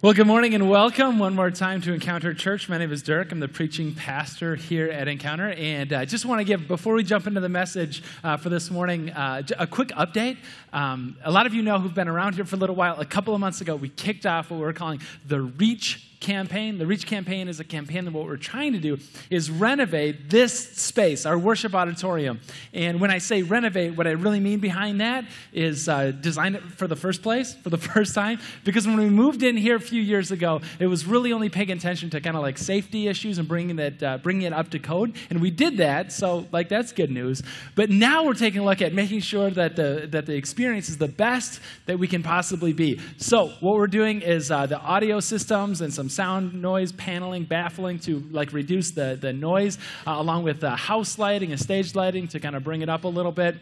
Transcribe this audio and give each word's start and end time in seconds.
Well, 0.00 0.12
good 0.12 0.28
morning 0.28 0.54
and 0.54 0.70
welcome 0.70 1.18
one 1.18 1.34
more 1.34 1.50
time 1.50 1.80
to 1.80 1.92
Encounter 1.92 2.32
Church. 2.32 2.68
My 2.68 2.78
name 2.78 2.92
is 2.92 3.02
Dirk. 3.02 3.32
I'm 3.32 3.40
the 3.40 3.48
preaching 3.48 3.96
pastor 3.96 4.54
here 4.54 4.88
at 4.88 5.08
Encounter. 5.08 5.48
And 5.50 5.92
I 5.92 6.02
uh, 6.02 6.04
just 6.04 6.24
want 6.24 6.38
to 6.38 6.44
give, 6.44 6.68
before 6.68 6.94
we 6.94 7.02
jump 7.02 7.26
into 7.26 7.40
the 7.40 7.48
message 7.48 8.04
uh, 8.22 8.36
for 8.36 8.48
this 8.48 8.70
morning, 8.70 9.10
uh, 9.10 9.42
a 9.58 9.66
quick 9.66 9.88
update. 9.88 10.36
Um, 10.72 11.16
a 11.24 11.32
lot 11.32 11.46
of 11.46 11.54
you 11.54 11.62
know 11.62 11.80
who've 11.80 11.96
been 11.96 12.06
around 12.06 12.36
here 12.36 12.44
for 12.44 12.54
a 12.54 12.60
little 12.60 12.76
while. 12.76 13.00
A 13.00 13.04
couple 13.04 13.34
of 13.34 13.40
months 13.40 13.60
ago, 13.60 13.74
we 13.74 13.88
kicked 13.88 14.24
off 14.24 14.52
what 14.52 14.58
we 14.58 14.62
we're 14.62 14.72
calling 14.72 15.00
the 15.26 15.40
Reach 15.40 16.07
campaign. 16.20 16.78
The 16.78 16.86
Reach 16.86 17.06
campaign 17.06 17.48
is 17.48 17.60
a 17.60 17.64
campaign 17.64 18.04
that 18.04 18.12
what 18.12 18.26
we're 18.26 18.36
trying 18.36 18.72
to 18.72 18.78
do 18.78 18.98
is 19.30 19.50
renovate 19.50 20.30
this 20.30 20.52
space, 20.76 21.26
our 21.26 21.38
worship 21.38 21.74
auditorium. 21.74 22.40
And 22.72 23.00
when 23.00 23.10
I 23.10 23.18
say 23.18 23.42
renovate, 23.42 23.96
what 23.96 24.06
I 24.06 24.12
really 24.12 24.40
mean 24.40 24.58
behind 24.58 25.00
that 25.00 25.24
is 25.52 25.88
uh, 25.88 26.10
design 26.10 26.56
it 26.56 26.62
for 26.62 26.86
the 26.86 26.96
first 26.96 27.22
place, 27.22 27.54
for 27.54 27.70
the 27.70 27.78
first 27.94 28.14
time. 28.14 28.40
Because 28.64 28.86
when 28.86 28.96
we 28.96 29.08
moved 29.08 29.42
in 29.42 29.56
here 29.56 29.76
a 29.76 29.80
few 29.80 30.02
years 30.02 30.30
ago, 30.30 30.60
it 30.78 30.86
was 30.86 31.06
really 31.06 31.32
only 31.32 31.48
paying 31.48 31.70
attention 31.70 32.10
to 32.10 32.20
kind 32.20 32.36
of 32.36 32.42
like 32.42 32.58
safety 32.58 33.08
issues 33.08 33.38
and 33.38 33.46
bringing 33.46 33.78
it, 33.78 34.02
uh, 34.02 34.18
bringing 34.18 34.42
it 34.42 34.52
up 34.52 34.70
to 34.70 34.78
code. 34.78 35.14
And 35.30 35.40
we 35.40 35.50
did 35.50 35.76
that, 35.78 36.12
so 36.12 36.46
like 36.52 36.68
that's 36.68 36.92
good 36.92 37.10
news. 37.10 37.42
But 37.74 37.90
now 37.90 38.24
we're 38.24 38.34
taking 38.34 38.60
a 38.60 38.64
look 38.64 38.82
at 38.82 38.92
making 38.92 39.20
sure 39.20 39.50
that 39.50 39.76
the, 39.76 40.08
that 40.10 40.26
the 40.26 40.34
experience 40.34 40.88
is 40.88 40.98
the 40.98 41.08
best 41.08 41.60
that 41.86 41.98
we 41.98 42.08
can 42.08 42.22
possibly 42.22 42.72
be. 42.72 43.00
So 43.18 43.48
what 43.60 43.76
we're 43.76 43.86
doing 43.86 44.20
is 44.22 44.50
uh, 44.50 44.66
the 44.66 44.80
audio 44.80 45.20
systems 45.20 45.80
and 45.80 45.92
some 45.92 46.07
some 46.08 46.28
sound 46.28 46.62
noise 46.62 46.92
paneling, 46.92 47.44
baffling 47.44 47.98
to 48.00 48.20
like 48.30 48.52
reduce 48.52 48.90
the, 48.92 49.18
the 49.20 49.32
noise, 49.32 49.78
uh, 50.06 50.14
along 50.16 50.42
with 50.42 50.62
uh, 50.62 50.76
house 50.76 51.18
lighting 51.18 51.50
and 51.50 51.60
stage 51.60 51.94
lighting 51.94 52.28
to 52.28 52.40
kind 52.40 52.56
of 52.56 52.64
bring 52.64 52.82
it 52.82 52.88
up 52.88 53.04
a 53.04 53.08
little 53.08 53.32
bit 53.32 53.56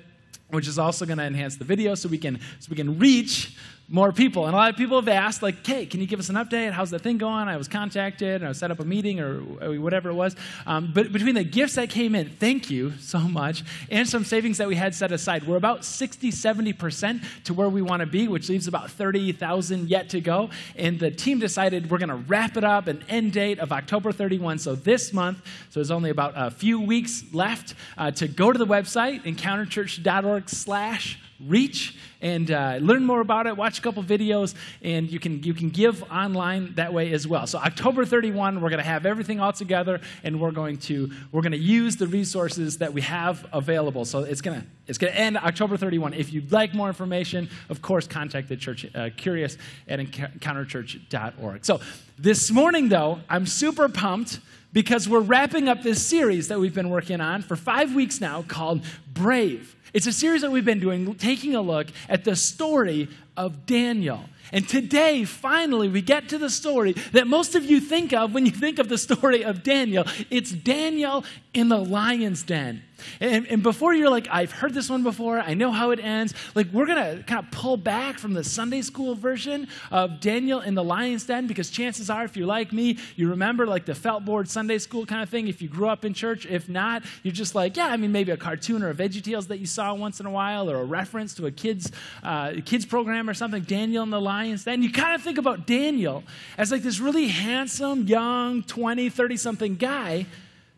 which 0.51 0.68
is 0.68 0.78
also 0.78 1.04
going 1.04 1.18
to 1.18 1.24
enhance 1.24 1.56
the 1.56 1.64
video 1.64 1.96
so 1.96 2.09
we 2.09 2.18
can 2.18 2.38
so 2.60 2.68
we 2.70 2.77
can 2.77 3.01
reach 3.01 3.56
more 3.88 4.10
people. 4.10 4.46
And 4.46 4.54
a 4.54 4.56
lot 4.56 4.70
of 4.70 4.76
people 4.76 5.00
have 5.00 5.08
asked, 5.08 5.42
like, 5.42 5.64
hey, 5.64 5.86
can 5.86 6.00
you 6.00 6.08
give 6.08 6.18
us 6.18 6.28
an 6.28 6.34
update? 6.34 6.72
How's 6.72 6.90
that 6.90 7.02
thing 7.02 7.18
going? 7.18 7.46
I 7.46 7.56
was 7.56 7.68
contacted, 7.68 8.42
and 8.42 8.48
I 8.48 8.52
set 8.52 8.72
up 8.72 8.80
a 8.80 8.84
meeting 8.84 9.20
or 9.20 9.38
whatever 9.78 10.10
it 10.10 10.15
was. 10.15 10.34
Um, 10.66 10.90
but 10.92 11.12
between 11.12 11.37
the 11.37 11.45
gifts 11.45 11.76
that 11.76 11.88
came 11.88 12.16
in, 12.16 12.30
thank 12.30 12.68
you 12.68 12.92
so 12.98 13.20
much, 13.20 13.62
and 13.90 14.09
some 14.09 14.24
savings 14.24 14.59
that 14.59 14.66
we 14.66 14.74
had 14.74 14.95
set 14.95 15.12
aside, 15.12 15.46
we're 15.46 15.57
about 15.57 15.84
60, 15.84 16.32
70% 16.32 17.23
to 17.45 17.54
where 17.54 17.68
we 17.68 17.80
want 17.80 18.01
to 18.01 18.07
be, 18.07 18.26
which 18.26 18.48
leaves 18.48 18.66
about 18.66 18.90
30,000 18.90 19.88
yet 19.88 20.09
to 20.10 20.20
go. 20.20 20.51
And 20.74 20.98
the 20.98 21.12
team 21.12 21.38
decided 21.38 21.88
we're 21.88 21.98
going 21.98 22.09
to 22.09 22.16
wrap 22.16 22.57
it 22.57 22.64
up 22.64 22.88
an 22.88 23.04
end 23.09 23.32
date 23.32 23.60
of 23.60 23.70
October 23.70 24.10
31. 24.10 24.59
So 24.59 24.74
this 24.74 25.12
month, 25.12 25.38
so 25.70 25.79
there's 25.80 25.92
only 25.92 26.10
about 26.10 26.32
a 26.34 26.51
few 26.51 26.80
weeks 26.80 27.23
left 27.32 27.74
uh, 27.96 28.10
to 28.12 28.26
go 28.26 28.51
to 28.51 28.59
the 28.59 28.66
website, 28.66 29.23
encounterchurch.org 29.23 30.48
slash 30.48 31.20
reach 31.45 31.96
and 32.20 32.51
uh, 32.51 32.79
learn 32.80 33.04
more 33.04 33.20
about 33.20 33.46
it 33.46 33.56
watch 33.56 33.79
a 33.79 33.82
couple 33.82 34.02
videos 34.02 34.54
and 34.82 35.10
you 35.10 35.20
can 35.20 35.42
you 35.42 35.54
can 35.54 35.70
give 35.70 36.02
online 36.04 36.74
that 36.74 36.92
way 36.92 37.12
as 37.12 37.26
well. 37.26 37.46
So 37.46 37.59
october 37.59 38.04
31 38.04 38.60
we're 38.60 38.70
going 38.70 38.79
to 38.79 38.84
have 38.84 39.06
everything 39.06 39.40
all 39.40 39.52
together 39.52 40.01
and 40.24 40.40
we're 40.40 40.51
going 40.51 40.79
to 40.79 41.10
we're 41.32 41.42
going 41.42 41.52
to 41.52 41.59
use 41.59 41.96
the 41.96 42.07
resources 42.07 42.79
that 42.79 42.92
we 42.92 43.02
have 43.02 43.46
available. 43.52 44.04
So 44.04 44.20
it's 44.20 44.40
going 44.40 44.60
to 44.60 44.66
it's 44.87 44.98
going 44.98 45.12
to 45.12 45.18
end 45.18 45.37
october 45.37 45.76
31 45.76 46.14
if 46.14 46.32
you'd 46.32 46.52
like 46.52 46.74
more 46.74 46.88
information 46.88 47.48
of 47.68 47.82
course 47.82 48.07
contact 48.07 48.48
the 48.48 48.57
church 48.57 48.87
uh, 48.95 49.10
curious 49.16 49.59
at 49.88 49.98
encounterchurch.org 49.98 51.64
so 51.64 51.80
this 52.18 52.51
morning 52.51 52.88
though 52.88 53.20
i'm 53.29 53.46
super 53.46 53.88
pumped 53.88 54.40
because 54.73 55.09
we're 55.09 55.20
wrapping 55.20 55.68
up 55.68 55.82
this 55.82 56.04
series 56.04 56.48
that 56.48 56.60
we've 56.60 56.74
been 56.74 56.90
working 56.90 57.20
on 57.20 57.42
for 57.42 57.57
five 57.57 57.95
weeks 57.95 58.20
now 58.20 58.42
called 58.42 58.84
brave 59.12 59.74
it's 59.92 60.06
a 60.06 60.12
series 60.12 60.42
that 60.42 60.51
we've 60.51 60.65
been 60.65 60.80
doing, 60.80 61.15
taking 61.15 61.54
a 61.54 61.60
look 61.60 61.88
at 62.09 62.24
the 62.24 62.37
story 62.37 63.09
of 63.37 63.66
Daniel. 63.66 64.25
And 64.53 64.69
today, 64.69 65.25
finally, 65.25 65.88
we 65.88 66.03
get 66.03 66.28
to 66.31 66.38
the 66.38 66.50
story 66.50 66.92
that 67.12 67.26
most 67.26 67.54
of 67.54 67.65
you 67.65 67.81
think 67.81 68.12
of 68.12 68.32
when 68.32 68.47
you 68.47 68.53
think 68.53 68.78
of 68.78 68.88
the 68.88 68.98
story 68.98 69.44
of 69.44 69.62
Daniel. 69.62 70.04
It's 70.31 70.53
Daniel 70.53 71.25
in 71.53 71.69
the 71.69 71.78
lion's 71.78 72.42
den. 72.42 72.82
And, 73.20 73.47
and, 73.48 73.62
before 73.62 73.94
you're 73.94 74.10
like, 74.10 74.28
I've 74.30 74.52
heard 74.52 74.74
this 74.74 74.88
one 74.88 75.02
before, 75.02 75.40
I 75.40 75.54
know 75.54 75.70
how 75.70 75.90
it 75.90 76.00
ends, 76.00 76.34
like 76.54 76.68
we're 76.72 76.86
going 76.86 77.18
to 77.18 77.22
kind 77.24 77.44
of 77.44 77.50
pull 77.50 77.76
back 77.76 78.18
from 78.18 78.34
the 78.34 78.44
Sunday 78.44 78.82
school 78.82 79.14
version 79.14 79.68
of 79.90 80.20
Daniel 80.20 80.60
in 80.60 80.74
the 80.74 80.84
lion's 80.84 81.24
den 81.24 81.46
because 81.46 81.70
chances 81.70 82.10
are, 82.10 82.24
if 82.24 82.36
you're 82.36 82.46
like 82.46 82.72
me, 82.72 82.98
you 83.16 83.28
remember 83.30 83.66
like 83.66 83.86
the 83.86 83.94
felt 83.94 84.24
board 84.24 84.48
Sunday 84.48 84.78
school 84.78 85.06
kind 85.06 85.22
of 85.22 85.28
thing 85.28 85.48
if 85.48 85.60
you 85.60 85.68
grew 85.68 85.88
up 85.88 86.04
in 86.04 86.14
church. 86.14 86.46
If 86.46 86.68
not, 86.68 87.02
you're 87.22 87.32
just 87.32 87.54
like, 87.54 87.76
yeah, 87.76 87.88
I 87.88 87.96
mean, 87.96 88.12
maybe 88.12 88.32
a 88.32 88.36
cartoon 88.36 88.82
or 88.82 88.90
a 88.90 88.94
Veggie 88.94 89.22
Tales 89.22 89.46
that 89.48 89.58
you 89.58 89.66
saw 89.66 89.94
once 89.94 90.20
in 90.20 90.26
a 90.26 90.30
while 90.30 90.70
or 90.70 90.76
a 90.76 90.84
reference 90.84 91.34
to 91.34 91.46
a 91.46 91.50
kid's, 91.50 91.90
uh, 92.22 92.54
kids 92.64 92.86
program 92.86 93.28
or 93.28 93.34
something, 93.34 93.62
Daniel 93.62 94.02
in 94.02 94.10
the 94.10 94.20
lion's 94.20 94.64
den. 94.64 94.82
You 94.82 94.92
kind 94.92 95.14
of 95.14 95.22
think 95.22 95.38
about 95.38 95.66
Daniel 95.66 96.24
as 96.56 96.70
like 96.70 96.82
this 96.82 97.00
really 97.00 97.28
handsome, 97.28 98.06
young, 98.06 98.62
20, 98.62 99.10
30 99.10 99.36
something 99.36 99.76
guy 99.76 100.26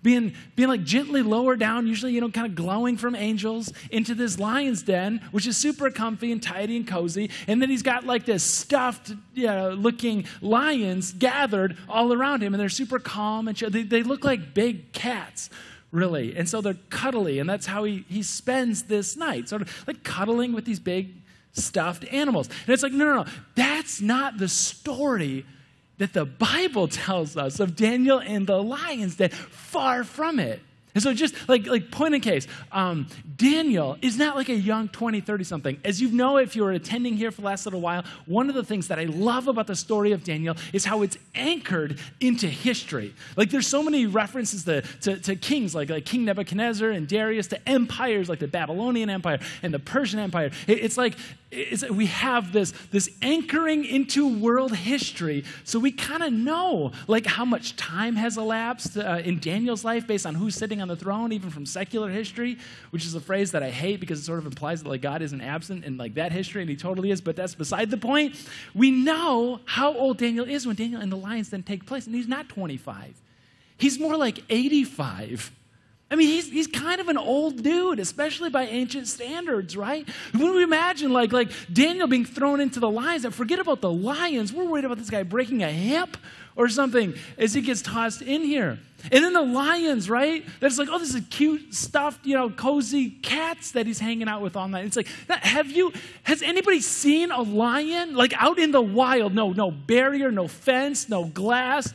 being, 0.03 0.35
being 0.55 0.69
like 0.69 0.85
gently 0.85 1.23
lowered 1.23 1.59
down, 1.59 1.87
usually, 1.87 2.13
you 2.13 2.21
know, 2.21 2.31
kind 2.31 2.47
of 2.47 2.55
glowing 2.55 2.97
from 2.97 3.15
angels, 3.15 3.73
into 3.91 4.15
this 4.15 4.39
lion's 4.39 4.83
den, 4.83 5.21
which 5.33 5.47
is 5.47 5.57
super 5.57 5.91
comfy 5.91 6.31
and 6.31 6.43
tidy 6.43 6.77
and 6.77 6.87
cozy. 6.87 7.31
And 7.47 7.61
then 7.61 7.69
he's 7.69 7.83
got 7.83 8.05
like 8.05 8.25
this 8.25 8.45
stuffed 8.45 9.13
you 9.35 9.47
know, 9.47 9.71
looking 9.71 10.27
lions 10.41 11.13
gathered 11.13 11.77
all 11.89 12.13
around 12.13 12.43
him, 12.43 12.55
and 12.55 12.61
they're 12.61 12.69
super 12.69 12.99
calm 12.99 13.49
and 13.49 13.57
chill. 13.57 13.71
They, 13.71 13.83
they 13.83 14.03
look 14.03 14.25
like 14.25 14.55
big 14.55 14.93
cats 14.93 15.51
really. 15.91 16.37
And 16.37 16.49
so 16.49 16.61
they're 16.61 16.77
cuddly, 16.91 17.39
and 17.39 17.49
that's 17.49 17.67
how 17.67 17.85
he, 17.85 18.05
he 18.09 18.23
spends 18.23 18.85
this 18.85 19.17
night, 19.17 19.49
sort 19.49 19.63
of 19.63 19.85
like 19.87 20.05
cuddling 20.05 20.53
with 20.53 20.65
these 20.65 20.81
big 20.81 21.15
stuffed 21.53 22.05
animals. 22.13 22.49
And 22.67 22.75
it's 22.75 22.83
like, 22.83 22.93
no, 22.93 23.05
no, 23.05 23.23
no, 23.23 23.31
that's 23.55 24.01
not 24.01 24.39
the 24.39 24.49
story 24.49 25.47
that 25.99 26.13
the 26.13 26.25
Bible 26.25 26.89
tells 26.89 27.37
us 27.37 27.61
of 27.61 27.77
Daniel 27.77 28.19
and 28.19 28.47
the 28.47 28.63
lion's 28.63 29.17
den. 29.17 29.31
Far 29.31 30.05
from 30.05 30.39
it. 30.41 30.61
And 30.95 31.03
so, 31.03 31.15
just 31.15 31.49
like, 31.49 31.67
like 31.67 31.93
point 31.93 32.17
in 32.17 32.21
case, 32.21 32.49
um, 32.73 33.07
Daniel 33.37 33.97
is 34.03 34.19
not 34.19 34.35
like 34.35 34.49
a 34.49 34.55
young 34.55 34.89
20, 34.89 35.21
30 35.21 35.45
something. 35.45 35.81
As 35.85 36.01
you 36.01 36.11
know, 36.11 36.39
if 36.39 36.57
you 36.57 36.65
were 36.65 36.73
attending 36.73 37.17
here 37.17 37.31
for 37.31 37.43
the 37.43 37.47
last 37.47 37.67
little 37.67 37.81
while, 37.81 38.05
one 38.27 38.49
of 38.49 38.57
the 38.57 38.65
things 38.65 38.89
that 38.89 38.99
I 38.99 39.05
love 39.05 39.47
about 39.47 39.69
the 39.69 39.77
story 39.77 40.11
of 40.11 40.25
Daniel 40.25 40.57
is 40.73 40.85
how 40.85 41.03
it's 41.03 41.17
anchored 41.37 42.01
into 42.21 42.49
history. 42.49 43.15
Like, 43.37 43.51
there's 43.51 43.69
so 43.69 43.81
many 43.83 44.07
references 44.07 44.65
to, 44.65 44.83
to, 45.03 45.19
to 45.19 45.37
kings, 45.37 45.73
like, 45.73 45.89
like 45.89 46.05
King 46.05 46.25
Nebuchadnezzar 46.25 46.91
and 46.91 47.07
Darius, 47.07 47.47
to 47.49 47.69
empires 47.69 48.29
like 48.29 48.41
the 48.41 48.49
Babylonian 48.49 49.09
Empire 49.09 49.39
and 49.63 49.73
the 49.73 49.79
Persian 49.79 50.19
Empire. 50.19 50.51
It, 50.67 50.83
it's 50.83 50.97
like 50.97 51.15
it's, 51.51 51.89
we 51.89 52.07
have 52.07 52.53
this, 52.53 52.73
this 52.91 53.09
anchoring 53.23 53.85
into 53.85 54.39
world 54.39 54.77
history, 54.77 55.45
so 55.65 55.79
we 55.79 55.91
kind 55.91 56.23
of 56.23 56.33
know 56.33 56.93
like 57.07 57.25
how 57.25 57.45
much 57.45 57.75
time 57.77 58.17
has 58.17 58.37
elapsed 58.37 58.99
uh, 58.99 59.23
in 59.25 59.39
Daniel's 59.39 59.83
life 59.83 60.07
based 60.07 60.27
on 60.27 60.35
who's 60.35 60.55
sitting 60.55 60.83
on 60.83 60.89
the 60.89 60.97
throne, 60.97 61.33
even 61.33 61.49
from 61.49 61.65
secular 61.65 62.11
history, 62.11 62.59
which 62.91 63.07
is 63.07 63.15
a 63.15 63.21
phrase 63.21 63.53
that 63.53 63.63
I 63.63 63.71
hate 63.71 63.99
because 63.99 64.21
it 64.21 64.25
sort 64.25 64.41
of 64.41 64.47
implies 64.47 64.83
that 64.83 64.89
like 64.91 65.01
God 65.01 65.23
isn't 65.23 65.41
absent 65.41 65.85
in 65.85 65.97
like 65.97 66.15
that 66.15 66.33
history, 66.33 66.61
and 66.61 66.69
He 66.69 66.77
totally 66.77 67.11
is. 67.11 67.23
But 67.23 67.37
that's 67.37 67.55
beside 67.55 67.91
the 67.91 67.97
point. 67.97 68.37
We 68.75 68.91
know 68.91 69.61
how 69.65 69.95
old 69.95 70.19
Daniel 70.19 70.47
is 70.47 70.67
when 70.67 70.77
Daniel 70.77 71.01
and 71.01 71.11
the 71.11 71.17
lions 71.17 71.49
then 71.49 71.63
take 71.63 71.87
place, 71.87 72.07
and 72.07 72.15
he's 72.15 72.29
not 72.29 72.51
25; 72.51 73.15
he's 73.79 73.99
more 73.99 74.19
like 74.19 74.43
85. 74.51 75.53
I 76.11 76.17
mean, 76.17 76.29
he's, 76.29 76.51
he's 76.51 76.67
kind 76.67 77.03
of 77.03 77.09
an 77.09 77.19
old 77.19 77.63
dude, 77.63 77.99
especially 77.99 78.49
by 78.49 78.65
ancient 78.65 79.09
standards, 79.09 79.77
right? 79.77 80.09
When 80.33 80.55
we 80.55 80.63
imagine 80.63 81.13
like, 81.13 81.33
like 81.33 81.51
Daniel 81.71 82.07
being 82.07 82.25
thrown 82.25 82.61
into 82.61 82.81
the 82.81 82.89
lions, 82.89 83.27
and 83.27 83.35
forget 83.35 83.59
about 83.59 83.83
the 83.83 83.93
lions, 83.93 84.51
we're 84.51 84.65
worried 84.65 84.87
about 84.87 84.97
this 84.97 85.11
guy 85.11 85.23
breaking 85.23 85.63
a 85.63 85.71
hip 85.71 86.17
or 86.57 86.71
something 86.71 87.13
as 87.37 87.53
he 87.53 87.61
gets 87.61 87.83
tossed 87.83 88.23
in 88.23 88.43
here. 88.43 88.79
And 89.13 89.23
then 89.23 89.35
the 89.35 89.43
lions, 89.43 90.09
right? 90.09 90.45
That's 90.61 90.79
like, 90.79 90.89
oh, 90.91 90.99
this 90.99 91.15
is 91.15 91.23
cute, 91.29 91.75
stuffed, 91.75 92.25
you 92.25 92.35
know, 92.35 92.49
cozy 92.49 93.11
cats 93.11 93.73
that 93.73 93.87
he's 93.87 94.01
hanging 94.01 94.29
out 94.29 94.41
with 94.41 94.57
all 94.57 94.67
night. 94.67 94.87
It's 94.87 94.97
like, 94.97 95.09
have 95.29 95.71
you, 95.71 95.93
has 96.23 96.41
anybody 96.41 96.81
seen 96.81 97.31
a 97.31 97.43
lion 97.43 98.15
like 98.15 98.33
out 98.43 98.59
in 98.59 98.71
the 98.71 98.83
wild? 98.83 99.35
No, 99.35 99.53
no 99.53 99.71
barrier, 99.71 100.33
no 100.33 100.49
fence, 100.49 101.09
no 101.09 101.27
glass 101.27 101.93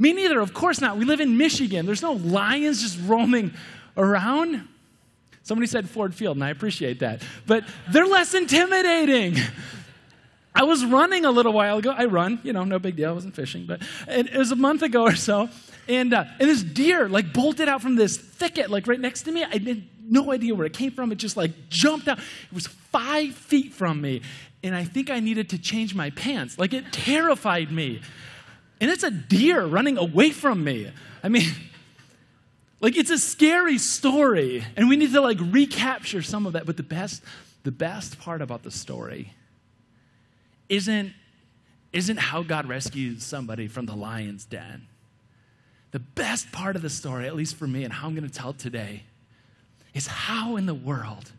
me 0.00 0.12
neither, 0.14 0.40
of 0.40 0.52
course 0.54 0.80
not. 0.80 0.96
We 0.96 1.04
live 1.04 1.20
in 1.20 1.36
Michigan. 1.36 1.86
There's 1.86 2.02
no 2.02 2.14
lions 2.14 2.82
just 2.82 2.98
roaming 3.06 3.52
around. 3.96 4.66
Somebody 5.42 5.66
said 5.66 5.88
Ford 5.88 6.14
Field, 6.14 6.36
and 6.36 6.44
I 6.44 6.50
appreciate 6.50 7.00
that. 7.00 7.22
But 7.46 7.64
they're 7.90 8.06
less 8.06 8.34
intimidating. 8.34 9.36
I 10.54 10.64
was 10.64 10.84
running 10.84 11.24
a 11.24 11.30
little 11.30 11.52
while 11.52 11.78
ago. 11.78 11.94
I 11.96 12.06
run, 12.06 12.40
you 12.42 12.52
know, 12.52 12.64
no 12.64 12.78
big 12.78 12.96
deal. 12.96 13.10
I 13.10 13.12
wasn't 13.12 13.36
fishing, 13.36 13.66
but 13.66 13.82
it, 14.08 14.34
was 14.34 14.50
a 14.50 14.56
month 14.56 14.82
ago 14.82 15.02
or 15.02 15.14
so. 15.14 15.48
And, 15.86 16.12
uh, 16.12 16.24
and 16.38 16.48
this 16.48 16.62
deer, 16.62 17.08
like, 17.08 17.32
bolted 17.32 17.68
out 17.68 17.82
from 17.82 17.96
this 17.96 18.16
thicket, 18.16 18.70
like, 18.70 18.86
right 18.86 19.00
next 19.00 19.22
to 19.22 19.32
me. 19.32 19.44
I 19.44 19.48
had 19.48 19.82
no 20.08 20.32
idea 20.32 20.54
where 20.54 20.66
it 20.66 20.72
came 20.72 20.90
from. 20.90 21.12
It 21.12 21.16
just, 21.16 21.36
like, 21.36 21.68
jumped 21.68 22.08
out. 22.08 22.18
It 22.18 22.54
was 22.54 22.66
five 22.66 23.34
feet 23.34 23.72
from 23.72 24.00
me. 24.00 24.22
And 24.62 24.74
I 24.74 24.84
think 24.84 25.10
I 25.10 25.20
needed 25.20 25.50
to 25.50 25.58
change 25.58 25.94
my 25.94 26.10
pants. 26.10 26.58
Like, 26.58 26.72
it 26.72 26.92
terrified 26.92 27.70
me. 27.70 28.00
And 28.80 28.90
it's 28.90 29.02
a 29.02 29.10
deer 29.10 29.64
running 29.64 29.98
away 29.98 30.30
from 30.30 30.64
me. 30.64 30.90
I 31.22 31.28
mean, 31.28 31.48
like 32.80 32.96
it's 32.96 33.10
a 33.10 33.18
scary 33.18 33.78
story. 33.78 34.64
And 34.76 34.88
we 34.88 34.96
need 34.96 35.12
to 35.12 35.20
like 35.20 35.38
recapture 35.40 36.22
some 36.22 36.46
of 36.46 36.54
that. 36.54 36.66
But 36.66 36.76
the 36.76 36.82
best, 36.82 37.22
the 37.62 37.72
best 37.72 38.18
part 38.18 38.40
about 38.42 38.62
the 38.62 38.70
story 38.70 39.34
isn't 40.68 41.12
isn't 41.92 42.18
how 42.18 42.42
God 42.44 42.66
rescues 42.66 43.24
somebody 43.24 43.66
from 43.66 43.86
the 43.86 43.96
lion's 43.96 44.44
den. 44.44 44.86
The 45.90 45.98
best 45.98 46.52
part 46.52 46.76
of 46.76 46.82
the 46.82 46.90
story, 46.90 47.26
at 47.26 47.34
least 47.34 47.56
for 47.56 47.66
me, 47.66 47.82
and 47.82 47.92
how 47.92 48.06
I'm 48.06 48.14
going 48.14 48.28
to 48.28 48.32
tell 48.32 48.52
today, 48.52 49.02
is 49.92 50.06
how 50.06 50.54
in 50.54 50.66
the 50.66 50.74
world 50.74 51.32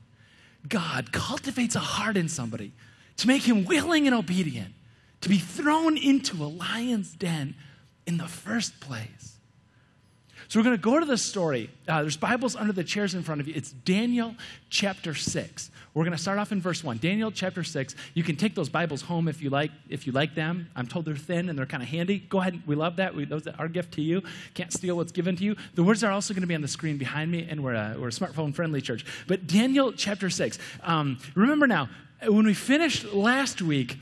God 0.68 1.14
cultivates 1.14 1.76
a 1.76 1.80
heart 1.80 2.18
in 2.18 2.28
somebody 2.28 2.74
to 3.18 3.28
make 3.28 3.44
him 3.44 3.64
willing 3.64 4.08
and 4.08 4.16
obedient 4.16 4.74
to 5.22 5.30
be 5.30 5.38
thrown 5.38 5.98
into 5.98 6.44
a 6.44 6.46
lion's 6.46 7.14
den 7.14 7.56
in 8.06 8.18
the 8.18 8.28
first 8.28 8.80
place. 8.80 9.38
So 10.52 10.60
we're 10.60 10.66
going 10.66 10.76
to 10.76 10.82
go 10.82 11.00
to 11.00 11.06
the 11.06 11.18
story. 11.18 11.70
Uh, 11.88 12.02
there's 12.02 12.18
Bibles 12.18 12.58
under 12.58 12.74
the 12.74 12.84
chairs 12.84 13.16
in 13.16 13.24
front 13.24 13.40
of 13.40 13.48
you. 13.48 13.54
It's 13.56 13.72
Daniel 13.72 14.36
chapter 14.70 15.14
6. 15.14 15.72
We're 15.94 16.04
going 16.04 16.16
to 16.16 16.22
start 16.22 16.40
off 16.40 16.52
in 16.52 16.60
verse 16.60 16.84
1. 16.84 16.98
Daniel 16.98 17.32
chapter 17.32 17.64
6. 17.64 17.96
You 18.16 18.24
can 18.24 18.36
take 18.36 18.54
those 18.54 18.68
Bibles 18.68 19.02
home 19.02 19.30
if 19.30 19.42
you 19.42 19.50
like 19.50 19.72
if 19.88 20.06
you 20.06 20.12
like 20.12 20.36
them. 20.36 20.70
I'm 20.76 20.88
told 20.88 21.06
they're 21.06 21.16
thin 21.16 21.48
and 21.48 21.58
they're 21.58 21.66
kind 21.66 21.82
of 21.82 21.88
handy. 21.88 22.20
Go 22.20 22.40
ahead. 22.40 22.64
We 22.66 22.76
love 22.76 22.98
that. 22.98 23.16
We, 23.16 23.24
those 23.24 23.48
are 23.48 23.56
our 23.60 23.70
gift 23.70 23.94
to 23.94 24.02
you. 24.02 24.24
Can't 24.54 24.74
steal 24.74 24.98
what's 24.98 25.14
given 25.14 25.38
to 25.38 25.44
you. 25.46 25.56
The 25.76 25.84
words 25.84 26.04
are 26.04 26.12
also 26.12 26.34
going 26.34 26.42
to 26.42 26.48
be 26.48 26.56
on 26.56 26.62
the 26.62 26.68
screen 26.68 26.98
behind 26.98 27.32
me, 27.32 27.48
and 27.50 27.64
we're 27.64 27.76
a, 27.76 27.96
we're 27.98 28.10
a 28.10 28.12
smartphone 28.12 28.54
friendly 28.54 28.82
church. 28.82 29.06
But 29.28 29.48
Daniel 29.48 29.94
chapter 29.94 30.30
6. 30.30 30.60
Um, 30.84 31.18
remember 31.34 31.66
now, 31.66 31.88
when 32.28 32.46
we 32.46 32.54
finished 32.54 33.14
last 33.14 33.62
week, 33.62 33.98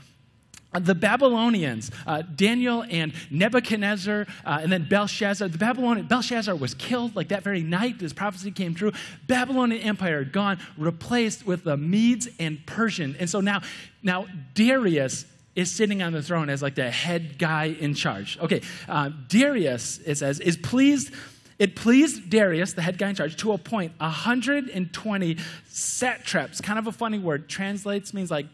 the 0.78 0.94
Babylonians, 0.94 1.90
uh, 2.06 2.22
Daniel 2.22 2.84
and 2.88 3.12
Nebuchadnezzar, 3.30 4.26
uh, 4.44 4.58
and 4.62 4.70
then 4.70 4.86
Belshazzar. 4.88 5.48
The 5.48 5.58
Babylonian 5.58 6.06
Belshazzar 6.06 6.54
was 6.54 6.74
killed 6.74 7.16
like 7.16 7.28
that 7.28 7.42
very 7.42 7.62
night. 7.62 7.98
This 7.98 8.12
prophecy 8.12 8.52
came 8.52 8.74
true. 8.74 8.92
Babylonian 9.26 9.82
Empire 9.82 10.24
gone, 10.24 10.58
replaced 10.78 11.44
with 11.44 11.64
the 11.64 11.76
Medes 11.76 12.28
and 12.38 12.64
Persian. 12.66 13.16
And 13.18 13.28
so 13.28 13.40
now, 13.40 13.62
now 14.02 14.26
Darius 14.54 15.24
is 15.56 15.70
sitting 15.70 16.02
on 16.02 16.12
the 16.12 16.22
throne 16.22 16.48
as 16.48 16.62
like 16.62 16.76
the 16.76 16.90
head 16.90 17.38
guy 17.38 17.64
in 17.64 17.94
charge. 17.94 18.38
Okay, 18.38 18.62
uh, 18.88 19.10
Darius, 19.28 19.98
it 20.06 20.16
says, 20.16 20.38
is 20.38 20.56
pleased. 20.56 21.12
It 21.58 21.76
pleased 21.76 22.30
Darius, 22.30 22.72
the 22.72 22.82
head 22.82 22.96
guy 22.96 23.10
in 23.10 23.16
charge, 23.16 23.36
to 23.38 23.52
appoint 23.52 23.92
120 23.98 25.36
satraps. 25.68 26.60
Kind 26.60 26.78
of 26.78 26.86
a 26.86 26.92
funny 26.92 27.18
word. 27.18 27.48
Translates 27.48 28.14
means 28.14 28.30
like 28.30 28.46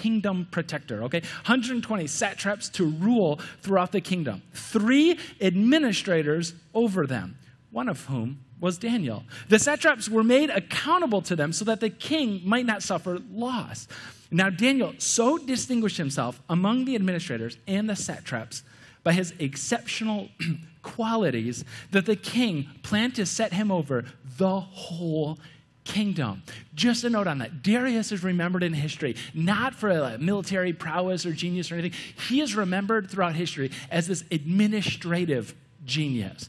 kingdom 0.00 0.46
protector, 0.50 1.02
okay? 1.04 1.20
120 1.20 2.06
satraps 2.06 2.68
to 2.70 2.84
rule 2.84 3.40
throughout 3.62 3.92
the 3.92 4.00
kingdom, 4.00 4.42
three 4.52 5.18
administrators 5.40 6.54
over 6.74 7.06
them, 7.06 7.36
one 7.70 7.88
of 7.88 8.06
whom 8.06 8.40
was 8.60 8.78
Daniel. 8.78 9.24
The 9.48 9.58
satraps 9.58 10.08
were 10.08 10.24
made 10.24 10.50
accountable 10.50 11.22
to 11.22 11.36
them 11.36 11.52
so 11.52 11.64
that 11.66 11.80
the 11.80 11.90
king 11.90 12.40
might 12.44 12.66
not 12.66 12.82
suffer 12.82 13.18
loss. 13.30 13.86
Now, 14.30 14.50
Daniel 14.50 14.94
so 14.98 15.38
distinguished 15.38 15.96
himself 15.96 16.40
among 16.48 16.84
the 16.84 16.94
administrators 16.94 17.56
and 17.66 17.88
the 17.88 17.96
satraps 17.96 18.62
by 19.02 19.12
his 19.12 19.34
exceptional 19.38 20.28
qualities 20.82 21.64
that 21.90 22.06
the 22.06 22.16
king 22.16 22.68
planned 22.82 23.14
to 23.16 23.26
set 23.26 23.52
him 23.52 23.70
over 23.70 24.04
the 24.38 24.60
whole 24.60 25.38
kingdom. 25.84 26.42
Just 26.74 27.04
a 27.04 27.10
note 27.10 27.26
on 27.26 27.38
that. 27.38 27.62
Darius 27.62 28.10
is 28.10 28.24
remembered 28.24 28.62
in 28.62 28.72
history 28.72 29.16
not 29.32 29.74
for 29.74 30.16
military 30.18 30.72
prowess 30.72 31.26
or 31.26 31.32
genius 31.32 31.70
or 31.70 31.74
anything. 31.74 31.98
He 32.28 32.40
is 32.40 32.56
remembered 32.56 33.10
throughout 33.10 33.34
history 33.34 33.70
as 33.90 34.06
this 34.06 34.24
administrative 34.30 35.54
genius. 35.84 36.48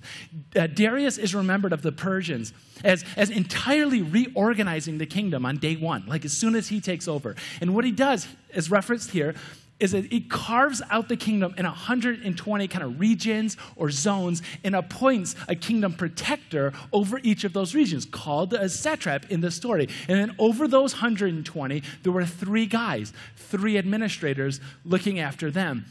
Uh, 0.56 0.68
Darius 0.68 1.18
is 1.18 1.36
remembered 1.36 1.74
of 1.74 1.82
the 1.82 1.92
Persians 1.92 2.54
as, 2.84 3.04
as 3.18 3.30
entirely 3.30 4.02
reorganizing 4.02 4.98
the 4.98 5.06
kingdom 5.06 5.46
on 5.46 5.58
day 5.58 5.76
one, 5.76 6.06
like 6.08 6.26
as 6.26 6.34
soon 6.34 6.56
as 6.56 6.70
he 6.70 6.80
takes 6.80 7.08
over. 7.08 7.36
And 7.62 7.76
what 7.76 7.86
he 7.86 7.92
does 7.92 8.28
is 8.54 8.72
referenced 8.72 9.12
here 9.12 9.36
is 9.80 9.92
that 9.92 10.12
it 10.12 10.30
carves 10.30 10.82
out 10.90 11.10
the 11.10 11.18
kingdom 11.18 11.54
in 11.58 11.66
120 11.66 12.68
kind 12.68 12.84
of 12.84 13.00
regions 13.00 13.58
or 13.76 13.92
zones 13.92 14.42
and 14.64 14.76
appoints 14.76 15.36
a 15.50 15.56
kingdom 15.56 15.94
protector 15.94 16.72
over 16.94 17.20
each 17.24 17.44
of 17.44 17.52
those 17.54 17.76
regions 17.76 18.06
called 18.06 18.54
a 18.54 18.70
satrap 18.70 19.30
in 19.30 19.42
the 19.42 19.52
story. 19.52 19.90
And 20.08 20.18
then 20.18 20.36
over 20.40 20.68
those 20.68 20.94
120, 20.94 21.84
there 22.04 22.12
were 22.12 22.26
three 22.26 22.66
guys, 22.66 23.12
three 23.36 23.78
administrators 23.78 24.62
looking 24.86 25.20
after 25.20 25.52
them. 25.52 25.86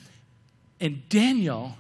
And 0.80 1.06
Daniel 1.08 1.76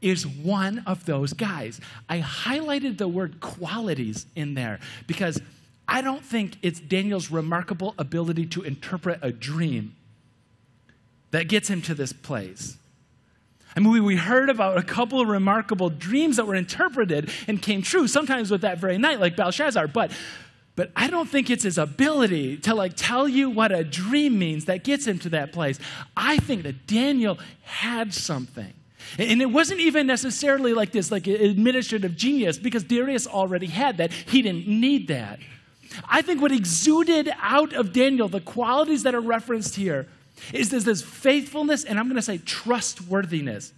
is 0.00 0.26
one 0.26 0.82
of 0.86 1.04
those 1.04 1.32
guys. 1.34 1.80
I 2.08 2.20
highlighted 2.20 2.98
the 2.98 3.08
word 3.08 3.40
qualities 3.40 4.26
in 4.34 4.54
there 4.54 4.80
because 5.06 5.40
I 5.86 6.00
don't 6.00 6.24
think 6.24 6.56
it's 6.62 6.80
Daniel's 6.80 7.30
remarkable 7.30 7.94
ability 7.98 8.46
to 8.46 8.62
interpret 8.62 9.18
a 9.22 9.30
dream 9.30 9.94
that 11.34 11.48
gets 11.48 11.68
him 11.68 11.82
to 11.82 11.94
this 11.94 12.12
place. 12.12 12.76
I 13.76 13.80
mean, 13.80 14.04
we 14.04 14.16
heard 14.16 14.50
about 14.50 14.78
a 14.78 14.82
couple 14.82 15.20
of 15.20 15.28
remarkable 15.28 15.90
dreams 15.90 16.36
that 16.36 16.46
were 16.46 16.54
interpreted 16.54 17.30
and 17.48 17.60
came 17.60 17.82
true, 17.82 18.06
sometimes 18.06 18.50
with 18.50 18.60
that 18.60 18.78
very 18.78 18.98
night, 18.98 19.18
like 19.18 19.36
Belshazzar, 19.36 19.88
but 19.88 20.12
but 20.76 20.90
I 20.96 21.08
don't 21.08 21.28
think 21.28 21.50
it's 21.50 21.62
his 21.62 21.78
ability 21.78 22.56
to 22.58 22.74
like 22.74 22.94
tell 22.96 23.28
you 23.28 23.48
what 23.48 23.70
a 23.70 23.84
dream 23.84 24.38
means 24.38 24.64
that 24.64 24.82
gets 24.82 25.06
him 25.06 25.20
to 25.20 25.28
that 25.30 25.52
place. 25.52 25.78
I 26.16 26.38
think 26.38 26.64
that 26.64 26.86
Daniel 26.88 27.38
had 27.62 28.12
something. 28.12 28.72
And 29.18 29.40
it 29.40 29.46
wasn't 29.46 29.80
even 29.80 30.06
necessarily 30.06 30.74
like 30.74 30.90
this 30.90 31.12
like 31.12 31.28
administrative 31.28 32.16
genius 32.16 32.58
because 32.58 32.82
Darius 32.82 33.26
already 33.26 33.66
had 33.66 33.98
that. 33.98 34.12
He 34.12 34.42
didn't 34.42 34.66
need 34.66 35.08
that. 35.08 35.38
I 36.08 36.22
think 36.22 36.42
what 36.42 36.50
exuded 36.50 37.32
out 37.40 37.72
of 37.72 37.92
Daniel, 37.92 38.28
the 38.28 38.40
qualities 38.40 39.04
that 39.04 39.14
are 39.14 39.20
referenced 39.20 39.76
here, 39.76 40.08
is 40.52 40.70
there's 40.70 40.84
this 40.84 41.02
faithfulness 41.02 41.84
and 41.84 41.98
I'm 41.98 42.06
going 42.06 42.16
to 42.16 42.22
say 42.22 42.38
trustworthiness 42.38 43.72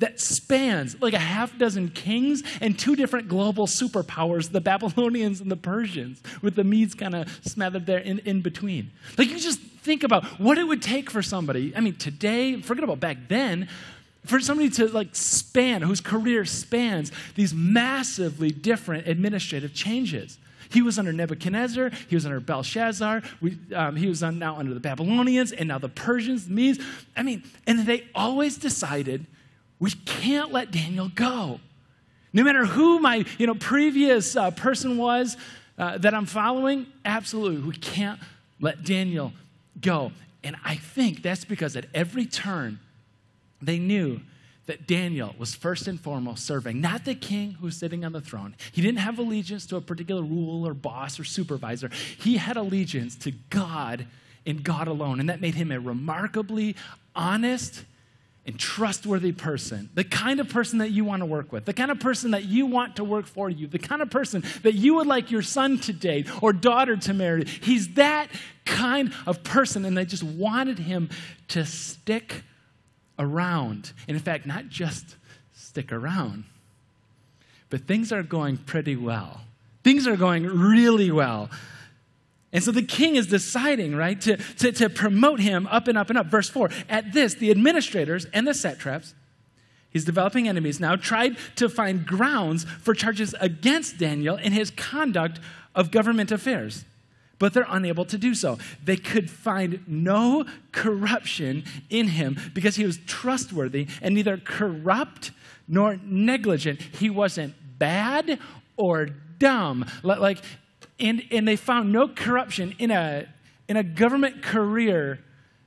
that 0.00 0.20
spans 0.20 1.00
like 1.00 1.14
a 1.14 1.18
half 1.18 1.56
dozen 1.58 1.88
kings 1.88 2.42
and 2.60 2.78
two 2.78 2.96
different 2.96 3.28
global 3.28 3.66
superpowers, 3.66 4.50
the 4.50 4.60
Babylonians 4.60 5.40
and 5.40 5.50
the 5.50 5.56
Persians, 5.56 6.22
with 6.42 6.56
the 6.56 6.64
Medes 6.64 6.94
kind 6.94 7.14
of 7.14 7.40
smothered 7.44 7.86
there 7.86 7.98
in, 7.98 8.18
in 8.20 8.40
between. 8.42 8.90
Like 9.16 9.30
you 9.30 9.38
just 9.38 9.60
think 9.60 10.02
about 10.02 10.24
what 10.40 10.58
it 10.58 10.64
would 10.64 10.82
take 10.82 11.10
for 11.10 11.22
somebody. 11.22 11.74
I 11.74 11.80
mean, 11.80 11.94
today, 11.94 12.60
forget 12.60 12.84
about 12.84 13.00
back 13.00 13.28
then, 13.28 13.68
for 14.24 14.40
somebody 14.40 14.68
to 14.70 14.88
like 14.88 15.14
span, 15.14 15.82
whose 15.82 16.00
career 16.00 16.44
spans 16.44 17.10
these 17.34 17.54
massively 17.54 18.50
different 18.50 19.06
administrative 19.08 19.72
changes. 19.72 20.38
He 20.70 20.82
was 20.82 20.98
under 20.98 21.12
Nebuchadnezzar, 21.12 21.90
he 22.08 22.14
was 22.14 22.26
under 22.26 22.40
Belshazzar, 22.40 23.22
we, 23.40 23.58
um, 23.74 23.96
he 23.96 24.06
was 24.06 24.22
on, 24.22 24.38
now 24.38 24.56
under 24.56 24.74
the 24.74 24.80
Babylonians, 24.80 25.52
and 25.52 25.68
now 25.68 25.78
the 25.78 25.88
Persians, 25.88 26.46
the 26.46 26.52
Medes. 26.52 26.78
I 27.16 27.22
mean, 27.22 27.42
and 27.66 27.86
they 27.86 28.08
always 28.14 28.58
decided 28.58 29.26
we 29.78 29.90
can't 29.90 30.52
let 30.52 30.70
Daniel 30.70 31.10
go. 31.14 31.60
No 32.32 32.42
matter 32.42 32.66
who 32.66 33.00
my 33.00 33.24
you 33.38 33.46
know, 33.46 33.54
previous 33.54 34.36
uh, 34.36 34.50
person 34.50 34.98
was 34.98 35.36
uh, 35.78 35.98
that 35.98 36.12
I'm 36.14 36.26
following, 36.26 36.86
absolutely, 37.04 37.62
we 37.62 37.76
can't 37.76 38.20
let 38.60 38.84
Daniel 38.84 39.32
go. 39.80 40.12
And 40.44 40.56
I 40.64 40.76
think 40.76 41.22
that's 41.22 41.44
because 41.44 41.76
at 41.76 41.86
every 41.94 42.26
turn, 42.26 42.78
they 43.60 43.78
knew 43.78 44.20
that 44.68 44.86
Daniel 44.86 45.34
was 45.38 45.54
first 45.54 45.88
and 45.88 45.98
foremost 45.98 46.46
serving 46.46 46.80
not 46.80 47.04
the 47.04 47.14
king 47.14 47.52
who's 47.60 47.76
sitting 47.76 48.04
on 48.04 48.12
the 48.12 48.20
throne. 48.20 48.54
He 48.70 48.80
didn't 48.80 48.98
have 48.98 49.18
allegiance 49.18 49.66
to 49.66 49.76
a 49.76 49.80
particular 49.80 50.22
rule 50.22 50.66
or 50.66 50.74
boss 50.74 51.18
or 51.18 51.24
supervisor. 51.24 51.90
He 52.18 52.36
had 52.36 52.56
allegiance 52.56 53.16
to 53.16 53.32
God 53.50 54.06
and 54.46 54.62
God 54.62 54.86
alone. 54.86 55.20
And 55.20 55.28
that 55.30 55.40
made 55.40 55.54
him 55.54 55.72
a 55.72 55.80
remarkably 55.80 56.76
honest 57.16 57.84
and 58.46 58.58
trustworthy 58.58 59.32
person, 59.32 59.90
the 59.94 60.04
kind 60.04 60.40
of 60.40 60.48
person 60.48 60.78
that 60.78 60.90
you 60.90 61.04
want 61.04 61.20
to 61.20 61.26
work 61.26 61.52
with, 61.52 61.66
the 61.66 61.74
kind 61.74 61.90
of 61.90 62.00
person 62.00 62.30
that 62.30 62.44
you 62.44 62.64
want 62.64 62.96
to 62.96 63.04
work 63.04 63.26
for 63.26 63.50
you, 63.50 63.66
the 63.66 63.78
kind 63.78 64.00
of 64.00 64.10
person 64.10 64.42
that 64.62 64.74
you 64.74 64.94
would 64.94 65.06
like 65.06 65.30
your 65.30 65.42
son 65.42 65.78
to 65.78 65.92
date 65.92 66.26
or 66.42 66.54
daughter 66.54 66.96
to 66.96 67.12
marry. 67.12 67.44
He's 67.44 67.94
that 67.94 68.28
kind 68.64 69.12
of 69.26 69.42
person, 69.44 69.84
and 69.84 69.96
they 69.96 70.06
just 70.06 70.22
wanted 70.22 70.78
him 70.78 71.10
to 71.48 71.66
stick 71.66 72.42
around. 73.18 73.92
And 74.06 74.16
in 74.16 74.22
fact, 74.22 74.46
not 74.46 74.68
just 74.68 75.16
stick 75.52 75.92
around, 75.92 76.44
but 77.70 77.86
things 77.86 78.12
are 78.12 78.22
going 78.22 78.56
pretty 78.56 78.96
well. 78.96 79.42
Things 79.84 80.06
are 80.06 80.16
going 80.16 80.44
really 80.44 81.10
well. 81.10 81.50
And 82.52 82.64
so 82.64 82.72
the 82.72 82.82
king 82.82 83.16
is 83.16 83.26
deciding, 83.26 83.94
right, 83.94 84.18
to, 84.22 84.36
to, 84.36 84.72
to 84.72 84.88
promote 84.88 85.40
him 85.40 85.66
up 85.66 85.86
and 85.86 85.98
up 85.98 86.08
and 86.08 86.18
up. 86.18 86.26
Verse 86.26 86.48
4 86.48 86.70
At 86.88 87.12
this, 87.12 87.34
the 87.34 87.50
administrators 87.50 88.26
and 88.32 88.46
the 88.46 88.54
satraps, 88.54 89.14
he's 89.90 90.04
developing 90.04 90.48
enemies 90.48 90.80
now, 90.80 90.96
tried 90.96 91.36
to 91.56 91.68
find 91.68 92.06
grounds 92.06 92.64
for 92.64 92.94
charges 92.94 93.34
against 93.40 93.98
Daniel 93.98 94.36
in 94.36 94.52
his 94.52 94.70
conduct 94.70 95.40
of 95.74 95.90
government 95.90 96.32
affairs 96.32 96.84
but 97.38 97.54
they're 97.54 97.66
unable 97.68 98.04
to 98.06 98.18
do 98.18 98.34
so. 98.34 98.58
They 98.84 98.96
could 98.96 99.30
find 99.30 99.82
no 99.86 100.44
corruption 100.72 101.64
in 101.90 102.08
him 102.08 102.36
because 102.54 102.76
he 102.76 102.84
was 102.84 102.98
trustworthy 103.06 103.86
and 104.02 104.14
neither 104.14 104.36
corrupt 104.38 105.30
nor 105.66 105.98
negligent. 106.02 106.80
He 106.80 107.10
wasn't 107.10 107.54
bad 107.78 108.38
or 108.76 109.08
dumb. 109.38 109.84
Like, 110.02 110.38
and, 110.98 111.22
and 111.30 111.46
they 111.46 111.56
found 111.56 111.92
no 111.92 112.08
corruption 112.08 112.74
in 112.78 112.90
a, 112.90 113.26
in 113.68 113.76
a 113.76 113.82
government 113.82 114.42
career 114.42 115.20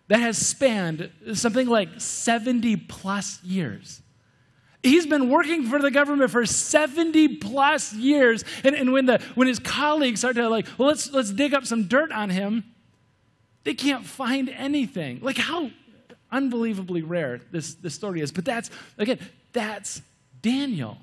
that 0.07 0.19
has 0.19 0.37
spanned 0.37 1.09
something 1.33 1.67
like 1.67 2.01
70 2.01 2.75
plus 2.75 3.41
years. 3.43 4.01
He's 4.83 5.05
been 5.05 5.29
working 5.29 5.67
for 5.67 5.79
the 5.79 5.91
government 5.91 6.31
for 6.31 6.45
70 6.45 7.38
plus 7.38 7.93
years. 7.93 8.43
And, 8.63 8.75
and 8.75 8.91
when, 8.91 9.05
the, 9.05 9.21
when 9.35 9.47
his 9.47 9.59
colleagues 9.59 10.21
start 10.21 10.35
to 10.38 10.50
like, 10.50 10.67
well, 10.77 10.88
let's, 10.88 11.11
let's 11.11 11.29
dig 11.31 11.53
up 11.53 11.65
some 11.65 11.83
dirt 11.83 12.11
on 12.11 12.31
him, 12.31 12.63
they 13.63 13.75
can't 13.75 14.05
find 14.05 14.50
anything. 14.50 15.19
Like 15.21 15.38
how 15.38 15.69
unbelievably 16.31 17.03
rare 17.03 17.41
this, 17.51 17.75
this 17.75 17.93
story 17.93 18.21
is. 18.21 18.31
But 18.31 18.45
that's, 18.45 18.71
again, 18.97 19.19
that's 19.53 20.01
Daniel. 20.41 20.97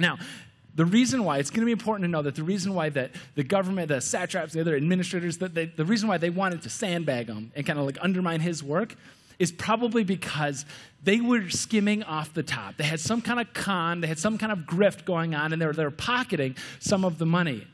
Now, 0.00 0.18
the 0.74 0.84
reason 0.84 1.22
why, 1.22 1.38
it's 1.38 1.50
going 1.50 1.60
to 1.60 1.66
be 1.66 1.72
important 1.72 2.04
to 2.04 2.10
know 2.10 2.22
that 2.22 2.34
the 2.34 2.42
reason 2.42 2.74
why 2.74 2.88
that 2.88 3.12
the 3.36 3.44
government, 3.44 3.88
the 3.88 4.00
satraps, 4.00 4.52
the 4.52 4.60
other 4.60 4.74
administrators, 4.74 5.38
that 5.38 5.54
they, 5.54 5.66
the 5.66 5.84
reason 5.84 6.08
why 6.08 6.18
they 6.18 6.30
wanted 6.30 6.62
to 6.62 6.70
sandbag 6.70 7.28
him 7.28 7.52
and 7.54 7.64
kind 7.64 7.78
of 7.78 7.86
like 7.86 7.98
undermine 8.00 8.40
his 8.40 8.64
work 8.64 8.96
is 9.38 9.52
probably 9.52 10.04
because 10.04 10.64
they 11.02 11.20
were 11.20 11.50
skimming 11.50 12.02
off 12.02 12.32
the 12.32 12.42
top. 12.42 12.76
They 12.76 12.84
had 12.84 13.00
some 13.00 13.20
kind 13.20 13.40
of 13.40 13.52
con, 13.52 14.00
they 14.00 14.06
had 14.06 14.18
some 14.18 14.38
kind 14.38 14.52
of 14.52 14.60
grift 14.60 15.04
going 15.04 15.34
on, 15.34 15.52
and 15.52 15.60
they 15.60 15.66
were, 15.66 15.72
they 15.72 15.84
were 15.84 15.90
pocketing 15.90 16.56
some 16.80 17.04
of 17.04 17.18
the 17.18 17.26
money. 17.26 17.66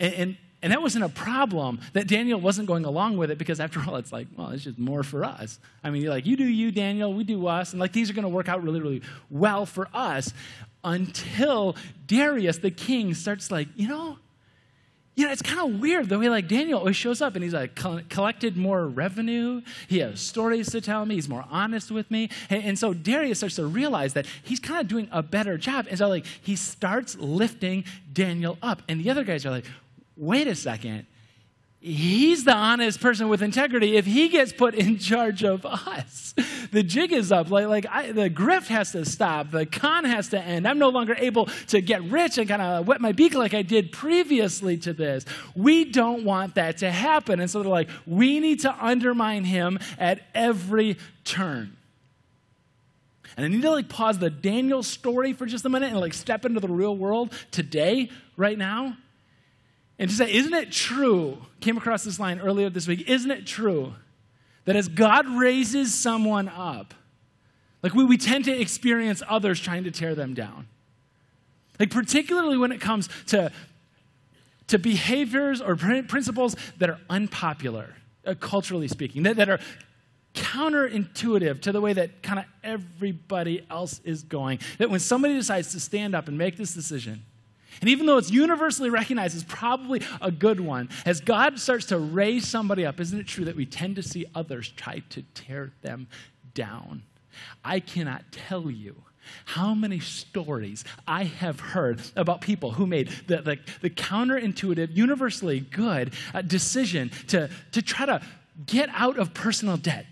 And, 0.00 0.14
and, 0.14 0.36
and 0.62 0.72
that 0.72 0.82
wasn't 0.82 1.04
a 1.04 1.08
problem 1.08 1.80
that 1.92 2.08
Daniel 2.08 2.40
wasn't 2.40 2.66
going 2.66 2.84
along 2.84 3.18
with 3.18 3.30
it 3.30 3.38
because, 3.38 3.60
after 3.60 3.80
all, 3.86 3.96
it's 3.96 4.12
like, 4.12 4.26
well, 4.36 4.50
it's 4.50 4.64
just 4.64 4.78
more 4.78 5.02
for 5.02 5.24
us. 5.24 5.58
I 5.84 5.90
mean, 5.90 6.02
you're 6.02 6.10
like, 6.10 6.26
you 6.26 6.36
do 6.36 6.44
you, 6.44 6.72
Daniel, 6.72 7.14
we 7.14 7.24
do 7.24 7.46
us, 7.46 7.72
and 7.72 7.80
like 7.80 7.92
these 7.92 8.10
are 8.10 8.14
going 8.14 8.24
to 8.24 8.28
work 8.28 8.48
out 8.48 8.62
really, 8.62 8.80
really 8.80 9.02
well 9.30 9.64
for 9.64 9.88
us 9.94 10.32
until 10.82 11.76
Darius, 12.06 12.58
the 12.58 12.70
king, 12.70 13.12
starts 13.14 13.50
like, 13.50 13.68
you 13.76 13.88
know, 13.88 14.18
you 15.16 15.24
know, 15.24 15.32
it's 15.32 15.42
kind 15.42 15.60
of 15.60 15.80
weird 15.80 16.10
the 16.10 16.18
way 16.18 16.28
like 16.28 16.46
Daniel 16.46 16.78
always 16.78 16.94
shows 16.94 17.22
up 17.22 17.34
and 17.34 17.42
he's 17.42 17.54
like 17.54 17.74
collected 17.74 18.56
more 18.56 18.86
revenue. 18.86 19.62
He 19.88 19.98
has 20.00 20.20
stories 20.20 20.70
to 20.72 20.82
tell 20.82 21.06
me. 21.06 21.14
He's 21.14 21.28
more 21.28 21.46
honest 21.50 21.90
with 21.90 22.10
me. 22.10 22.28
And, 22.50 22.62
and 22.62 22.78
so 22.78 22.92
Darius 22.92 23.38
starts 23.38 23.56
to 23.56 23.66
realize 23.66 24.12
that 24.12 24.26
he's 24.42 24.60
kind 24.60 24.78
of 24.78 24.88
doing 24.88 25.08
a 25.10 25.22
better 25.22 25.56
job. 25.56 25.86
And 25.88 25.98
so 25.98 26.08
like 26.08 26.26
he 26.26 26.54
starts 26.54 27.16
lifting 27.16 27.84
Daniel 28.12 28.58
up. 28.62 28.82
And 28.88 29.00
the 29.00 29.08
other 29.08 29.24
guys 29.24 29.46
are 29.46 29.50
like, 29.50 29.64
wait 30.18 30.48
a 30.48 30.54
second 30.54 31.06
he's 31.86 32.44
the 32.44 32.54
honest 32.54 33.00
person 33.00 33.28
with 33.28 33.42
integrity. 33.42 33.96
If 33.96 34.06
he 34.06 34.28
gets 34.28 34.52
put 34.52 34.74
in 34.74 34.98
charge 34.98 35.44
of 35.44 35.64
us 35.64 36.26
the 36.70 36.82
jig 36.82 37.12
is 37.12 37.32
up. 37.32 37.50
Like, 37.50 37.66
like 37.66 37.86
I, 37.90 38.12
the 38.12 38.30
grift 38.30 38.66
has 38.66 38.92
to 38.92 39.04
stop. 39.04 39.50
The 39.50 39.66
con 39.66 40.04
has 40.04 40.28
to 40.28 40.40
end. 40.40 40.66
I'm 40.66 40.78
no 40.78 40.88
longer 40.88 41.14
able 41.18 41.46
to 41.68 41.80
get 41.80 42.02
rich 42.02 42.38
and 42.38 42.48
kind 42.48 42.62
of 42.62 42.86
wet 42.86 43.00
my 43.00 43.12
beak 43.12 43.34
like 43.34 43.54
i 43.54 43.62
did 43.62 43.92
previously 43.92 44.76
to 44.78 44.92
this. 44.92 45.24
We 45.54 45.84
don't 45.84 46.24
want 46.24 46.54
that 46.56 46.78
to 46.78 46.90
happen. 46.90 47.40
And 47.40 47.50
so 47.50 47.62
they're 47.62 47.70
like 47.70 47.88
we 48.06 48.40
need 48.40 48.60
to 48.60 48.84
undermine 48.84 49.44
him 49.44 49.78
at 49.98 50.20
every 50.34 50.98
turn. 51.24 51.76
And 53.36 53.44
I 53.44 53.48
need 53.48 53.62
to 53.62 53.70
like 53.70 53.88
pause 53.88 54.18
the 54.18 54.30
Daniel 54.30 54.82
story 54.82 55.32
for 55.32 55.46
just 55.46 55.64
a 55.64 55.68
minute 55.68 55.90
and 55.90 56.00
like 56.00 56.14
step 56.14 56.44
into 56.44 56.60
the 56.60 56.68
real 56.68 56.96
world 56.96 57.32
today, 57.50 58.10
right 58.36 58.56
now. 58.56 58.96
And 59.98 60.10
to 60.10 60.16
say, 60.16 60.32
isn't 60.32 60.52
it 60.52 60.70
true? 60.70 61.38
Came 61.60 61.76
across 61.76 62.04
this 62.04 62.20
line 62.20 62.38
earlier 62.40 62.68
this 62.68 62.86
week. 62.86 63.08
Isn't 63.08 63.30
it 63.30 63.46
true 63.46 63.94
that 64.64 64.76
as 64.76 64.88
God 64.88 65.26
raises 65.28 65.94
someone 65.94 66.48
up, 66.48 66.92
like 67.82 67.94
we, 67.94 68.04
we 68.04 68.18
tend 68.18 68.44
to 68.46 68.52
experience 68.52 69.22
others 69.28 69.60
trying 69.60 69.84
to 69.84 69.90
tear 69.90 70.14
them 70.14 70.34
down? 70.34 70.66
Like, 71.78 71.90
particularly 71.90 72.56
when 72.56 72.72
it 72.72 72.80
comes 72.80 73.08
to, 73.26 73.52
to 74.68 74.78
behaviors 74.78 75.60
or 75.60 75.76
principles 75.76 76.56
that 76.78 76.90
are 76.90 76.98
unpopular, 77.08 77.94
uh, 78.26 78.34
culturally 78.38 78.88
speaking, 78.88 79.22
that, 79.24 79.36
that 79.36 79.48
are 79.48 79.60
counterintuitive 80.34 81.62
to 81.62 81.72
the 81.72 81.80
way 81.80 81.92
that 81.94 82.22
kind 82.22 82.38
of 82.38 82.44
everybody 82.62 83.66
else 83.70 84.00
is 84.04 84.22
going. 84.22 84.58
That 84.78 84.90
when 84.90 85.00
somebody 85.00 85.34
decides 85.34 85.72
to 85.72 85.80
stand 85.80 86.14
up 86.14 86.28
and 86.28 86.36
make 86.36 86.56
this 86.56 86.74
decision, 86.74 87.24
and 87.80 87.90
even 87.90 88.06
though 88.06 88.18
it's 88.18 88.30
universally 88.30 88.90
recognized 88.90 89.36
as 89.36 89.44
probably 89.44 90.02
a 90.20 90.30
good 90.30 90.60
one, 90.60 90.88
as 91.04 91.20
God 91.20 91.58
starts 91.58 91.86
to 91.86 91.98
raise 91.98 92.46
somebody 92.46 92.86
up, 92.86 93.00
isn't 93.00 93.18
it 93.18 93.26
true 93.26 93.44
that 93.44 93.56
we 93.56 93.66
tend 93.66 93.96
to 93.96 94.02
see 94.02 94.26
others 94.34 94.68
try 94.70 95.02
to 95.10 95.22
tear 95.34 95.72
them 95.82 96.08
down? 96.54 97.02
I 97.64 97.80
cannot 97.80 98.24
tell 98.32 98.70
you 98.70 98.96
how 99.44 99.74
many 99.74 99.98
stories 99.98 100.84
I 101.06 101.24
have 101.24 101.58
heard 101.58 102.00
about 102.14 102.40
people 102.40 102.72
who 102.72 102.86
made 102.86 103.08
the, 103.26 103.42
the, 103.42 103.58
the 103.82 103.90
counterintuitive, 103.90 104.96
universally 104.96 105.60
good 105.60 106.14
uh, 106.32 106.42
decision 106.42 107.10
to, 107.28 107.50
to 107.72 107.82
try 107.82 108.06
to 108.06 108.22
get 108.66 108.88
out 108.92 109.18
of 109.18 109.34
personal 109.34 109.76
debt 109.76 110.06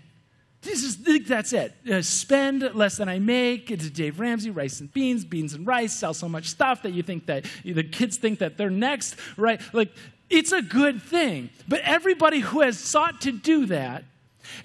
this 0.65 0.83
is, 0.83 1.25
that's 1.25 1.53
it. 1.53 1.73
Uh, 1.89 2.01
spend 2.01 2.61
less 2.75 2.97
than 2.97 3.07
I 3.07 3.19
make. 3.19 3.71
It's 3.71 3.89
Dave 3.89 4.19
Ramsey, 4.19 4.49
rice 4.49 4.79
and 4.81 4.91
beans, 4.91 5.23
beans 5.23 5.53
and 5.53 5.65
rice, 5.65 5.93
sell 5.93 6.13
so 6.13 6.27
much 6.27 6.47
stuff 6.47 6.81
that 6.83 6.93
you 6.93 7.03
think 7.03 7.27
that 7.27 7.45
the 7.63 7.83
kids 7.83 8.17
think 8.17 8.39
that 8.39 8.57
they're 8.57 8.69
next, 8.69 9.15
right? 9.37 9.61
Like, 9.73 9.91
it's 10.29 10.51
a 10.51 10.61
good 10.61 11.01
thing. 11.01 11.49
But 11.67 11.81
everybody 11.81 12.39
who 12.39 12.61
has 12.61 12.79
sought 12.79 13.21
to 13.21 13.31
do 13.31 13.67
that 13.67 14.03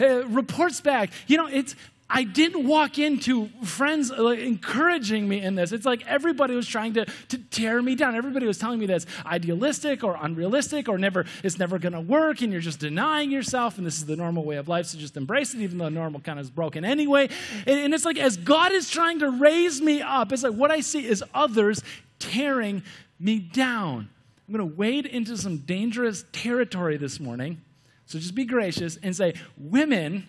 uh, 0.01 0.27
reports 0.27 0.81
back, 0.81 1.11
you 1.27 1.37
know, 1.37 1.47
it's, 1.47 1.75
I 2.13 2.25
didn't 2.25 2.67
walk 2.67 2.99
into 2.99 3.49
friends 3.65 4.11
like, 4.11 4.41
encouraging 4.41 5.29
me 5.29 5.41
in 5.41 5.55
this. 5.55 5.71
It's 5.71 5.87
like 5.87 6.05
everybody 6.07 6.55
was 6.55 6.67
trying 6.67 6.95
to, 6.95 7.07
to 7.29 7.39
tear 7.39 7.81
me 7.81 7.95
down. 7.95 8.17
Everybody 8.17 8.47
was 8.47 8.59
telling 8.59 8.81
me 8.81 8.87
that's 8.87 9.07
idealistic 9.25 10.03
or 10.03 10.19
unrealistic 10.21 10.89
or 10.89 10.99
never 10.99 11.25
it's 11.45 11.59
never 11.59 11.79
going 11.79 11.93
to 11.93 12.01
work 12.01 12.43
and 12.43 12.53
you're 12.53 12.61
just 12.61 12.81
denying 12.81 13.31
yourself 13.31 13.79
and 13.79 13.87
this 13.87 13.99
is 13.99 14.07
the 14.07 14.17
normal 14.17 14.45
way 14.45 14.57
of 14.57 14.69
life, 14.69 14.87
so 14.87 14.99
just 14.99 15.17
embrace 15.17 15.55
it, 15.55 15.61
even 15.61 15.79
though 15.79 15.89
normal 15.89 16.21
kind 16.21 16.39
of 16.39 16.45
is 16.45 16.51
broken 16.51 16.85
anyway. 16.85 17.29
And, 17.67 17.79
and 17.79 17.95
it's 17.95 18.05
like 18.05 18.19
as 18.19 18.37
God 18.37 18.73
is 18.73 18.91
trying 18.91 19.21
to 19.21 19.31
raise 19.31 19.81
me 19.81 20.03
up, 20.03 20.33
it's 20.33 20.43
like 20.43 20.55
what 20.55 20.73
I 20.73 20.81
see 20.81 21.07
is 21.07 21.23
others 21.33 21.83
tearing 22.19 22.83
me 23.21 23.39
down. 23.39 24.09
I'm 24.49 24.57
going 24.57 24.69
to 24.69 24.77
wade 24.77 25.07
into 25.07 25.37
some 25.37 25.59
dangerous 25.59 26.25
territory 26.33 26.97
this 26.97 27.21
morning. 27.21 27.61
So 28.07 28.19
just 28.19 28.35
be 28.35 28.45
gracious 28.45 28.99
and 29.01 29.15
say, 29.15 29.35
women 29.57 30.27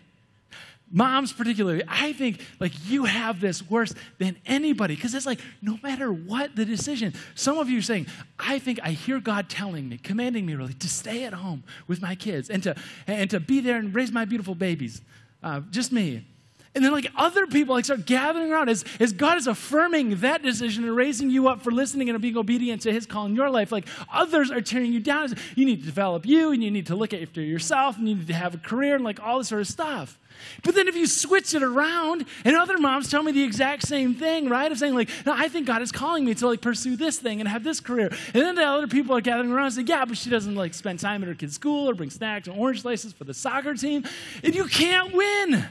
moms 0.92 1.32
particularly 1.32 1.84
i 1.88 2.14
think 2.14 2.42
like 2.60 2.74
you 2.86 3.06
have 3.06 3.40
this 3.40 3.68
worse 3.70 3.94
than 4.18 4.36
anybody. 4.46 4.96
Because 4.96 5.14
it's 5.14 5.26
like 5.26 5.40
no 5.62 5.80
matter 5.82 6.12
what 6.12 6.56
the 6.56 6.66
decision 6.66 7.14
some 7.36 7.58
of 7.58 7.70
you 7.70 7.80
are 7.80 7.84
saying 7.84 8.08
i 8.40 8.60
think 8.60 8.80
i 8.84 8.92
hear 8.92 9.20
god 9.20 9.50
telling 9.50 9.88
me 9.88 9.98
commanding 9.98 10.46
me 10.46 10.56
really 10.56 10.74
to 10.74 10.90
stay 10.90 11.24
at 11.24 11.34
home 11.34 11.64
with 11.88 12.02
my 12.02 12.16
kids 12.16 12.50
and 12.50 12.64
to 12.64 12.76
and 13.08 13.30
to 13.30 13.40
be 13.40 13.60
there 13.60 13.78
and 13.78 13.94
raise 13.94 14.12
my 14.12 14.26
beautiful 14.26 14.56
babies. 14.56 15.02
Uh, 15.44 15.62
just 15.72 15.92
me 15.92 16.26
and 16.74 16.86
then 16.86 16.92
like 16.92 17.08
other 17.16 17.48
people 17.48 17.76
like 17.76 17.86
start 17.86 18.06
gathering 18.06 18.52
around 18.52 18.70
as, 18.70 18.86
as 19.00 19.14
god 19.14 19.38
is 19.38 19.48
affirming 19.48 20.18
that 20.18 20.42
decision 20.42 20.84
and 20.84 20.96
raising 20.96 21.30
you 21.30 21.48
up 21.48 21.62
for 21.62 21.72
listening 21.72 22.10
and 22.10 22.22
being 22.22 22.38
obedient 22.38 22.82
to 22.82 22.92
his 22.92 23.06
call 23.06 23.26
in 23.26 23.36
your 23.36 23.50
life 23.50 23.72
like 23.72 23.88
others 24.12 24.52
are 24.52 24.62
tearing 24.62 24.94
you 24.94 25.00
down 25.00 25.34
you 25.56 25.66
need 25.66 25.80
to 25.80 25.86
develop 25.86 26.26
you 26.26 26.52
and 26.52 26.64
you 26.64 26.72
need 26.72 26.88
to 26.88 26.96
look 26.96 27.14
after 27.14 27.42
yourself 27.42 27.98
and 27.98 28.08
you 28.08 28.16
need 28.16 28.28
to 28.28 28.34
have 28.34 28.54
a 28.54 28.58
career 28.58 28.96
and 28.96 29.04
like 29.04 29.20
all 29.22 29.38
this 29.38 29.50
sort 29.50 29.62
of 29.62 29.68
stuff 29.68 30.18
but 30.64 30.76
then 30.76 30.88
if 30.88 30.96
you 30.96 31.08
switch 31.08 31.54
it 31.54 31.64
around, 31.64 32.26
and 32.46 32.56
other 32.56 32.78
moms 32.78 33.10
tell 33.10 33.24
me 33.24 33.32
the 33.32 33.44
exact 33.44 33.84
same 33.84 34.14
thing, 34.14 34.50
right? 34.50 34.72
Of 34.72 34.78
saying, 34.78 34.96
like, 34.96 35.10
no, 35.26 35.34
I 35.36 35.48
think 35.48 35.68
God 35.68 35.82
is 35.82 35.92
calling 35.92 36.26
me 36.26 36.34
to 36.36 36.48
like 36.48 36.62
pursue 36.62 36.96
this 36.96 37.20
thing 37.20 37.40
and 37.40 37.50
have 37.50 37.64
this 37.64 37.80
career. 37.80 38.08
And 38.34 38.44
then 38.44 38.56
the 38.56 38.64
other 38.64 38.88
people 38.88 39.16
are 39.16 39.22
gathering 39.22 39.52
around 39.52 39.68
and 39.68 39.76
say, 39.76 39.84
yeah, 39.84 40.06
but 40.06 40.18
she 40.18 40.30
doesn't 40.30 40.56
like 40.56 40.74
spend 40.74 41.00
time 41.00 41.22
at 41.24 41.28
her 41.28 41.36
kid's 41.36 41.56
school 41.56 41.90
or 41.90 41.94
bring 41.94 42.10
snacks 42.10 42.48
and 42.48 42.58
orange 42.58 42.82
slices 42.82 43.14
for 43.14 43.24
the 43.24 43.34
soccer 43.34 43.74
team. 43.74 44.04
And 44.44 44.56
you 44.56 44.66
can't 44.66 45.14
win. 45.14 45.66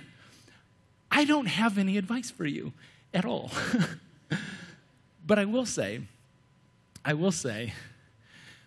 I 1.11 1.25
don't 1.25 1.47
have 1.47 1.79
any 1.79 1.97
advice 1.97 2.31
for 2.31 2.47
you 2.47 2.73
at 3.13 3.25
all. 3.25 3.51
but 5.27 5.39
I 5.39 5.45
will 5.45 5.67
say, 5.67 6.03
I 7.05 7.15
will 7.15 7.33
say, 7.33 7.73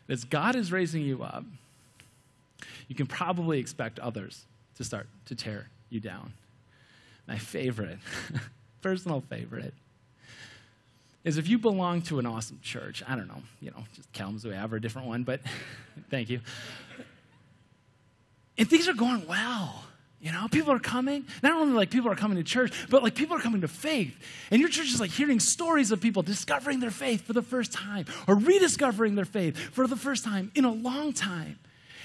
as 0.09 0.23
God 0.23 0.55
is 0.55 0.71
raising 0.71 1.03
you 1.03 1.23
up, 1.23 1.45
you 2.87 2.95
can 2.95 3.07
probably 3.07 3.59
expect 3.59 3.99
others 3.99 4.45
to 4.75 4.83
start 4.83 5.07
to 5.25 5.35
tear 5.35 5.69
you 5.89 5.99
down. 5.99 6.33
My 7.27 7.37
favorite, 7.37 7.99
personal 8.81 9.21
favorite, 9.21 9.73
is 11.23 11.37
if 11.37 11.47
you 11.47 11.57
belong 11.57 12.01
to 12.03 12.19
an 12.19 12.25
awesome 12.25 12.59
church, 12.61 13.01
I 13.07 13.15
don't 13.15 13.27
know, 13.27 13.41
you 13.61 13.71
know, 13.71 13.85
just 13.95 14.11
Kalamazoo 14.11 14.53
Ave 14.53 14.73
or 14.73 14.77
a 14.77 14.81
different 14.81 15.07
one, 15.07 15.23
but 15.23 15.39
thank 16.09 16.29
you. 16.29 16.41
And 18.57 18.69
things 18.69 18.87
are 18.87 18.93
going 18.93 19.25
well. 19.25 19.85
You 20.23 20.31
know, 20.31 20.47
people 20.49 20.71
are 20.71 20.79
coming. 20.79 21.25
Not 21.43 21.51
only 21.51 21.73
like 21.73 21.89
people 21.89 22.09
are 22.09 22.15
coming 22.15 22.37
to 22.37 22.45
church, 22.45 22.71
but 22.89 23.03
like 23.03 23.13
people 23.13 23.35
are 23.35 23.41
coming 23.41 23.59
to 23.59 23.67
faith. 23.67 24.17
And 24.51 24.61
your 24.61 24.69
church 24.69 24.85
is 24.85 25.01
like 25.01 25.11
hearing 25.11 25.41
stories 25.41 25.91
of 25.91 25.99
people 25.99 26.23
discovering 26.23 26.79
their 26.79 26.91
faith 26.91 27.27
for 27.27 27.33
the 27.33 27.41
first 27.41 27.73
time 27.73 28.05
or 28.25 28.35
rediscovering 28.35 29.15
their 29.15 29.25
faith 29.25 29.57
for 29.57 29.85
the 29.85 29.97
first 29.97 30.23
time 30.23 30.49
in 30.55 30.63
a 30.63 30.71
long 30.71 31.11
time. 31.11 31.59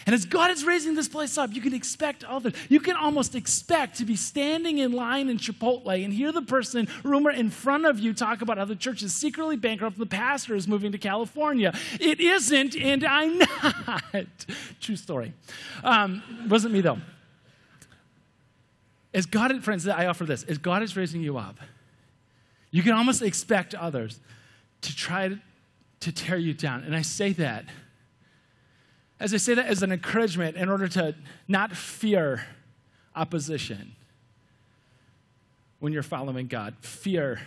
And 0.04 0.14
as 0.14 0.24
God 0.24 0.50
is 0.50 0.64
raising 0.64 0.96
this 0.96 1.06
place 1.06 1.38
up, 1.38 1.54
you 1.54 1.60
can 1.60 1.72
expect 1.72 2.24
others. 2.24 2.54
You 2.68 2.80
can 2.80 2.96
almost 2.96 3.36
expect 3.36 3.98
to 3.98 4.04
be 4.04 4.16
standing 4.16 4.78
in 4.78 4.90
line 4.90 5.28
in 5.28 5.38
Chipotle 5.38 6.04
and 6.04 6.12
hear 6.12 6.32
the 6.32 6.42
person, 6.42 6.88
rumor, 7.04 7.30
in 7.30 7.50
front 7.50 7.86
of 7.86 8.00
you 8.00 8.14
talk 8.14 8.42
about 8.42 8.58
how 8.58 8.64
the 8.64 8.74
church 8.74 9.04
is 9.04 9.14
secretly 9.14 9.56
bankrupt, 9.56 9.96
the 9.96 10.06
pastor 10.06 10.56
is 10.56 10.66
moving 10.66 10.90
to 10.90 10.98
California. 10.98 11.72
It 12.00 12.18
isn't, 12.18 12.74
and 12.74 13.04
I'm 13.04 13.38
not. 13.86 14.24
True 14.80 14.96
story. 14.96 15.34
Um, 15.84 16.48
wasn't 16.48 16.74
me, 16.74 16.80
though. 16.80 16.98
As 19.18 19.26
God, 19.26 19.64
friends, 19.64 19.88
I 19.88 20.06
offer 20.06 20.24
this, 20.24 20.44
as 20.44 20.58
God 20.58 20.80
is 20.80 20.96
raising 20.96 21.20
you 21.20 21.38
up, 21.38 21.58
you 22.70 22.84
can 22.84 22.92
almost 22.92 23.20
expect 23.20 23.74
others 23.74 24.20
to 24.82 24.94
try 24.94 25.36
to 25.98 26.12
tear 26.12 26.38
you 26.38 26.54
down. 26.54 26.84
And 26.84 26.94
I 26.94 27.02
say 27.02 27.32
that 27.32 27.64
as 29.18 29.34
I 29.34 29.38
say 29.38 29.54
that 29.54 29.66
as 29.66 29.82
an 29.82 29.90
encouragement 29.90 30.56
in 30.56 30.68
order 30.68 30.86
to 30.86 31.16
not 31.48 31.74
fear 31.74 32.46
opposition 33.16 33.96
when 35.80 35.92
you're 35.92 36.04
following 36.04 36.46
God. 36.46 36.76
Fear 36.80 37.40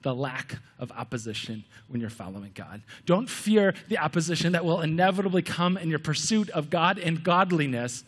the 0.00 0.14
lack 0.14 0.56
of 0.78 0.90
opposition 0.92 1.62
when 1.88 2.00
you're 2.00 2.08
following 2.08 2.52
God. 2.54 2.80
Don't 3.04 3.28
fear 3.28 3.74
the 3.88 3.98
opposition 3.98 4.52
that 4.52 4.64
will 4.64 4.80
inevitably 4.80 5.42
come 5.42 5.76
in 5.76 5.90
your 5.90 5.98
pursuit 5.98 6.48
of 6.48 6.70
God 6.70 6.98
and 6.98 7.22
godliness. 7.22 8.04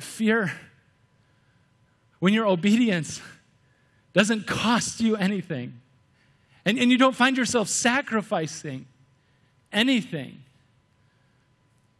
Fear 0.00 0.50
when 2.18 2.32
your 2.32 2.46
obedience 2.46 3.20
doesn't 4.12 4.46
cost 4.46 5.00
you 5.00 5.16
anything 5.16 5.80
and, 6.64 6.78
and 6.78 6.90
you 6.90 6.98
don't 6.98 7.16
find 7.16 7.36
yourself 7.36 7.68
sacrificing 7.68 8.86
anything 9.72 10.40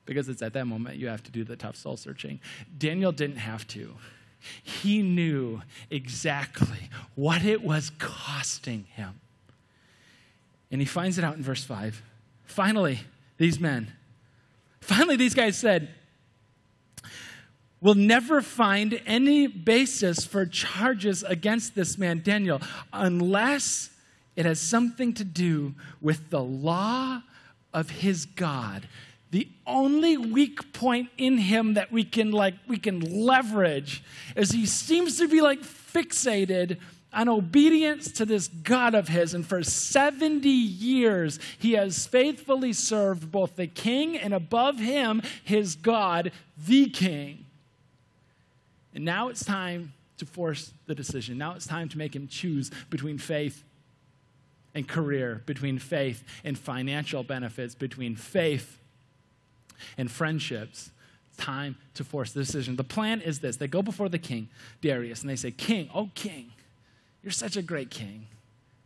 because 0.07 0.29
it's 0.29 0.43
at 0.43 0.53
that 0.53 0.67
moment 0.67 0.97
you 0.97 1.09
have 1.09 1.23
to 1.23 1.31
do 1.31 1.45
the 1.45 1.57
tough 1.57 1.77
soul 1.77 1.97
searching. 1.97 2.41
Daniel 2.77 3.13
didn't 3.13 3.37
have 3.37 3.67
to. 3.69 3.95
He 4.63 5.03
knew 5.03 5.63
exactly 5.91 6.91
what 7.15 7.45
it 7.45 7.63
was 7.63 7.91
costing 7.99 8.85
him. 8.95 9.21
And 10.71 10.81
he 10.81 10.87
finds 10.87 11.19
it 11.19 11.25
out 11.25 11.37
in 11.37 11.43
verse 11.43 11.65
5. 11.65 12.03
Finally, 12.45 13.01
these 13.39 13.59
men, 13.59 13.93
finally, 14.81 15.17
these 15.17 15.35
guys 15.35 15.57
said, 15.57 15.89
We'll 17.85 17.95
never 17.95 18.41
find 18.41 18.99
any 19.05 19.47
basis 19.47 20.25
for 20.25 20.47
charges 20.47 21.23
against 21.23 21.75
this 21.75 21.99
man, 21.99 22.23
Daniel, 22.25 22.63
unless 22.95 23.91
it 24.37 24.47
has 24.47 24.59
something 24.59 25.13
to 25.13 25.23
do 25.23 25.75
with 26.01 26.31
the 26.31 26.43
law 26.43 27.21
of 27.75 27.91
his 27.91 28.25
God 28.25 28.89
the 29.35 29.49
only 29.67 30.17
weak 30.17 30.73
point 30.73 31.09
in 31.19 31.39
him 31.39 31.75
that 31.75 31.91
we 31.91 32.05
can 32.05 32.31
like 32.31 32.55
we 32.69 32.79
can 32.79 33.01
leverage 33.01 34.05
is 34.37 34.53
he 34.53 34.65
seems 34.65 35.19
to 35.19 35.27
be 35.27 35.41
like 35.41 35.61
fixated 35.61 36.79
on 37.13 37.29
obedience 37.29 38.13
to 38.13 38.25
this 38.25 38.47
God 38.47 38.95
of 38.95 39.09
his. 39.09 39.35
And 39.35 39.45
for 39.45 39.65
70 39.65 40.49
years, 40.49 41.41
he 41.59 41.73
has 41.73 42.07
faithfully 42.07 42.73
served 42.73 43.33
both 43.33 43.57
the 43.57 43.67
king 43.67 44.17
and 44.17 44.33
above 44.33 44.79
him, 44.79 45.21
his 45.43 45.75
God, 45.75 46.31
the 46.57 46.89
king. 46.91 47.44
And 48.95 49.05
now 49.05 49.29
it's 49.29 49.45
time 49.45 49.93
to 50.19 50.27
force 50.27 50.73
the 50.87 50.95
decision. 50.95 51.39
Now 51.39 51.55
it's 51.55 51.67
time 51.67 51.89
to 51.91 51.99
make 51.99 52.15
him 52.15 52.29
choose 52.29 52.71
between 52.91 53.19
faith 53.19 53.65
and 54.75 54.87
career, 54.87 55.43
between 55.47 55.79
faith 55.79 56.25
and 56.45 56.59
financial 56.59 57.23
benefits, 57.23 57.75
between 57.75 58.17
faith 58.17 58.79
and 59.99 60.11
friendships, 60.11 60.91
time 61.37 61.77
to 61.95 62.05
force 62.05 62.33
the 62.33 62.41
decision. 62.41 62.77
The 62.77 62.85
plan 62.85 63.21
is 63.21 63.41
this 63.41 63.57
they 63.57 63.67
go 63.67 63.83
before 63.83 64.09
the 64.09 64.19
king, 64.19 64.49
Darius, 64.81 65.21
and 65.21 65.31
they 65.31 65.37
say, 65.37 65.51
King, 65.51 65.91
oh, 65.95 66.11
king, 66.15 66.53
you're 67.23 67.33
such 67.33 67.57
a 67.57 67.63
great 67.63 67.91
king. 67.91 68.27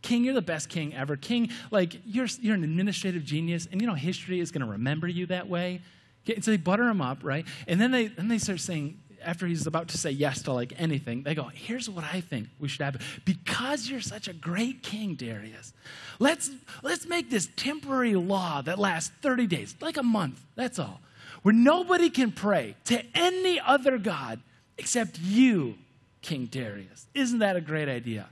King, 0.01 0.23
you're 0.23 0.33
the 0.33 0.41
best 0.41 0.69
king 0.69 0.95
ever. 0.95 1.17
King, 1.17 1.49
like, 1.71 1.99
you're, 2.05 2.27
you're 2.39 2.55
an 2.55 2.63
administrative 2.63 3.25
genius, 3.25 3.67
and 3.69 3.81
you 3.81 3.87
know, 3.87 3.95
history 3.95 4.39
is 4.39 4.49
going 4.51 4.65
to 4.65 4.71
remember 4.71 5.07
you 5.07 5.25
that 5.25 5.49
way. 5.49 5.81
So 6.25 6.51
they 6.51 6.57
butter 6.57 6.87
him 6.87 7.01
up, 7.01 7.19
right? 7.23 7.45
And 7.67 7.81
then 7.81 7.91
they, 7.91 8.07
then 8.07 8.27
they 8.27 8.37
start 8.37 8.59
saying, 8.59 8.99
after 9.29 9.45
he's 9.45 9.67
about 9.67 9.89
to 9.89 9.97
say 9.97 10.09
yes 10.09 10.41
to 10.41 10.51
like 10.51 10.73
anything, 10.77 11.21
they 11.21 11.35
go, 11.35 11.43
Here's 11.53 11.87
what 11.87 12.03
I 12.03 12.19
think 12.19 12.49
we 12.59 12.67
should 12.67 12.81
have. 12.81 13.21
Because 13.25 13.87
you're 13.87 14.01
such 14.01 14.27
a 14.27 14.33
great 14.33 14.81
king, 14.81 15.13
Darius, 15.13 15.71
let's, 16.17 16.49
let's 16.81 17.05
make 17.05 17.29
this 17.29 17.47
temporary 17.55 18.15
law 18.15 18.63
that 18.63 18.79
lasts 18.79 19.11
30 19.21 19.45
days, 19.45 19.75
like 19.81 19.97
a 19.97 20.03
month, 20.03 20.43
that's 20.55 20.79
all, 20.79 20.99
where 21.43 21.53
nobody 21.53 22.09
can 22.09 22.31
pray 22.31 22.75
to 22.85 23.03
any 23.13 23.59
other 23.59 23.99
God 23.99 24.41
except 24.79 25.19
you, 25.19 25.75
King 26.23 26.47
Darius. 26.47 27.05
Isn't 27.13 27.39
that 27.39 27.55
a 27.55 27.61
great 27.61 27.87
idea? 27.87 28.27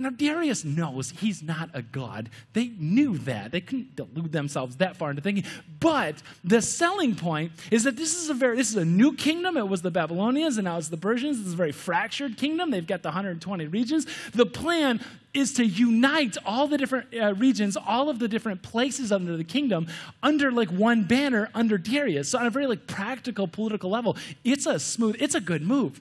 And 0.00 0.04
now 0.04 0.16
Darius 0.16 0.64
knows 0.64 1.10
he's 1.10 1.42
not 1.42 1.68
a 1.74 1.82
god. 1.82 2.30
They 2.54 2.68
knew 2.78 3.18
that. 3.18 3.52
They 3.52 3.60
couldn't 3.60 3.96
delude 3.96 4.32
themselves 4.32 4.76
that 4.76 4.96
far 4.96 5.10
into 5.10 5.20
thinking. 5.20 5.44
But 5.78 6.22
the 6.42 6.62
selling 6.62 7.14
point 7.14 7.52
is 7.70 7.84
that 7.84 7.98
this 7.98 8.16
is 8.16 8.30
a 8.30 8.34
very 8.34 8.56
this 8.56 8.70
is 8.70 8.76
a 8.76 8.84
new 8.86 9.14
kingdom. 9.14 9.58
It 9.58 9.68
was 9.68 9.82
the 9.82 9.90
Babylonians 9.90 10.56
and 10.56 10.64
now 10.64 10.78
it's 10.78 10.88
the 10.88 10.96
Persians. 10.96 11.36
This 11.36 11.48
is 11.48 11.52
a 11.52 11.56
very 11.56 11.72
fractured 11.72 12.38
kingdom. 12.38 12.70
They've 12.70 12.86
got 12.86 13.02
the 13.02 13.10
120 13.10 13.66
regions. 13.66 14.06
The 14.32 14.46
plan 14.46 15.04
is 15.34 15.52
to 15.54 15.66
unite 15.66 16.38
all 16.46 16.66
the 16.66 16.78
different 16.78 17.14
uh, 17.14 17.34
regions, 17.34 17.76
all 17.76 18.08
of 18.08 18.20
the 18.20 18.26
different 18.26 18.62
places 18.62 19.12
under 19.12 19.36
the 19.36 19.44
kingdom 19.44 19.86
under 20.22 20.50
like 20.50 20.70
one 20.70 21.04
banner 21.04 21.50
under 21.54 21.76
Darius. 21.76 22.30
So 22.30 22.38
on 22.38 22.46
a 22.46 22.50
very 22.50 22.66
like 22.66 22.86
practical 22.86 23.46
political 23.46 23.90
level, 23.90 24.16
it's 24.44 24.64
a 24.64 24.80
smooth, 24.80 25.16
it's 25.20 25.34
a 25.34 25.42
good 25.42 25.60
move. 25.60 26.00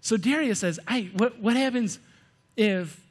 So 0.00 0.16
Darius 0.16 0.60
says, 0.60 0.80
"Hey, 0.88 1.10
what, 1.12 1.38
what 1.40 1.56
happens 1.56 1.98
if 2.56 3.03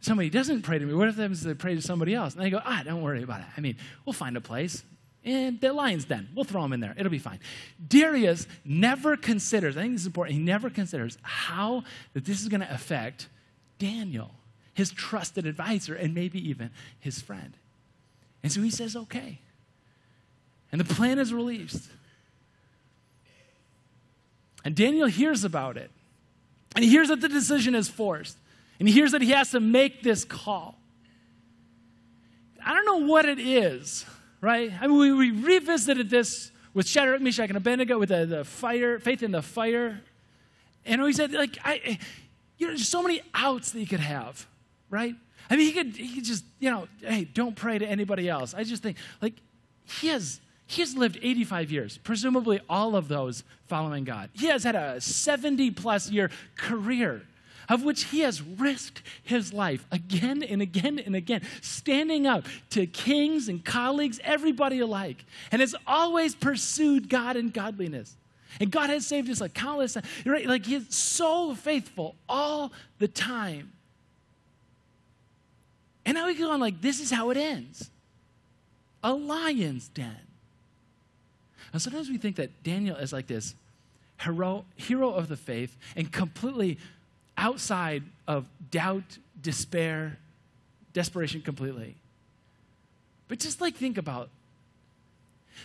somebody 0.00 0.30
doesn't 0.30 0.62
pray 0.62 0.78
to 0.78 0.86
me, 0.86 0.94
what 0.94 1.08
if 1.08 1.16
they 1.16 1.54
pray 1.54 1.74
to 1.74 1.82
somebody 1.82 2.14
else? 2.14 2.34
And 2.34 2.42
they 2.42 2.50
go, 2.50 2.60
ah, 2.64 2.82
don't 2.84 3.02
worry 3.02 3.22
about 3.22 3.40
it. 3.40 3.46
I 3.56 3.60
mean, 3.60 3.76
we'll 4.04 4.12
find 4.12 4.36
a 4.36 4.40
place. 4.40 4.84
And 5.24 5.60
the 5.60 5.72
lion's 5.72 6.04
den, 6.04 6.28
we'll 6.34 6.44
throw 6.44 6.62
them 6.62 6.72
in 6.72 6.80
there. 6.80 6.94
It'll 6.96 7.10
be 7.10 7.18
fine. 7.18 7.40
Darius 7.86 8.46
never 8.64 9.16
considers, 9.16 9.76
I 9.76 9.82
think 9.82 9.94
this 9.94 10.02
is 10.02 10.06
important, 10.06 10.38
he 10.38 10.42
never 10.42 10.70
considers 10.70 11.18
how 11.22 11.84
that 12.14 12.24
this 12.24 12.40
is 12.40 12.48
going 12.48 12.60
to 12.60 12.72
affect 12.72 13.28
Daniel, 13.78 14.30
his 14.74 14.90
trusted 14.90 15.44
advisor, 15.44 15.94
and 15.94 16.14
maybe 16.14 16.48
even 16.48 16.70
his 17.00 17.20
friend. 17.20 17.54
And 18.42 18.52
so 18.52 18.62
he 18.62 18.70
says, 18.70 18.94
okay. 18.94 19.40
And 20.70 20.80
the 20.80 20.94
plan 20.94 21.18
is 21.18 21.34
released. 21.34 21.90
And 24.64 24.74
Daniel 24.74 25.08
hears 25.08 25.44
about 25.44 25.76
it. 25.76 25.90
And 26.74 26.84
he 26.84 26.90
hears 26.90 27.08
that 27.08 27.20
the 27.20 27.28
decision 27.28 27.74
is 27.74 27.88
forced. 27.88 28.36
And 28.78 28.88
he 28.88 28.94
hears 28.94 29.12
that 29.12 29.22
he 29.22 29.30
has 29.30 29.50
to 29.50 29.60
make 29.60 30.02
this 30.02 30.24
call. 30.24 30.78
I 32.64 32.74
don't 32.74 32.84
know 32.84 33.06
what 33.06 33.24
it 33.24 33.38
is, 33.38 34.04
right? 34.40 34.72
I 34.80 34.86
mean, 34.86 34.98
we, 34.98 35.12
we 35.12 35.30
revisited 35.30 36.10
this 36.10 36.50
with 36.74 36.86
Shadrach, 36.86 37.20
Meshach, 37.20 37.48
and 37.48 37.56
Abednego 37.56 37.98
with 37.98 38.10
the, 38.10 38.26
the 38.26 38.44
fire, 38.44 38.98
faith 38.98 39.22
in 39.22 39.32
the 39.32 39.42
fire. 39.42 40.00
And 40.84 41.02
he 41.02 41.12
said, 41.12 41.32
like, 41.32 41.58
I, 41.64 41.98
you 42.56 42.66
know, 42.66 42.72
there's 42.72 42.88
so 42.88 43.02
many 43.02 43.22
outs 43.34 43.72
that 43.72 43.78
he 43.78 43.86
could 43.86 44.00
have, 44.00 44.46
right? 44.90 45.14
I 45.50 45.56
mean, 45.56 45.66
he 45.66 45.72
could, 45.72 45.96
he 45.96 46.16
could 46.16 46.24
just, 46.24 46.44
you 46.58 46.70
know, 46.70 46.88
hey, 47.00 47.24
don't 47.24 47.56
pray 47.56 47.78
to 47.78 47.86
anybody 47.86 48.28
else. 48.28 48.54
I 48.54 48.64
just 48.64 48.82
think, 48.82 48.96
like, 49.22 49.34
he 50.00 50.08
has, 50.08 50.40
he 50.66 50.82
has 50.82 50.94
lived 50.94 51.18
85 51.22 51.72
years, 51.72 51.98
presumably 51.98 52.60
all 52.68 52.94
of 52.96 53.08
those 53.08 53.44
following 53.66 54.04
God. 54.04 54.30
He 54.34 54.46
has 54.48 54.62
had 54.64 54.74
a 54.74 55.00
70 55.00 55.70
plus 55.70 56.10
year 56.10 56.30
career 56.56 57.22
of 57.68 57.84
which 57.84 58.04
he 58.04 58.20
has 58.20 58.42
risked 58.42 59.02
his 59.22 59.52
life 59.52 59.86
again 59.90 60.42
and 60.42 60.62
again 60.62 60.98
and 60.98 61.14
again, 61.14 61.42
standing 61.60 62.26
up 62.26 62.46
to 62.70 62.86
kings 62.86 63.48
and 63.48 63.64
colleagues, 63.64 64.18
everybody 64.24 64.80
alike, 64.80 65.24
and 65.52 65.60
has 65.60 65.74
always 65.86 66.34
pursued 66.34 67.08
God 67.08 67.36
and 67.36 67.52
godliness. 67.52 68.16
And 68.60 68.70
God 68.70 68.90
has 68.90 69.06
saved 69.06 69.28
his 69.28 69.40
life 69.40 69.54
countless 69.54 69.94
times. 69.94 70.06
Right? 70.24 70.46
Like 70.46 70.66
he's 70.66 70.94
so 70.94 71.54
faithful 71.54 72.14
all 72.28 72.72
the 72.98 73.08
time. 73.08 73.72
And 76.04 76.14
now 76.14 76.26
we 76.26 76.34
go 76.34 76.50
on 76.50 76.60
like, 76.60 76.80
this 76.80 77.00
is 77.00 77.10
how 77.10 77.30
it 77.30 77.36
ends. 77.36 77.90
A 79.04 79.12
lion's 79.12 79.88
den. 79.88 80.16
And 81.72 81.82
sometimes 81.82 82.08
we 82.08 82.16
think 82.16 82.36
that 82.36 82.62
Daniel 82.62 82.96
is 82.96 83.12
like 83.12 83.26
this 83.26 83.54
hero, 84.18 84.64
hero 84.76 85.10
of 85.10 85.28
the 85.28 85.36
faith 85.36 85.76
and 85.94 86.10
completely 86.10 86.78
outside 87.38 88.02
of 88.26 88.46
doubt, 88.70 89.16
despair, 89.40 90.18
desperation 90.92 91.40
completely. 91.40 91.94
But 93.28 93.38
just 93.38 93.60
like 93.60 93.76
think 93.76 93.96
about 93.96 94.28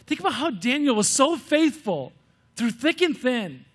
think 0.05 0.19
about 0.19 0.33
how 0.33 0.49
Daniel 0.49 0.95
was 0.95 1.07
so 1.07 1.35
faithful 1.37 2.13
through 2.55 2.71
thick 2.71 3.01
and 3.01 3.17
thin. 3.17 3.65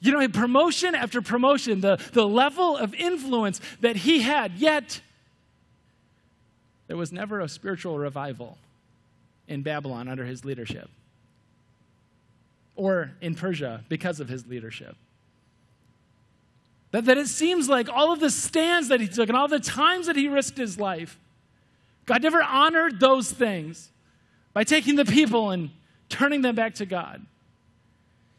You 0.00 0.12
know, 0.12 0.28
promotion 0.28 0.94
after 0.94 1.20
promotion, 1.20 1.80
the, 1.80 2.00
the 2.12 2.26
level 2.26 2.76
of 2.76 2.94
influence 2.94 3.60
that 3.80 3.96
he 3.96 4.20
had, 4.20 4.54
yet 4.54 5.00
there 6.86 6.96
was 6.96 7.12
never 7.12 7.40
a 7.40 7.48
spiritual 7.48 7.98
revival 7.98 8.58
in 9.48 9.62
Babylon 9.62 10.08
under 10.08 10.24
his 10.24 10.44
leadership 10.44 10.88
or 12.76 13.10
in 13.20 13.34
Persia 13.34 13.84
because 13.88 14.20
of 14.20 14.28
his 14.28 14.46
leadership. 14.46 14.96
That, 16.90 17.04
that 17.04 17.18
it 17.18 17.28
seems 17.28 17.68
like 17.68 17.88
all 17.88 18.12
of 18.12 18.20
the 18.20 18.30
stands 18.30 18.88
that 18.88 19.00
he 19.00 19.08
took 19.08 19.28
and 19.28 19.36
all 19.36 19.48
the 19.48 19.60
times 19.60 20.06
that 20.06 20.16
he 20.16 20.28
risked 20.28 20.56
his 20.56 20.78
life, 20.80 21.18
God 22.06 22.22
never 22.22 22.42
honored 22.42 22.98
those 22.98 23.30
things 23.30 23.92
by 24.54 24.64
taking 24.64 24.96
the 24.96 25.04
people 25.04 25.50
and 25.50 25.70
turning 26.08 26.40
them 26.40 26.54
back 26.54 26.74
to 26.76 26.86
God. 26.86 27.24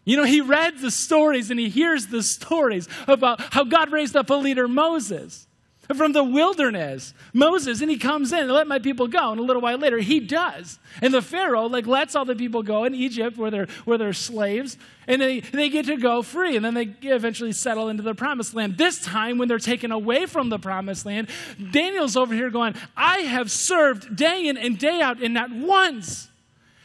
You 0.05 0.17
know, 0.17 0.23
he 0.23 0.41
read 0.41 0.79
the 0.79 0.89
stories 0.89 1.51
and 1.51 1.59
he 1.59 1.69
hears 1.69 2.07
the 2.07 2.23
stories 2.23 2.87
about 3.07 3.39
how 3.53 3.63
God 3.63 3.91
raised 3.91 4.15
up 4.15 4.31
a 4.31 4.33
leader, 4.33 4.67
Moses, 4.67 5.45
from 5.97 6.13
the 6.13 6.23
wilderness. 6.23 7.13
Moses, 7.33 7.81
and 7.81 7.89
he 7.89 7.97
comes 7.97 8.31
in 8.31 8.39
and 8.39 8.51
let 8.51 8.67
my 8.67 8.79
people 8.79 9.07
go. 9.07 9.31
And 9.31 9.39
a 9.39 9.43
little 9.43 9.61
while 9.61 9.77
later, 9.77 9.97
he 9.97 10.19
does. 10.19 10.79
And 11.01 11.13
the 11.13 11.21
Pharaoh, 11.21 11.65
like, 11.65 11.87
lets 11.87 12.15
all 12.15 12.25
the 12.25 12.35
people 12.35 12.63
go 12.63 12.83
in 12.83 12.93
Egypt 12.93 13.37
where 13.37 13.49
they're, 13.49 13.67
where 13.85 13.97
they're 13.97 14.13
slaves. 14.13 14.77
And 15.07 15.21
they, 15.21 15.39
they 15.39 15.69
get 15.69 15.87
to 15.87 15.97
go 15.97 16.21
free. 16.21 16.55
And 16.55 16.63
then 16.63 16.73
they 16.75 16.93
eventually 17.01 17.51
settle 17.51 17.89
into 17.89 18.03
the 18.03 18.13
promised 18.13 18.53
land. 18.53 18.77
This 18.77 19.03
time, 19.03 19.37
when 19.37 19.47
they're 19.47 19.57
taken 19.57 19.91
away 19.91 20.25
from 20.25 20.49
the 20.49 20.59
promised 20.59 21.05
land, 21.05 21.29
Daniel's 21.71 22.15
over 22.15 22.33
here 22.33 22.49
going, 22.49 22.75
I 22.95 23.19
have 23.19 23.49
served 23.49 24.15
day 24.15 24.47
in 24.47 24.57
and 24.57 24.77
day 24.77 25.01
out, 25.01 25.21
and 25.21 25.33
not 25.33 25.51
once 25.51 26.27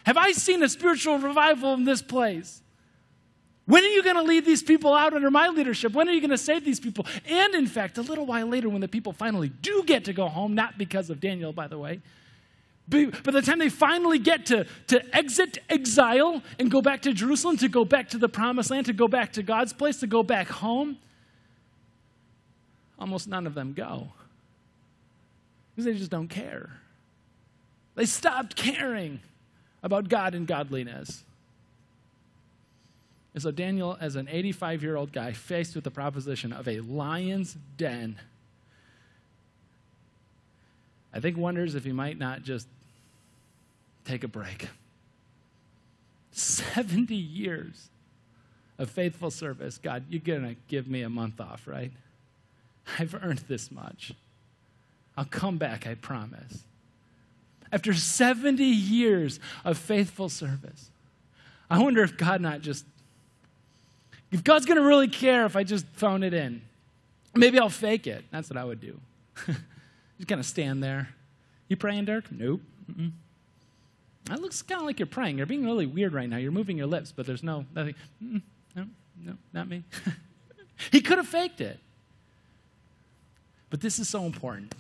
have 0.07 0.17
I 0.19 0.33
seen 0.33 0.63
a 0.63 0.69
spiritual 0.69 1.19
revival 1.19 1.73
in 1.75 1.85
this 1.85 2.03
place. 2.03 2.63
When 3.67 3.83
are 3.83 3.89
you 3.89 4.03
going 4.03 4.17
to 4.17 4.23
lead 4.23 4.45
these 4.45 4.63
people 4.63 4.93
out 4.93 5.15
under 5.15 5.31
my 5.31 5.49
leadership? 5.49 5.93
When 5.95 6.09
are 6.09 6.13
you 6.13 6.21
going 6.21 6.31
to 6.31 6.39
save 6.39 6.65
these 6.65 6.81
people? 6.81 7.07
And 7.27 7.55
in 7.55 7.67
fact, 7.67 7.97
a 7.97 8.03
little 8.03 8.27
while 8.27 8.47
later, 8.47 8.69
when 8.69 8.83
the 8.83 8.89
people 8.89 9.13
finally 9.13 9.49
do 9.49 9.83
get 9.85 10.05
to 10.05 10.13
go 10.13 10.29
home, 10.29 10.55
not 10.55 10.77
because 10.77 11.09
of 11.09 11.21
Daniel, 11.21 11.53
by 11.53 11.67
the 11.67 11.79
way, 11.79 12.01
but 12.87 13.23
by 13.23 13.33
the 13.33 13.41
time 13.41 13.59
they 13.59 13.71
finally 13.71 14.19
get 14.19 14.47
to, 14.47 14.67
to 14.89 15.17
exit 15.17 15.59
exile 15.71 16.43
and 16.59 16.71
go 16.71 16.83
back 16.83 17.01
to 17.03 17.15
Jerusalem, 17.15 17.57
to 17.59 17.69
go 17.69 17.85
back 17.87 18.11
to 18.11 18.19
the 18.19 18.29
promised 18.29 18.71
land, 18.71 18.87
to 18.87 18.93
go 18.93 19.09
back 19.09 19.33
to 19.33 19.43
God's 19.43 19.73
place, 19.73 20.01
to 20.01 20.07
go 20.07 20.23
back 20.23 20.49
home, 20.49 20.99
almost 22.99 23.27
none 23.27 23.47
of 23.47 23.55
them 23.55 23.73
go. 23.73 24.09
Because 25.75 25.87
they 25.87 25.95
just 25.95 26.11
don't 26.11 26.29
care. 26.29 26.71
They 27.95 28.05
stopped 28.05 28.57
caring 28.57 29.21
about 29.83 30.09
God 30.09 30.35
and 30.35 30.47
godliness. 30.47 31.25
And 33.35 33.43
so 33.43 33.51
Daniel, 33.51 33.99
as 34.01 34.15
an 34.15 34.29
85 34.31 34.83
year 34.83 34.97
old 34.97 35.13
guy, 35.13 35.33
faced 35.33 35.75
with 35.75 35.85
the 35.85 35.91
proposition 35.91 36.53
of 36.53 36.69
a 36.69 36.81
lion's 36.81 37.57
den, 37.77 38.17
I 41.13 41.21
think 41.21 41.37
wonders 41.37 41.75
if 41.75 41.85
he 41.85 41.93
might 41.93 42.19
not 42.19 42.43
just 42.43 42.69
take 44.05 44.25
a 44.25 44.29
break. 44.29 44.69
70 46.33 47.15
years 47.15 47.89
of 48.79 48.91
faithful 48.91 49.31
service. 49.31 49.79
God, 49.79 50.05
you're 50.09 50.21
going 50.21 50.43
to 50.43 50.57
give 50.69 50.89
me 50.89 51.03
a 51.03 51.09
month 51.09 51.41
off, 51.41 51.67
right? 51.67 51.93
I've 52.99 53.15
earned 53.15 53.45
this 53.49 53.71
much. 53.71 54.13
I'll 55.17 55.25
come 55.25 55.59
back, 55.59 55.87
I 55.87 55.95
promise. 55.95 56.65
After 57.73 57.95
70 57.95 58.65
years 58.65 59.39
of 59.65 59.79
faithful 59.79 60.29
service, 60.29 60.91
I 61.71 61.79
wonder 61.79 62.03
if 62.03 62.17
God 62.17 62.41
not 62.41 62.61
just 62.61 62.85
if 64.35 64.43
God's 64.43 64.67
going 64.67 64.79
to 64.79 64.85
really 64.85 65.07
care 65.07 65.47
if 65.47 65.55
I 65.55 65.63
just 65.63 65.87
phone 65.93 66.25
it 66.25 66.35
in, 66.35 66.61
maybe 67.37 67.61
I'll 67.61 67.69
fake 67.69 68.09
it. 68.09 68.25
That's 68.33 68.51
what 68.51 68.57
I 68.57 68.65
would 68.65 68.81
do. 68.81 68.99
just 69.47 70.27
kind 70.27 70.41
of 70.41 70.45
stand 70.45 70.83
there. 70.83 71.09
You 71.69 71.77
praying, 71.77 72.07
Dirk? 72.07 72.25
Nope. 72.33 72.61
Mm-mm. 72.91 73.13
That 74.25 74.43
looks 74.43 74.61
kind 74.61 74.81
of 74.81 74.89
like 74.89 74.99
you're 74.99 75.07
praying. 75.07 75.39
You're 75.39 75.47
being 75.47 75.65
really 75.65 75.87
weird 75.87 76.13
right 76.13 76.29
now. 76.29 76.39
You're 76.39 76.51
moving 76.51 76.77
your 76.77 76.89
lips, 76.89 77.13
but 77.13 77.27
there's 77.27 77.45
no 77.45 77.65
nothing. 77.77 77.95
No, 78.21 78.87
no, 79.25 79.35
not 79.53 79.69
me. 79.69 79.85
he 80.91 81.01
could 81.01 81.19
have 81.19 81.29
faked 81.29 81.61
it. 81.61 81.79
But 83.71 83.81
this 83.81 84.01
is 84.01 84.09
so 84.09 84.25
important. 84.25 84.75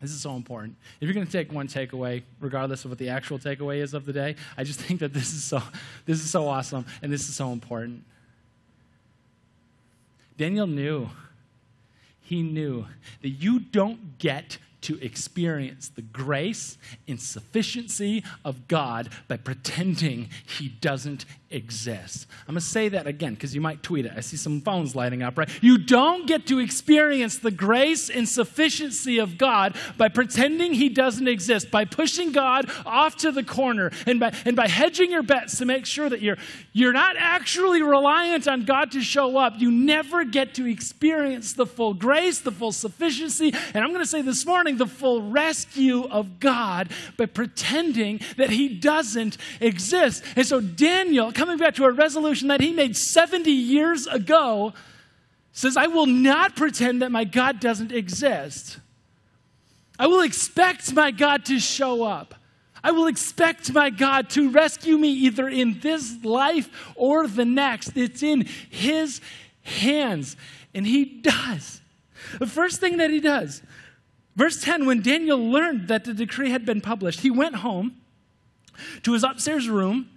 This 0.00 0.12
is 0.12 0.22
so 0.22 0.34
important. 0.34 0.76
If 0.98 1.06
you're 1.06 1.14
going 1.14 1.26
to 1.26 1.32
take 1.32 1.52
one 1.52 1.68
takeaway, 1.68 2.22
regardless 2.40 2.86
of 2.86 2.90
what 2.90 2.98
the 2.98 3.10
actual 3.10 3.38
takeaway 3.38 3.82
is 3.82 3.92
of 3.92 4.06
the 4.06 4.14
day, 4.14 4.36
I 4.56 4.64
just 4.64 4.80
think 4.84 5.00
that 5.00 5.12
this 5.12 5.34
is 5.34 5.44
so 5.44 5.62
this 6.06 6.20
is 6.20 6.30
so 6.30 6.48
awesome 6.48 6.86
and 7.02 7.12
this 7.12 7.28
is 7.28 7.34
so 7.34 7.52
important. 7.52 8.04
Daniel 10.36 10.66
knew, 10.66 11.10
he 12.20 12.42
knew 12.42 12.86
that 13.20 13.28
you 13.28 13.60
don't 13.60 14.18
get 14.18 14.58
to 14.82 15.00
experience 15.00 15.88
the 15.88 16.02
grace 16.02 16.76
and 17.08 17.20
sufficiency 17.20 18.22
of 18.44 18.68
God 18.68 19.08
by 19.28 19.36
pretending 19.36 20.28
He 20.44 20.68
doesn't 20.68 21.24
exist. 21.52 22.26
I'm 22.48 22.54
going 22.54 22.60
to 22.60 22.66
say 22.66 22.88
that 22.88 23.06
again 23.06 23.34
because 23.34 23.54
you 23.54 23.60
might 23.60 23.82
tweet 23.82 24.06
it. 24.06 24.12
I 24.16 24.20
see 24.20 24.36
some 24.36 24.60
phones 24.60 24.96
lighting 24.96 25.22
up, 25.22 25.38
right? 25.38 25.48
You 25.62 25.78
don't 25.78 26.26
get 26.26 26.46
to 26.48 26.58
experience 26.58 27.38
the 27.38 27.50
grace 27.50 28.10
and 28.10 28.28
sufficiency 28.28 29.18
of 29.18 29.38
God 29.38 29.76
by 29.96 30.08
pretending 30.08 30.74
He 30.74 30.88
doesn't 30.88 31.28
exist, 31.28 31.70
by 31.70 31.84
pushing 31.84 32.32
God 32.32 32.70
off 32.84 33.16
to 33.16 33.32
the 33.32 33.42
corner, 33.42 33.90
and 34.06 34.18
by, 34.18 34.34
and 34.44 34.56
by 34.56 34.68
hedging 34.68 35.10
your 35.10 35.22
bets 35.22 35.58
to 35.58 35.64
make 35.64 35.86
sure 35.86 36.08
that 36.08 36.20
you're, 36.20 36.38
you're 36.72 36.92
not 36.92 37.16
actually 37.18 37.82
reliant 37.82 38.48
on 38.48 38.64
God 38.64 38.92
to 38.92 39.00
show 39.00 39.36
up. 39.36 39.54
You 39.58 39.70
never 39.70 40.24
get 40.24 40.54
to 40.54 40.66
experience 40.66 41.52
the 41.52 41.66
full 41.66 41.94
grace, 41.94 42.40
the 42.40 42.52
full 42.52 42.72
sufficiency, 42.72 43.52
and 43.74 43.84
I'm 43.84 43.90
going 43.90 44.02
to 44.02 44.06
say 44.06 44.22
this 44.22 44.46
morning, 44.46 44.76
the 44.76 44.86
full 44.86 45.22
rescue 45.22 46.04
of 46.04 46.40
God 46.40 46.90
by 47.16 47.26
pretending 47.26 48.20
that 48.36 48.50
He 48.50 48.68
doesn't 48.68 49.36
exist. 49.60 50.22
And 50.36 50.46
so 50.46 50.60
Daniel, 50.60 51.32
coming 51.42 51.58
back 51.58 51.74
to 51.74 51.84
a 51.84 51.90
resolution 51.90 52.46
that 52.46 52.60
he 52.60 52.72
made 52.72 52.96
70 52.96 53.50
years 53.50 54.06
ago, 54.06 54.72
says, 55.50 55.76
I 55.76 55.88
will 55.88 56.06
not 56.06 56.54
pretend 56.54 57.02
that 57.02 57.10
my 57.10 57.24
God 57.24 57.58
doesn't 57.58 57.90
exist. 57.90 58.78
I 59.98 60.06
will 60.06 60.20
expect 60.20 60.92
my 60.92 61.10
God 61.10 61.44
to 61.46 61.58
show 61.58 62.04
up. 62.04 62.36
I 62.84 62.92
will 62.92 63.08
expect 63.08 63.72
my 63.72 63.90
God 63.90 64.30
to 64.30 64.52
rescue 64.52 64.96
me 64.96 65.08
either 65.08 65.48
in 65.48 65.80
this 65.80 66.22
life 66.22 66.70
or 66.94 67.26
the 67.26 67.44
next. 67.44 67.96
It's 67.96 68.22
in 68.22 68.46
His 68.70 69.20
hands. 69.62 70.36
And 70.74 70.86
He 70.86 71.04
does. 71.04 71.80
The 72.38 72.46
first 72.46 72.78
thing 72.78 72.98
that 72.98 73.10
He 73.10 73.18
does, 73.18 73.62
verse 74.36 74.62
10, 74.62 74.86
when 74.86 75.02
Daniel 75.02 75.38
learned 75.38 75.88
that 75.88 76.04
the 76.04 76.14
decree 76.14 76.50
had 76.50 76.64
been 76.64 76.80
published, 76.80 77.18
he 77.18 77.32
went 77.32 77.56
home 77.56 77.96
to 79.02 79.14
his 79.14 79.24
upstairs 79.24 79.68
room 79.68 80.08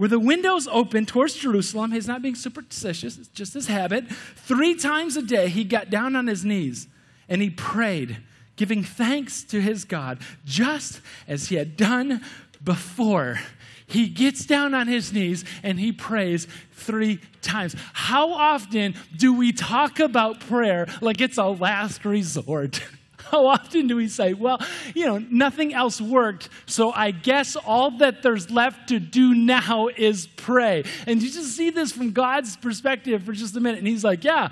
where 0.00 0.08
the 0.08 0.18
windows 0.18 0.66
open 0.68 1.04
towards 1.04 1.34
Jerusalem. 1.34 1.92
He's 1.92 2.08
not 2.08 2.22
being 2.22 2.34
superstitious, 2.34 3.18
it's 3.18 3.28
just 3.28 3.52
his 3.52 3.66
habit. 3.66 4.10
Three 4.34 4.74
times 4.74 5.14
a 5.14 5.20
day, 5.20 5.50
he 5.50 5.62
got 5.62 5.90
down 5.90 6.16
on 6.16 6.26
his 6.26 6.42
knees 6.42 6.88
and 7.28 7.42
he 7.42 7.50
prayed, 7.50 8.16
giving 8.56 8.82
thanks 8.82 9.44
to 9.44 9.60
his 9.60 9.84
God, 9.84 10.20
just 10.42 11.02
as 11.28 11.50
he 11.50 11.56
had 11.56 11.76
done 11.76 12.22
before. 12.64 13.40
He 13.86 14.08
gets 14.08 14.46
down 14.46 14.72
on 14.72 14.88
his 14.88 15.12
knees 15.12 15.44
and 15.62 15.78
he 15.78 15.92
prays 15.92 16.46
three 16.72 17.20
times. 17.42 17.76
How 17.92 18.32
often 18.32 18.94
do 19.18 19.34
we 19.34 19.52
talk 19.52 20.00
about 20.00 20.40
prayer 20.40 20.86
like 21.02 21.20
it's 21.20 21.36
a 21.36 21.44
last 21.44 22.06
resort? 22.06 22.80
How 23.32 23.46
often 23.46 23.86
do 23.86 23.96
we 23.96 24.08
say, 24.08 24.34
well, 24.34 24.60
you 24.94 25.06
know, 25.06 25.18
nothing 25.30 25.72
else 25.72 26.00
worked, 26.00 26.48
so 26.66 26.92
I 26.92 27.12
guess 27.12 27.54
all 27.56 27.92
that 27.98 28.22
there's 28.22 28.50
left 28.50 28.88
to 28.88 28.98
do 28.98 29.34
now 29.34 29.88
is 29.88 30.26
pray? 30.26 30.84
And 31.06 31.22
you 31.22 31.30
just 31.30 31.56
see 31.56 31.70
this 31.70 31.92
from 31.92 32.10
God's 32.10 32.56
perspective 32.56 33.22
for 33.22 33.32
just 33.32 33.56
a 33.56 33.60
minute. 33.60 33.78
And 33.78 33.86
He's 33.86 34.04
like, 34.04 34.24
yeah, 34.24 34.50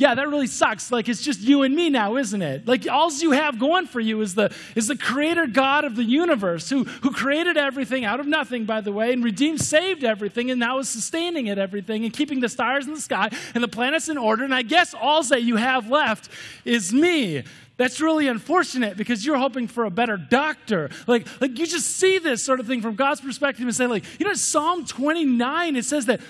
yeah, 0.00 0.14
that 0.14 0.28
really 0.30 0.46
sucks. 0.46 0.90
Like 0.90 1.10
it's 1.10 1.20
just 1.20 1.40
you 1.40 1.62
and 1.62 1.74
me 1.76 1.90
now, 1.90 2.16
isn't 2.16 2.40
it? 2.40 2.66
Like 2.66 2.88
all 2.88 3.12
you 3.12 3.32
have 3.32 3.58
going 3.58 3.86
for 3.86 4.00
you 4.00 4.18
is 4.22 4.34
the 4.34 4.50
is 4.74 4.88
the 4.88 4.96
creator 4.96 5.46
God 5.46 5.84
of 5.84 5.94
the 5.94 6.04
universe 6.04 6.70
who 6.70 6.84
who 6.84 7.10
created 7.10 7.58
everything 7.58 8.06
out 8.06 8.18
of 8.18 8.26
nothing, 8.26 8.64
by 8.64 8.80
the 8.80 8.92
way, 8.92 9.12
and 9.12 9.22
redeemed, 9.22 9.60
saved 9.60 10.02
everything, 10.02 10.50
and 10.50 10.58
now 10.58 10.78
is 10.78 10.88
sustaining 10.88 11.48
it 11.48 11.58
everything 11.58 12.04
and 12.04 12.14
keeping 12.14 12.40
the 12.40 12.48
stars 12.48 12.86
in 12.86 12.94
the 12.94 13.00
sky 13.00 13.28
and 13.54 13.62
the 13.62 13.68
planets 13.68 14.08
in 14.08 14.16
order. 14.16 14.42
And 14.42 14.54
I 14.54 14.62
guess 14.62 14.94
all 14.94 15.22
that 15.24 15.42
you 15.42 15.56
have 15.56 15.90
left 15.90 16.30
is 16.64 16.94
me. 16.94 17.44
That's 17.80 17.98
really 17.98 18.28
unfortunate 18.28 18.98
because 18.98 19.24
you're 19.24 19.38
hoping 19.38 19.66
for 19.66 19.86
a 19.86 19.90
better 19.90 20.18
doctor. 20.18 20.90
Like, 21.06 21.26
like 21.40 21.58
you 21.58 21.66
just 21.66 21.86
see 21.86 22.18
this 22.18 22.44
sort 22.44 22.60
of 22.60 22.66
thing 22.66 22.82
from 22.82 22.94
God's 22.94 23.22
perspective 23.22 23.64
and 23.66 23.74
say, 23.74 23.86
like, 23.86 24.04
you 24.20 24.26
know, 24.26 24.34
Psalm 24.34 24.84
29, 24.84 25.76
it 25.76 25.86
says 25.86 26.04
that 26.04 26.20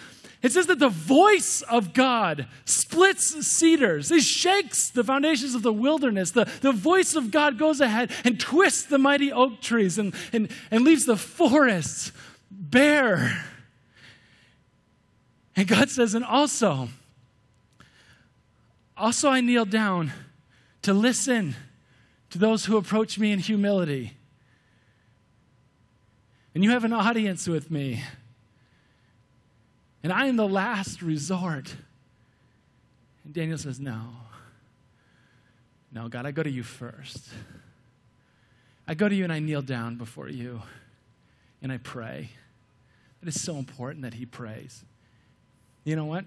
it 0.43 0.53
says 0.53 0.69
that 0.69 0.79
the 0.79 0.89
voice 0.89 1.63
of 1.63 1.93
God 1.93 2.47
splits 2.67 3.45
cedars. 3.49 4.13
It 4.13 4.23
shakes 4.23 4.91
the 4.91 5.03
foundations 5.03 5.57
of 5.57 5.63
the 5.63 5.73
wilderness. 5.73 6.31
The, 6.31 6.45
the 6.61 6.71
voice 6.71 7.17
of 7.17 7.33
God 7.33 7.59
goes 7.59 7.81
ahead 7.81 8.13
and 8.25 8.39
twists 8.39 8.85
the 8.85 8.99
mighty 8.99 9.33
oak 9.33 9.61
trees 9.61 9.99
and, 9.99 10.15
and, 10.33 10.53
and 10.71 10.85
leaves 10.85 11.05
the 11.05 11.17
forests 11.17 12.13
bare. 12.49 13.45
And 15.57 15.67
God 15.67 15.91
says, 15.91 16.15
and 16.15 16.25
also, 16.25 16.91
also 18.97 19.31
I 19.31 19.41
kneel 19.41 19.65
down 19.65 20.13
to 20.83 20.93
listen 20.93 21.57
to 22.31 22.39
those 22.39 22.65
who 22.65 22.77
approach 22.77 23.19
me 23.19 23.33
in 23.33 23.39
humility. 23.39 24.17
And 26.55 26.65
you 26.65 26.71
have 26.71 26.85
an 26.85 26.93
audience 26.93 27.47
with 27.47 27.71
me. 27.71 28.03
And 30.03 30.13
I 30.13 30.27
am 30.27 30.37
the 30.37 30.49
last 30.49 31.03
resort. 31.03 31.75
And 33.25 33.35
Daniel 33.35 33.59
says, 33.59 33.79
No. 33.79 34.01
No, 35.93 36.09
God, 36.09 36.25
I 36.25 36.31
go 36.31 36.43
to 36.43 36.51
you 36.51 36.63
first. 36.63 37.29
I 38.87 38.95
go 38.95 39.09
to 39.09 39.15
you 39.15 39.25
and 39.25 39.33
I 39.33 39.41
kneel 39.41 39.63
down 39.63 39.97
before 39.97 40.29
you 40.29 40.63
and 41.63 41.73
I 41.73 41.79
pray. 41.79 42.31
It 43.23 43.29
is 43.29 43.41
so 43.41 43.57
important 43.57 44.03
that 44.03 44.15
he 44.15 44.25
prays. 44.25 44.85
You 45.85 45.97
know 45.97 46.07
what? 46.07 46.25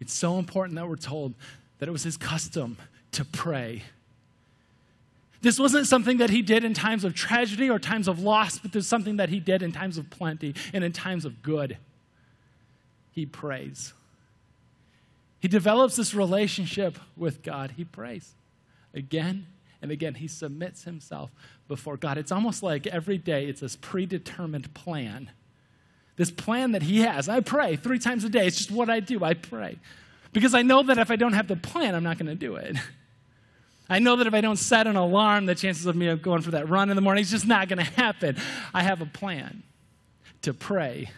It's 0.00 0.12
so 0.12 0.38
important 0.38 0.76
that 0.76 0.88
we're 0.88 0.96
told 0.96 1.34
that 1.78 1.88
it 1.88 1.92
was 1.92 2.02
his 2.02 2.16
custom 2.16 2.76
to 3.12 3.24
pray. 3.24 3.84
This 5.42 5.58
wasn't 5.58 5.86
something 5.86 6.18
that 6.18 6.30
he 6.30 6.40
did 6.40 6.64
in 6.64 6.72
times 6.72 7.04
of 7.04 7.14
tragedy 7.14 7.68
or 7.68 7.78
times 7.78 8.06
of 8.06 8.20
loss, 8.20 8.58
but 8.58 8.72
there's 8.72 8.86
something 8.86 9.16
that 9.16 9.28
he 9.28 9.40
did 9.40 9.62
in 9.62 9.72
times 9.72 9.98
of 9.98 10.08
plenty 10.08 10.54
and 10.72 10.84
in 10.84 10.92
times 10.92 11.24
of 11.24 11.42
good. 11.42 11.78
He 13.10 13.26
prays. 13.26 13.92
He 15.40 15.48
develops 15.48 15.96
this 15.96 16.14
relationship 16.14 16.96
with 17.16 17.42
God. 17.42 17.72
He 17.76 17.84
prays 17.84 18.34
again 18.94 19.46
and 19.82 19.90
again. 19.90 20.14
He 20.14 20.28
submits 20.28 20.84
himself 20.84 21.32
before 21.66 21.96
God. 21.96 22.18
It's 22.18 22.30
almost 22.30 22.62
like 22.62 22.86
every 22.86 23.18
day 23.18 23.46
it's 23.46 23.60
this 23.60 23.74
predetermined 23.74 24.72
plan. 24.74 25.30
This 26.14 26.30
plan 26.30 26.72
that 26.72 26.82
he 26.82 27.00
has. 27.00 27.28
I 27.28 27.40
pray 27.40 27.74
three 27.74 27.98
times 27.98 28.22
a 28.22 28.28
day. 28.28 28.46
It's 28.46 28.58
just 28.58 28.70
what 28.70 28.88
I 28.88 29.00
do. 29.00 29.24
I 29.24 29.34
pray. 29.34 29.78
Because 30.32 30.54
I 30.54 30.62
know 30.62 30.84
that 30.84 30.98
if 30.98 31.10
I 31.10 31.16
don't 31.16 31.32
have 31.32 31.48
the 31.48 31.56
plan, 31.56 31.96
I'm 31.96 32.04
not 32.04 32.18
going 32.18 32.26
to 32.26 32.36
do 32.36 32.54
it. 32.54 32.76
I 33.92 33.98
know 33.98 34.16
that 34.16 34.26
if 34.26 34.32
I 34.32 34.40
don't 34.40 34.56
set 34.56 34.86
an 34.86 34.96
alarm, 34.96 35.44
the 35.44 35.54
chances 35.54 35.84
of 35.84 35.94
me 35.94 36.16
going 36.16 36.40
for 36.40 36.52
that 36.52 36.66
run 36.66 36.88
in 36.88 36.96
the 36.96 37.02
morning 37.02 37.20
is 37.20 37.30
just 37.30 37.46
not 37.46 37.68
going 37.68 37.78
to 37.78 37.84
happen. 37.84 38.38
I 38.72 38.82
have 38.82 39.02
a 39.02 39.06
plan 39.06 39.62
to 40.40 40.54
pray. 40.54 41.10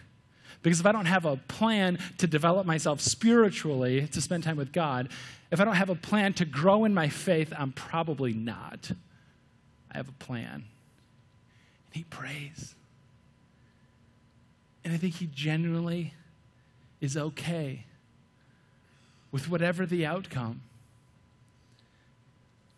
Because 0.61 0.81
if 0.81 0.85
I 0.85 0.91
don't 0.91 1.05
have 1.05 1.23
a 1.23 1.37
plan 1.37 1.99
to 2.17 2.27
develop 2.27 2.65
myself 2.65 2.99
spiritually, 2.99 4.07
to 4.07 4.19
spend 4.19 4.43
time 4.43 4.57
with 4.57 4.73
God, 4.73 5.07
if 5.51 5.61
I 5.61 5.63
don't 5.63 5.75
have 5.75 5.89
a 5.89 5.95
plan 5.95 6.33
to 6.33 6.43
grow 6.43 6.83
in 6.83 6.93
my 6.93 7.07
faith, 7.07 7.53
I'm 7.57 7.71
probably 7.71 8.33
not. 8.33 8.91
I 9.89 9.95
have 9.95 10.09
a 10.09 10.23
plan. 10.23 10.53
And 10.55 11.93
he 11.93 12.03
prays. 12.03 12.75
And 14.83 14.93
I 14.93 14.97
think 14.97 15.15
he 15.15 15.27
genuinely 15.27 16.13
is 16.99 17.15
okay 17.15 17.85
with 19.31 19.49
whatever 19.49 19.85
the 19.85 20.05
outcome. 20.05 20.59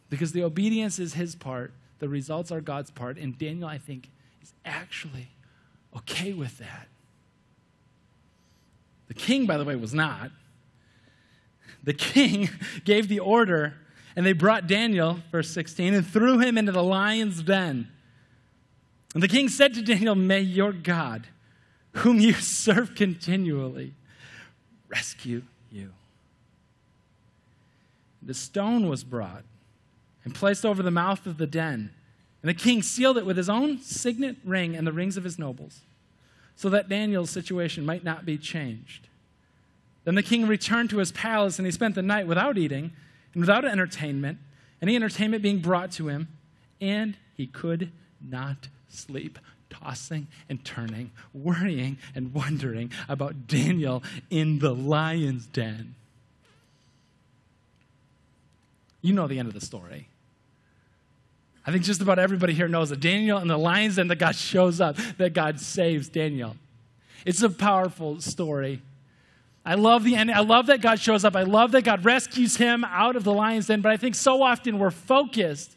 Because 0.09 0.31
the 0.31 0.43
obedience 0.43 0.99
is 0.99 1.13
his 1.13 1.35
part, 1.35 1.73
the 1.99 2.07
results 2.07 2.51
are 2.51 2.61
God's 2.61 2.91
part, 2.91 3.17
and 3.17 3.37
Daniel, 3.37 3.67
I 3.67 3.77
think, 3.77 4.09
is 4.41 4.53
actually 4.65 5.29
okay 5.95 6.33
with 6.33 6.57
that. 6.59 6.87
The 9.07 9.13
king, 9.13 9.45
by 9.45 9.57
the 9.57 9.65
way, 9.65 9.75
was 9.75 9.93
not. 9.93 10.31
The 11.83 11.93
king 11.93 12.49
gave 12.83 13.07
the 13.07 13.19
order, 13.19 13.75
and 14.15 14.25
they 14.25 14.33
brought 14.33 14.67
Daniel, 14.67 15.19
verse 15.31 15.49
16, 15.49 15.93
and 15.93 16.05
threw 16.05 16.39
him 16.39 16.57
into 16.57 16.71
the 16.71 16.83
lion's 16.83 17.41
den. 17.41 17.89
And 19.13 19.23
the 19.23 19.27
king 19.27 19.49
said 19.49 19.73
to 19.73 19.81
Daniel, 19.81 20.15
May 20.15 20.41
your 20.41 20.71
God, 20.71 21.27
whom 21.93 22.19
you 22.19 22.33
serve 22.33 22.95
continually, 22.95 23.93
rescue 24.89 25.43
you. 25.71 25.93
The 28.21 28.33
stone 28.33 28.89
was 28.89 29.03
brought 29.03 29.43
and 30.27 30.35
placed 30.35 30.65
over 30.65 30.83
the 30.83 30.91
mouth 30.91 31.25
of 31.25 31.37
the 31.37 31.47
den. 31.47 31.89
And 32.41 32.49
the 32.49 32.53
king 32.53 32.81
sealed 32.81 33.17
it 33.17 33.25
with 33.25 33.37
his 33.37 33.47
own 33.47 33.79
signet 33.79 34.35
ring 34.43 34.75
and 34.75 34.85
the 34.85 34.91
rings 34.91 35.15
of 35.15 35.23
his 35.23 35.39
nobles 35.39 35.79
so 36.57 36.69
that 36.69 36.89
Daniel's 36.89 37.29
situation 37.29 37.85
might 37.85 38.03
not 38.03 38.25
be 38.25 38.37
changed. 38.37 39.07
Then 40.03 40.15
the 40.15 40.23
king 40.23 40.45
returned 40.45 40.89
to 40.89 40.97
his 40.97 41.13
palace, 41.13 41.59
and 41.59 41.65
he 41.65 41.71
spent 41.71 41.95
the 41.95 42.01
night 42.01 42.27
without 42.27 42.57
eating 42.57 42.91
and 43.33 43.41
without 43.41 43.63
entertainment, 43.63 44.39
any 44.81 44.97
entertainment 44.97 45.41
being 45.41 45.59
brought 45.59 45.93
to 45.93 46.09
him, 46.09 46.27
and 46.81 47.15
he 47.37 47.47
could 47.47 47.89
not 48.19 48.67
sleep, 48.89 49.39
tossing 49.69 50.27
and 50.49 50.65
turning, 50.65 51.11
worrying 51.33 51.99
and 52.13 52.33
wondering 52.33 52.91
about 53.07 53.47
Daniel 53.47 54.03
in 54.29 54.59
the 54.59 54.75
lion's 54.75 55.45
den. 55.45 55.95
You 59.01 59.13
know 59.13 59.27
the 59.27 59.39
end 59.39 59.47
of 59.47 59.53
the 59.53 59.65
story. 59.65 60.09
I 61.67 61.71
think 61.71 61.83
just 61.83 62.01
about 62.01 62.17
everybody 62.17 62.53
here 62.53 62.69
knows 62.69 62.89
that 62.91 63.01
Daniel 63.01 63.39
and 63.39 63.49
the 63.49 63.57
lions 63.57 63.97
and 63.97 64.09
that 64.09 64.19
God 64.19 64.37
shows 64.37 64.79
up, 64.79 64.95
that 65.17 65.33
God 65.33 65.59
saves 65.59 66.07
Daniel. 66.07 66.55
It's 67.25 67.43
a 67.43 67.49
powerful 67.49 68.21
story. 68.21 68.81
I 69.65 69.75
love 69.75 70.05
the 70.05 70.15
end. 70.15 70.31
I 70.31 70.39
love 70.39 70.67
that 70.67 70.79
God 70.79 70.97
shows 70.97 71.25
up. 71.25 71.35
I 71.35 71.43
love 71.43 71.73
that 71.73 71.83
God 71.83 72.05
rescues 72.05 72.55
him 72.55 72.85
out 72.85 73.17
of 73.17 73.25
the 73.25 73.33
lion's 73.33 73.67
den. 73.67 73.81
But 73.81 73.91
I 73.91 73.97
think 73.97 74.15
so 74.15 74.41
often 74.41 74.79
we're 74.79 74.91
focused. 74.91 75.75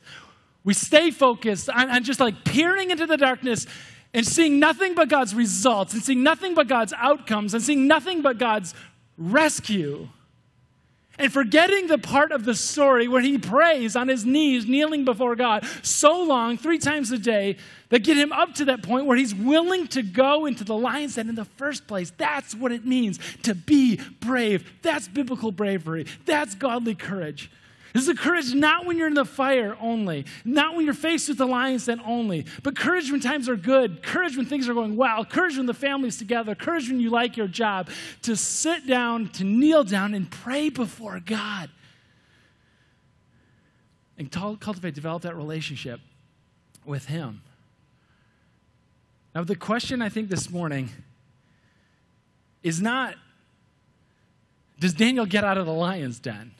We 0.62 0.74
stay 0.74 1.11
focused 1.11 1.68
on, 1.68 1.90
on 1.90 2.05
just 2.05 2.20
like 2.20 2.44
peering 2.44 2.92
into 2.92 3.07
the 3.07 3.16
darkness 3.16 3.66
and 4.14 4.24
seeing 4.24 4.61
nothing 4.61 4.94
but 4.94 5.09
God's 5.09 5.35
results 5.35 5.92
and 5.92 6.05
seeing 6.05 6.22
nothing 6.22 6.55
but 6.55 6.68
God's 6.68 6.92
outcomes 6.92 7.53
and 7.53 7.61
seeing 7.61 7.88
nothing 7.88 8.22
but 8.22 8.38
God's 8.38 8.74
rescue 9.18 10.09
and 11.20 11.30
forgetting 11.30 11.87
the 11.87 11.98
part 11.98 12.33
of 12.33 12.44
the 12.46 12.54
story 12.54 13.06
where 13.06 13.20
he 13.20 13.37
prays 13.37 13.94
on 13.94 14.09
his 14.09 14.24
knees, 14.24 14.66
kneeling 14.66 15.04
before 15.04 15.37
God 15.37 15.66
so 15.83 16.24
long, 16.24 16.56
three 16.56 16.78
times 16.78 17.12
a 17.12 17.18
day, 17.18 17.59
that 17.90 18.02
get 18.02 18.16
him 18.16 18.33
up 18.33 18.54
to 18.54 18.64
that 18.64 18.83
point 18.83 19.04
where 19.04 19.18
he's 19.18 19.35
willing 19.35 19.87
to 19.88 20.02
go 20.02 20.46
into 20.46 20.64
the 20.64 20.76
lion's 20.76 21.16
den 21.16 21.28
in 21.28 21.35
the 21.35 21.44
first 21.44 21.87
place. 21.87 22.11
That's 22.16 22.54
what 22.54 22.72
it 22.72 22.87
means 22.87 23.18
to 23.42 23.54
be 23.54 24.00
brave. 24.20 24.72
That's 24.80 25.09
biblical 25.09 25.52
bravery. 25.52 26.06
That's 26.24 26.54
godly 26.54 26.94
courage. 26.94 27.50
This 27.92 28.07
is 28.07 28.18
courage 28.18 28.55
not 28.55 28.87
when 28.87 28.96
you're 28.96 29.09
in 29.09 29.14
the 29.14 29.24
fire 29.24 29.76
only, 29.81 30.26
not 30.44 30.76
when 30.76 30.85
you're 30.85 30.94
faced 30.94 31.29
with 31.29 31.38
the 31.38 31.46
lion's 31.46 31.87
den 31.87 32.00
only, 32.05 32.46
but 32.62 32.76
courage 32.76 33.11
when 33.11 33.20
times 33.20 33.48
are 33.48 33.57
good, 33.57 34.03
courage 34.03 34.37
when 34.37 34.46
things 34.46 34.68
are 34.68 34.74
going 34.74 34.96
well, 34.96 35.24
courage 35.24 35.57
when 35.57 35.66
the 35.66 35.74
family's 35.74 36.16
together, 36.16 36.55
courage 36.55 36.88
when 36.88 37.00
you 37.00 37.11
like 37.11 37.37
your 37.37 37.48
job, 37.48 37.88
to 38.22 38.37
sit 38.37 38.87
down, 38.87 39.29
to 39.29 39.44
kneel 39.44 39.83
down 39.85 40.14
and 40.14 40.31
pray 40.31 40.68
before 40.68 41.20
God. 41.20 41.70
And 44.18 44.31
cultivate, 44.31 44.94
develop 44.94 45.22
that 45.22 45.35
relationship 45.35 46.00
with 46.85 47.07
Him. 47.07 47.42
Now, 49.35 49.44
the 49.44 49.57
question 49.57 50.03
I 50.03 50.09
think 50.09 50.29
this 50.29 50.50
morning 50.50 50.90
is 52.62 52.81
not 52.83 53.14
does 54.79 54.94
Daniel 54.94 55.26
get 55.26 55.44
out 55.44 55.59
of 55.59 55.66
the 55.66 55.72
lion's 55.72 56.18
den? 56.18 56.53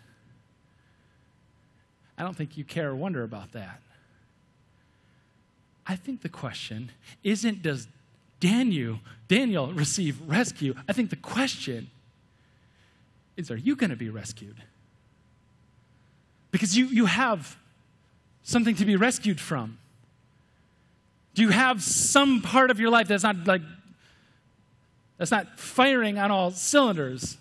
I 2.21 2.23
don't 2.23 2.37
think 2.37 2.59
you 2.59 2.65
care 2.65 2.91
or 2.91 2.95
wonder 2.95 3.23
about 3.23 3.53
that. 3.53 3.81
I 5.87 5.97
think 5.97 6.21
the 6.21 6.29
question 6.29 6.91
isn't 7.25 7.63
does 7.63 7.89
Daniel, 8.41 9.01
Daniel 9.27 9.73
receive 9.73 10.21
rescue? 10.29 10.75
I 10.87 10.93
think 10.93 11.09
the 11.09 11.17
question 11.17 11.91
is 13.39 13.51
are 13.51 13.57
you 13.57 13.75
going 13.75 13.89
to 13.89 13.97
be 13.97 14.11
rescued? 14.11 14.57
Because 16.51 16.77
you, 16.77 16.85
you 16.89 17.07
have 17.07 17.57
something 18.43 18.75
to 18.75 18.85
be 18.85 18.97
rescued 18.97 19.41
from. 19.41 19.79
Do 21.33 21.41
you 21.41 21.49
have 21.49 21.83
some 21.83 22.43
part 22.43 22.71
of 22.71 22.79
your 22.79 22.91
life 22.91 23.09
that's 23.09 23.23
not 23.23 23.47
like 23.47 23.63
that's 25.17 25.31
not 25.31 25.59
firing 25.59 26.19
on 26.19 26.31
all 26.31 26.51
cylinders? 26.51 27.39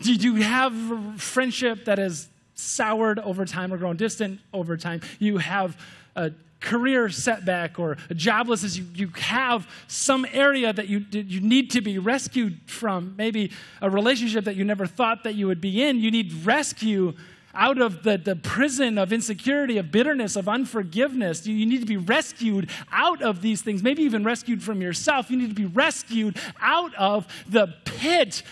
Do 0.00 0.12
you 0.12 0.42
have 0.42 0.74
friendship 1.20 1.84
that 1.84 2.00
is 2.00 2.28
soured 2.54 3.18
over 3.18 3.44
time 3.44 3.72
or 3.72 3.76
grown 3.76 3.96
distant 3.96 4.40
over 4.52 4.76
time. 4.76 5.00
You 5.18 5.38
have 5.38 5.76
a 6.16 6.32
career 6.60 7.10
setback 7.10 7.78
or 7.78 7.92
a 8.08 8.14
joblessness. 8.14 8.76
You, 8.76 8.86
you 8.94 9.08
have 9.16 9.68
some 9.88 10.26
area 10.32 10.72
that 10.72 10.88
you, 10.88 11.04
you 11.10 11.40
need 11.40 11.70
to 11.72 11.80
be 11.80 11.98
rescued 11.98 12.60
from, 12.66 13.14
maybe 13.18 13.52
a 13.80 13.90
relationship 13.90 14.44
that 14.44 14.56
you 14.56 14.64
never 14.64 14.86
thought 14.86 15.24
that 15.24 15.34
you 15.34 15.46
would 15.48 15.60
be 15.60 15.82
in. 15.82 15.98
You 15.98 16.10
need 16.10 16.32
rescue 16.44 17.14
out 17.54 17.80
of 17.80 18.02
the, 18.02 18.16
the 18.16 18.36
prison 18.36 18.96
of 18.96 19.12
insecurity, 19.12 19.76
of 19.76 19.90
bitterness, 19.90 20.36
of 20.36 20.48
unforgiveness. 20.48 21.46
You, 21.46 21.54
you 21.54 21.66
need 21.66 21.80
to 21.80 21.86
be 21.86 21.98
rescued 21.98 22.70
out 22.90 23.20
of 23.20 23.42
these 23.42 23.60
things, 23.60 23.82
maybe 23.82 24.02
even 24.02 24.24
rescued 24.24 24.62
from 24.62 24.80
yourself. 24.80 25.30
You 25.30 25.36
need 25.36 25.48
to 25.48 25.54
be 25.54 25.66
rescued 25.66 26.38
out 26.60 26.94
of 26.94 27.26
the 27.48 27.74
pit 27.84 28.42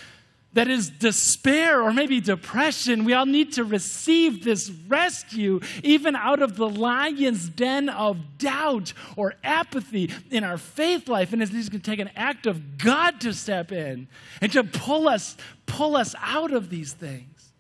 that 0.53 0.69
is 0.69 0.91
despair 0.91 1.81
or 1.81 1.93
maybe 1.93 2.21
depression, 2.21 3.05
we 3.05 3.15
all 3.15 3.27
need 3.27 3.53
to 3.53 3.65
receive 3.65 4.43
this 4.43 4.69
rescue 4.89 5.61
even 5.85 6.17
out 6.17 6.43
of 6.43 6.57
the 6.57 6.69
lion's 6.69 7.49
den 7.49 7.89
of 7.89 8.19
doubt 8.39 8.93
or 9.17 9.35
apathy 9.45 10.11
in 10.31 10.43
our 10.43 10.59
faith 10.59 11.09
life. 11.09 11.33
And 11.33 11.41
it's 11.41 11.53
going 11.53 11.69
to 11.71 11.79
take 11.79 12.01
an 12.01 12.11
act 12.17 12.47
of 12.47 12.79
God 12.79 13.21
to 13.21 13.33
step 13.33 13.71
in 13.71 14.09
and 14.41 14.51
to 14.53 14.65
pull 14.65 15.09
us, 15.09 15.37
pull 15.67 15.97
us 15.97 16.17
out 16.21 16.53
of 16.53 16.69
these 16.69 16.93
things. 16.93 17.53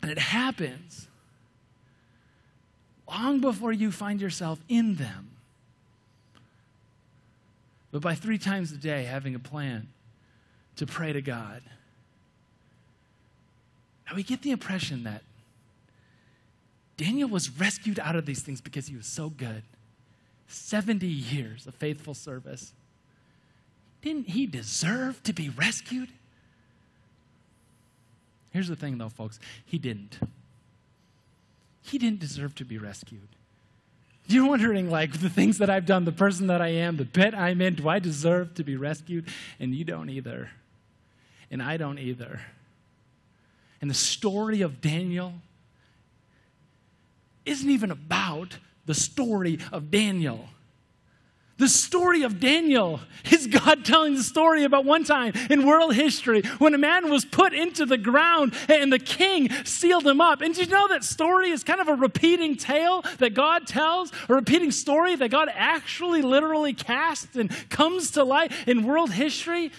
And 0.00 0.12
it 0.12 0.18
happens 0.18 1.08
long 3.08 3.40
before 3.40 3.72
you 3.72 3.90
find 3.90 4.20
yourself 4.20 4.60
in 4.68 4.94
them. 4.94 5.30
But 7.90 8.02
by 8.02 8.14
three 8.14 8.38
times 8.38 8.70
a 8.70 8.76
day 8.76 9.04
having 9.04 9.34
a 9.34 9.38
plan 9.40 9.88
to 10.76 10.86
pray 10.86 11.12
to 11.12 11.22
God. 11.22 11.62
Now 14.08 14.16
we 14.16 14.22
get 14.22 14.42
the 14.42 14.50
impression 14.50 15.04
that 15.04 15.22
Daniel 16.96 17.28
was 17.28 17.50
rescued 17.50 17.98
out 17.98 18.16
of 18.16 18.26
these 18.26 18.42
things 18.42 18.60
because 18.60 18.86
he 18.86 18.96
was 18.96 19.06
so 19.06 19.30
good. 19.30 19.62
70 20.48 21.06
years 21.06 21.66
of 21.66 21.74
faithful 21.74 22.14
service. 22.14 22.72
didn't 24.02 24.28
he 24.28 24.46
deserve 24.46 25.22
to 25.22 25.32
be 25.32 25.48
rescued? 25.48 26.10
Here's 28.52 28.68
the 28.68 28.76
thing, 28.76 28.98
though, 28.98 29.08
folks 29.08 29.40
he 29.66 29.78
didn't. 29.78 30.18
He 31.82 31.98
didn't 31.98 32.20
deserve 32.20 32.54
to 32.56 32.64
be 32.64 32.78
rescued. 32.78 33.28
You're 34.26 34.46
wondering, 34.46 34.90
like, 34.90 35.20
the 35.20 35.28
things 35.28 35.58
that 35.58 35.68
I've 35.68 35.84
done, 35.84 36.04
the 36.06 36.12
person 36.12 36.46
that 36.46 36.62
I 36.62 36.68
am, 36.68 36.96
the 36.96 37.04
pit 37.04 37.34
I'm 37.34 37.60
in, 37.60 37.74
do 37.74 37.88
I 37.88 37.98
deserve 37.98 38.54
to 38.54 38.64
be 38.64 38.76
rescued? 38.76 39.26
And 39.60 39.74
you 39.74 39.84
don't 39.84 40.08
either. 40.08 40.50
And 41.54 41.62
I 41.62 41.76
don't 41.76 42.00
either. 42.00 42.40
And 43.80 43.88
the 43.88 43.94
story 43.94 44.62
of 44.62 44.80
Daniel 44.80 45.34
isn't 47.44 47.70
even 47.70 47.92
about 47.92 48.58
the 48.86 48.94
story 48.94 49.60
of 49.70 49.88
Daniel. 49.88 50.48
The 51.58 51.68
story 51.68 52.24
of 52.24 52.40
Daniel 52.40 52.98
is 53.30 53.46
God 53.46 53.84
telling 53.84 54.16
the 54.16 54.24
story 54.24 54.64
about 54.64 54.84
one 54.84 55.04
time 55.04 55.32
in 55.48 55.64
world 55.64 55.94
history 55.94 56.42
when 56.58 56.74
a 56.74 56.78
man 56.78 57.08
was 57.08 57.24
put 57.24 57.54
into 57.54 57.86
the 57.86 57.98
ground 57.98 58.52
and 58.68 58.92
the 58.92 58.98
king 58.98 59.48
sealed 59.64 60.08
him 60.08 60.20
up. 60.20 60.40
And 60.40 60.56
you 60.56 60.66
know 60.66 60.88
that 60.88 61.04
story 61.04 61.50
is 61.50 61.62
kind 61.62 61.80
of 61.80 61.86
a 61.86 61.94
repeating 61.94 62.56
tale 62.56 63.04
that 63.18 63.34
God 63.34 63.68
tells, 63.68 64.10
a 64.28 64.34
repeating 64.34 64.72
story 64.72 65.14
that 65.14 65.30
God 65.30 65.48
actually 65.54 66.20
literally 66.20 66.74
casts 66.74 67.36
and 67.36 67.48
comes 67.70 68.10
to 68.10 68.24
light 68.24 68.50
in 68.66 68.82
world 68.82 69.12
history? 69.12 69.70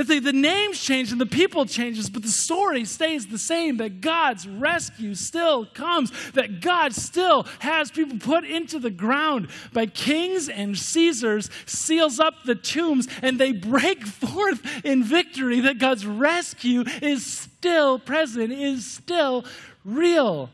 That 0.00 0.08
the, 0.08 0.18
the 0.18 0.32
names 0.32 0.82
change 0.82 1.12
and 1.12 1.20
the 1.20 1.26
people 1.26 1.66
changes, 1.66 2.08
but 2.08 2.22
the 2.22 2.28
story 2.28 2.86
stays 2.86 3.26
the 3.26 3.36
same. 3.36 3.76
That 3.76 4.00
God's 4.00 4.48
rescue 4.48 5.14
still 5.14 5.66
comes. 5.66 6.10
That 6.32 6.62
God 6.62 6.94
still 6.94 7.42
has 7.58 7.90
people 7.90 8.16
put 8.18 8.44
into 8.44 8.78
the 8.78 8.88
ground 8.88 9.48
by 9.74 9.84
kings 9.84 10.48
and 10.48 10.78
Caesars, 10.78 11.50
seals 11.66 12.18
up 12.18 12.44
the 12.46 12.54
tombs, 12.54 13.08
and 13.20 13.38
they 13.38 13.52
break 13.52 14.06
forth 14.06 14.62
in 14.86 15.04
victory. 15.04 15.60
That 15.60 15.78
God's 15.78 16.06
rescue 16.06 16.84
is 17.02 17.26
still 17.26 17.98
present, 17.98 18.54
is 18.54 18.86
still 18.86 19.44
real. 19.84 20.48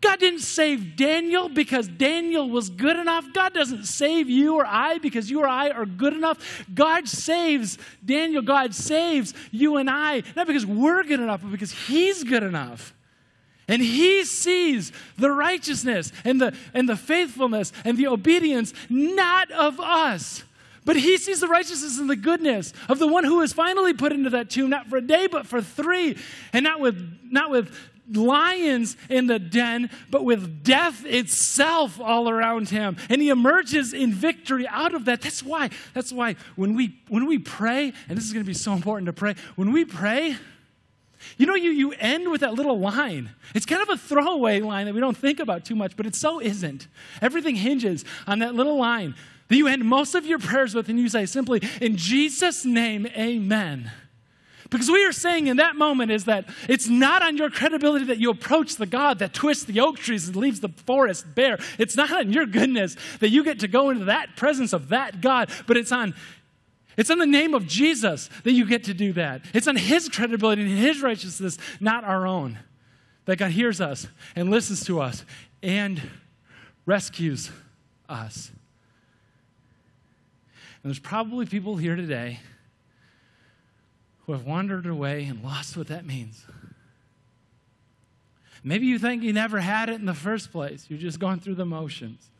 God 0.00 0.18
didn't 0.18 0.40
save 0.40 0.96
Daniel 0.96 1.48
because 1.48 1.86
Daniel 1.86 2.48
was 2.48 2.70
good 2.70 2.96
enough. 2.96 3.26
God 3.34 3.52
doesn't 3.52 3.84
save 3.84 4.30
you 4.30 4.54
or 4.56 4.64
I 4.66 4.98
because 4.98 5.30
you 5.30 5.40
or 5.40 5.48
I 5.48 5.70
are 5.70 5.84
good 5.84 6.14
enough. 6.14 6.64
God 6.72 7.06
saves 7.06 7.76
Daniel. 8.04 8.40
God 8.40 8.74
saves 8.74 9.34
you 9.50 9.76
and 9.76 9.90
I, 9.90 10.22
not 10.36 10.46
because 10.46 10.64
we're 10.64 11.02
good 11.02 11.20
enough, 11.20 11.42
but 11.42 11.50
because 11.50 11.72
He's 11.72 12.24
good 12.24 12.42
enough. 12.42 12.94
And 13.68 13.82
He 13.82 14.24
sees 14.24 14.90
the 15.18 15.30
righteousness 15.30 16.12
and 16.24 16.40
the, 16.40 16.56
and 16.72 16.88
the 16.88 16.96
faithfulness 16.96 17.72
and 17.84 17.98
the 17.98 18.06
obedience, 18.06 18.72
not 18.88 19.50
of 19.50 19.78
us. 19.80 20.44
But 20.84 20.96
he 20.96 21.18
sees 21.18 21.40
the 21.40 21.46
righteousness 21.46 21.98
and 21.98 22.08
the 22.08 22.16
goodness 22.16 22.72
of 22.88 22.98
the 22.98 23.06
one 23.06 23.24
who 23.24 23.42
is 23.42 23.52
finally 23.52 23.92
put 23.92 24.12
into 24.12 24.30
that 24.30 24.48
tomb, 24.48 24.70
not 24.70 24.86
for 24.86 24.96
a 24.96 25.02
day, 25.02 25.26
but 25.26 25.46
for 25.46 25.60
three, 25.60 26.16
and 26.52 26.64
not 26.64 26.80
with, 26.80 27.18
not 27.30 27.50
with 27.50 27.76
lions 28.16 28.96
in 29.08 29.26
the 29.26 29.38
den, 29.38 29.90
but 30.10 30.24
with 30.24 30.62
death 30.62 31.04
itself 31.04 32.00
all 32.00 32.28
around 32.28 32.68
him. 32.68 32.96
And 33.08 33.20
he 33.22 33.28
emerges 33.28 33.92
in 33.92 34.12
victory 34.12 34.66
out 34.68 34.94
of 34.94 35.04
that. 35.06 35.20
That's 35.20 35.42
why, 35.42 35.70
that's 35.94 36.12
why 36.12 36.36
when 36.56 36.74
we 36.74 37.00
when 37.08 37.26
we 37.26 37.38
pray, 37.38 37.92
and 38.08 38.16
this 38.16 38.24
is 38.24 38.32
going 38.32 38.44
to 38.44 38.48
be 38.48 38.54
so 38.54 38.72
important 38.72 39.06
to 39.06 39.12
pray, 39.12 39.34
when 39.56 39.72
we 39.72 39.84
pray, 39.84 40.36
you 41.36 41.46
know, 41.46 41.54
you, 41.54 41.70
you 41.70 41.92
end 41.92 42.30
with 42.30 42.40
that 42.40 42.54
little 42.54 42.78
line. 42.78 43.30
It's 43.54 43.66
kind 43.66 43.82
of 43.82 43.88
a 43.90 43.96
throwaway 43.96 44.60
line 44.60 44.86
that 44.86 44.94
we 44.94 45.00
don't 45.00 45.16
think 45.16 45.38
about 45.38 45.64
too 45.64 45.74
much, 45.74 45.96
but 45.96 46.06
it 46.06 46.14
so 46.14 46.40
isn't. 46.40 46.88
Everything 47.20 47.56
hinges 47.56 48.04
on 48.26 48.38
that 48.40 48.54
little 48.54 48.76
line 48.76 49.14
that 49.48 49.56
you 49.56 49.66
end 49.66 49.84
most 49.84 50.14
of 50.14 50.24
your 50.24 50.38
prayers 50.38 50.74
with, 50.74 50.88
and 50.88 50.98
you 50.98 51.08
say 51.08 51.26
simply, 51.26 51.60
In 51.80 51.96
Jesus' 51.96 52.64
name, 52.64 53.06
amen. 53.08 53.90
Because 54.70 54.88
what 54.88 55.00
you're 55.00 55.12
saying 55.12 55.48
in 55.48 55.56
that 55.56 55.74
moment 55.74 56.12
is 56.12 56.26
that 56.26 56.48
it's 56.68 56.88
not 56.88 57.22
on 57.22 57.36
your 57.36 57.50
credibility 57.50 58.04
that 58.06 58.18
you 58.18 58.30
approach 58.30 58.76
the 58.76 58.86
God 58.86 59.18
that 59.18 59.34
twists 59.34 59.64
the 59.64 59.80
oak 59.80 59.98
trees 59.98 60.28
and 60.28 60.36
leaves 60.36 60.60
the 60.60 60.68
forest 60.68 61.26
bare. 61.34 61.58
It's 61.78 61.96
not 61.96 62.12
on 62.12 62.32
your 62.32 62.46
goodness 62.46 62.96
that 63.18 63.30
you 63.30 63.42
get 63.42 63.60
to 63.60 63.68
go 63.68 63.90
into 63.90 64.04
that 64.06 64.36
presence 64.36 64.72
of 64.72 64.90
that 64.90 65.20
God, 65.20 65.50
but 65.66 65.76
it's 65.76 65.92
on 65.92 66.14
it's 66.96 67.08
in 67.08 67.18
the 67.18 67.26
name 67.26 67.54
of 67.54 67.66
Jesus 67.66 68.28
that 68.44 68.52
you 68.52 68.66
get 68.66 68.84
to 68.84 68.94
do 68.94 69.14
that. 69.14 69.42
It's 69.54 69.66
on 69.66 69.76
his 69.76 70.08
credibility 70.08 70.62
and 70.62 70.70
his 70.70 71.00
righteousness, 71.00 71.56
not 71.80 72.04
our 72.04 72.26
own. 72.26 72.58
That 73.24 73.36
God 73.36 73.52
hears 73.52 73.80
us 73.80 74.06
and 74.36 74.50
listens 74.50 74.84
to 74.84 75.00
us 75.00 75.24
and 75.62 76.02
rescues 76.84 77.50
us. 78.08 78.50
And 80.82 80.90
there's 80.90 80.98
probably 80.98 81.46
people 81.46 81.76
here 81.76 81.96
today 81.96 82.40
who 84.30 84.36
have 84.36 84.46
wandered 84.46 84.86
away 84.86 85.24
and 85.24 85.42
lost 85.42 85.76
what 85.76 85.88
that 85.88 86.06
means. 86.06 86.44
Maybe 88.62 88.86
you 88.86 88.96
think 88.96 89.24
you 89.24 89.32
never 89.32 89.58
had 89.58 89.88
it 89.88 89.94
in 89.94 90.06
the 90.06 90.14
first 90.14 90.52
place. 90.52 90.86
You're 90.88 91.00
just 91.00 91.18
going 91.18 91.40
through 91.40 91.56
the 91.56 91.66
motions. 91.66 92.30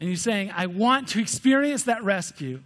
And 0.00 0.08
you're 0.08 0.16
saying, 0.16 0.50
I 0.56 0.64
want 0.64 1.08
to 1.08 1.20
experience 1.20 1.82
that 1.82 2.02
rescue. 2.02 2.62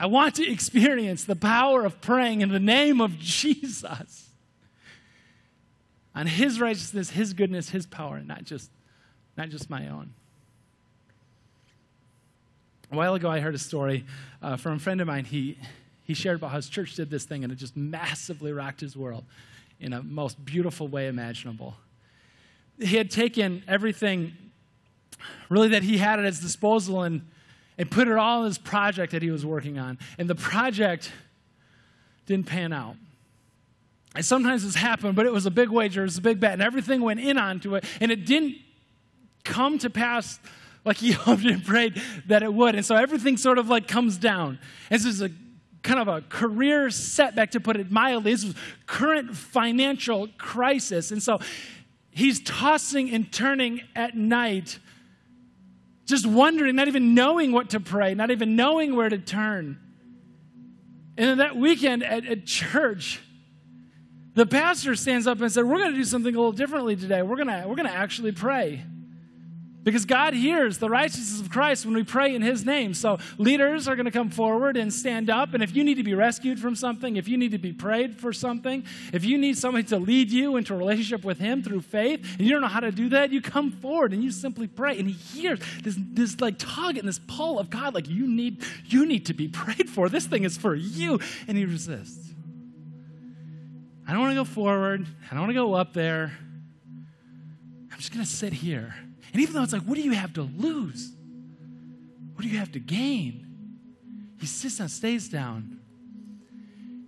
I 0.00 0.06
want 0.06 0.36
to 0.36 0.50
experience 0.50 1.24
the 1.24 1.36
power 1.36 1.84
of 1.84 2.00
praying 2.00 2.40
in 2.40 2.48
the 2.48 2.60
name 2.60 3.02
of 3.02 3.18
Jesus. 3.18 4.30
On 6.14 6.26
his 6.26 6.58
righteousness, 6.58 7.10
his 7.10 7.34
goodness, 7.34 7.68
his 7.68 7.84
power, 7.84 8.16
and 8.16 8.26
not 8.26 8.44
just, 8.44 8.70
not 9.36 9.50
just 9.50 9.68
my 9.68 9.88
own. 9.88 10.14
A 12.90 12.96
while 12.96 13.14
ago, 13.14 13.28
I 13.28 13.40
heard 13.40 13.54
a 13.54 13.58
story 13.58 14.06
uh, 14.40 14.56
from 14.56 14.76
a 14.76 14.78
friend 14.78 15.02
of 15.02 15.06
mine. 15.06 15.26
He, 15.26 15.58
he 16.08 16.14
shared 16.14 16.36
about 16.36 16.50
how 16.50 16.56
his 16.56 16.70
church 16.70 16.94
did 16.94 17.10
this 17.10 17.26
thing 17.26 17.44
and 17.44 17.52
it 17.52 17.56
just 17.56 17.76
massively 17.76 18.50
rocked 18.50 18.80
his 18.80 18.96
world 18.96 19.24
in 19.78 19.92
a 19.92 20.02
most 20.02 20.42
beautiful 20.42 20.88
way 20.88 21.06
imaginable. 21.06 21.74
He 22.80 22.96
had 22.96 23.10
taken 23.10 23.62
everything 23.68 24.32
really 25.50 25.68
that 25.68 25.82
he 25.82 25.98
had 25.98 26.18
at 26.18 26.24
his 26.24 26.40
disposal 26.40 27.02
and, 27.02 27.28
and 27.76 27.90
put 27.90 28.08
it 28.08 28.16
all 28.16 28.42
in 28.42 28.48
this 28.48 28.56
project 28.56 29.12
that 29.12 29.20
he 29.20 29.30
was 29.30 29.44
working 29.44 29.78
on. 29.78 29.98
And 30.16 30.30
the 30.30 30.34
project 30.34 31.12
didn't 32.24 32.46
pan 32.46 32.72
out. 32.72 32.96
And 34.14 34.24
sometimes 34.24 34.64
this 34.64 34.76
happened, 34.76 35.14
but 35.14 35.26
it 35.26 35.32
was 35.32 35.44
a 35.44 35.50
big 35.50 35.68
wager, 35.68 36.00
it 36.00 36.06
was 36.06 36.16
a 36.16 36.22
big 36.22 36.40
bet, 36.40 36.54
and 36.54 36.62
everything 36.62 37.02
went 37.02 37.20
in 37.20 37.36
onto 37.36 37.76
it, 37.76 37.84
and 38.00 38.10
it 38.10 38.24
didn't 38.24 38.56
come 39.44 39.78
to 39.80 39.90
pass 39.90 40.40
like 40.86 40.96
he 40.96 41.12
hoped 41.12 41.44
and 41.44 41.62
prayed 41.62 42.00
that 42.28 42.42
it 42.42 42.54
would. 42.54 42.74
And 42.74 42.84
so 42.84 42.96
everything 42.96 43.36
sort 43.36 43.58
of 43.58 43.68
like 43.68 43.86
comes 43.86 44.16
down. 44.16 44.58
And 44.88 44.98
this 44.98 45.04
is 45.04 45.20
a 45.20 45.30
kind 45.82 46.00
of 46.00 46.08
a 46.08 46.22
career 46.22 46.90
setback, 46.90 47.52
to 47.52 47.60
put 47.60 47.76
it 47.76 47.90
mildly. 47.90 48.32
This 48.32 48.44
was 48.44 48.54
current 48.86 49.36
financial 49.36 50.28
crisis. 50.38 51.10
And 51.10 51.22
so 51.22 51.38
he's 52.10 52.40
tossing 52.40 53.10
and 53.10 53.30
turning 53.32 53.82
at 53.94 54.16
night, 54.16 54.78
just 56.04 56.26
wondering, 56.26 56.76
not 56.76 56.88
even 56.88 57.14
knowing 57.14 57.52
what 57.52 57.70
to 57.70 57.80
pray, 57.80 58.14
not 58.14 58.30
even 58.30 58.56
knowing 58.56 58.96
where 58.96 59.08
to 59.08 59.18
turn. 59.18 59.78
And 61.16 61.30
then 61.30 61.38
that 61.38 61.56
weekend 61.56 62.04
at, 62.04 62.24
at 62.26 62.46
church, 62.46 63.20
the 64.34 64.46
pastor 64.46 64.94
stands 64.94 65.26
up 65.26 65.40
and 65.40 65.50
said, 65.50 65.64
We're 65.64 65.78
going 65.78 65.90
to 65.90 65.96
do 65.96 66.04
something 66.04 66.32
a 66.34 66.38
little 66.38 66.52
differently 66.52 66.94
today. 66.94 67.22
We're 67.22 67.36
going 67.36 67.48
to, 67.48 67.64
we're 67.66 67.74
going 67.74 67.88
to 67.88 67.94
actually 67.94 68.32
pray. 68.32 68.84
Because 69.84 70.04
God 70.04 70.34
hears 70.34 70.78
the 70.78 70.90
righteousness 70.90 71.40
of 71.40 71.50
Christ 71.50 71.86
when 71.86 71.94
we 71.94 72.02
pray 72.02 72.34
in 72.34 72.42
His 72.42 72.64
name. 72.64 72.94
So 72.94 73.18
leaders 73.38 73.86
are 73.88 73.96
going 73.96 74.06
to 74.06 74.12
come 74.12 74.28
forward 74.28 74.76
and 74.76 74.92
stand 74.92 75.30
up. 75.30 75.54
And 75.54 75.62
if 75.62 75.74
you 75.74 75.84
need 75.84 75.94
to 75.94 76.02
be 76.02 76.14
rescued 76.14 76.58
from 76.58 76.74
something, 76.74 77.16
if 77.16 77.28
you 77.28 77.38
need 77.38 77.52
to 77.52 77.58
be 77.58 77.72
prayed 77.72 78.16
for 78.16 78.32
something, 78.32 78.84
if 79.12 79.24
you 79.24 79.38
need 79.38 79.56
somebody 79.56 79.84
to 79.84 79.98
lead 79.98 80.30
you 80.30 80.56
into 80.56 80.74
a 80.74 80.76
relationship 80.76 81.24
with 81.24 81.38
Him 81.38 81.62
through 81.62 81.82
faith, 81.82 82.26
and 82.38 82.46
you 82.46 82.52
don't 82.52 82.60
know 82.60 82.68
how 82.68 82.80
to 82.80 82.90
do 82.90 83.08
that, 83.10 83.30
you 83.32 83.40
come 83.40 83.70
forward 83.70 84.12
and 84.12 84.22
you 84.22 84.30
simply 84.30 84.66
pray. 84.66 84.98
And 84.98 85.08
He 85.08 85.14
hears 85.14 85.60
this, 85.82 85.96
this 85.98 86.40
like 86.40 86.58
tug 86.58 86.98
and 86.98 87.08
this 87.08 87.20
pull 87.26 87.58
of 87.58 87.70
God, 87.70 87.94
like 87.94 88.08
you 88.08 88.26
need, 88.26 88.64
you 88.84 89.06
need 89.06 89.26
to 89.26 89.34
be 89.34 89.48
prayed 89.48 89.88
for. 89.88 90.08
This 90.08 90.26
thing 90.26 90.44
is 90.44 90.56
for 90.56 90.74
you. 90.74 91.20
And 91.46 91.56
He 91.56 91.64
resists. 91.64 92.34
I 94.06 94.12
don't 94.12 94.20
want 94.20 94.32
to 94.32 94.36
go 94.36 94.44
forward. 94.44 95.06
I 95.30 95.34
don't 95.34 95.40
want 95.40 95.50
to 95.50 95.54
go 95.54 95.74
up 95.74 95.92
there. 95.92 96.32
I'm 97.90 97.98
just 97.98 98.12
going 98.12 98.24
to 98.24 98.30
sit 98.30 98.52
here 98.52 98.94
and 99.32 99.42
even 99.42 99.54
though 99.54 99.62
it's 99.62 99.72
like, 99.72 99.82
what 99.82 99.96
do 99.96 100.02
you 100.02 100.12
have 100.12 100.32
to 100.34 100.42
lose? 100.42 101.12
What 102.34 102.42
do 102.42 102.48
you 102.48 102.58
have 102.58 102.72
to 102.72 102.80
gain? 102.80 103.46
He 104.40 104.46
sits 104.46 104.78
down, 104.78 104.88
stays 104.88 105.28
down. 105.28 105.80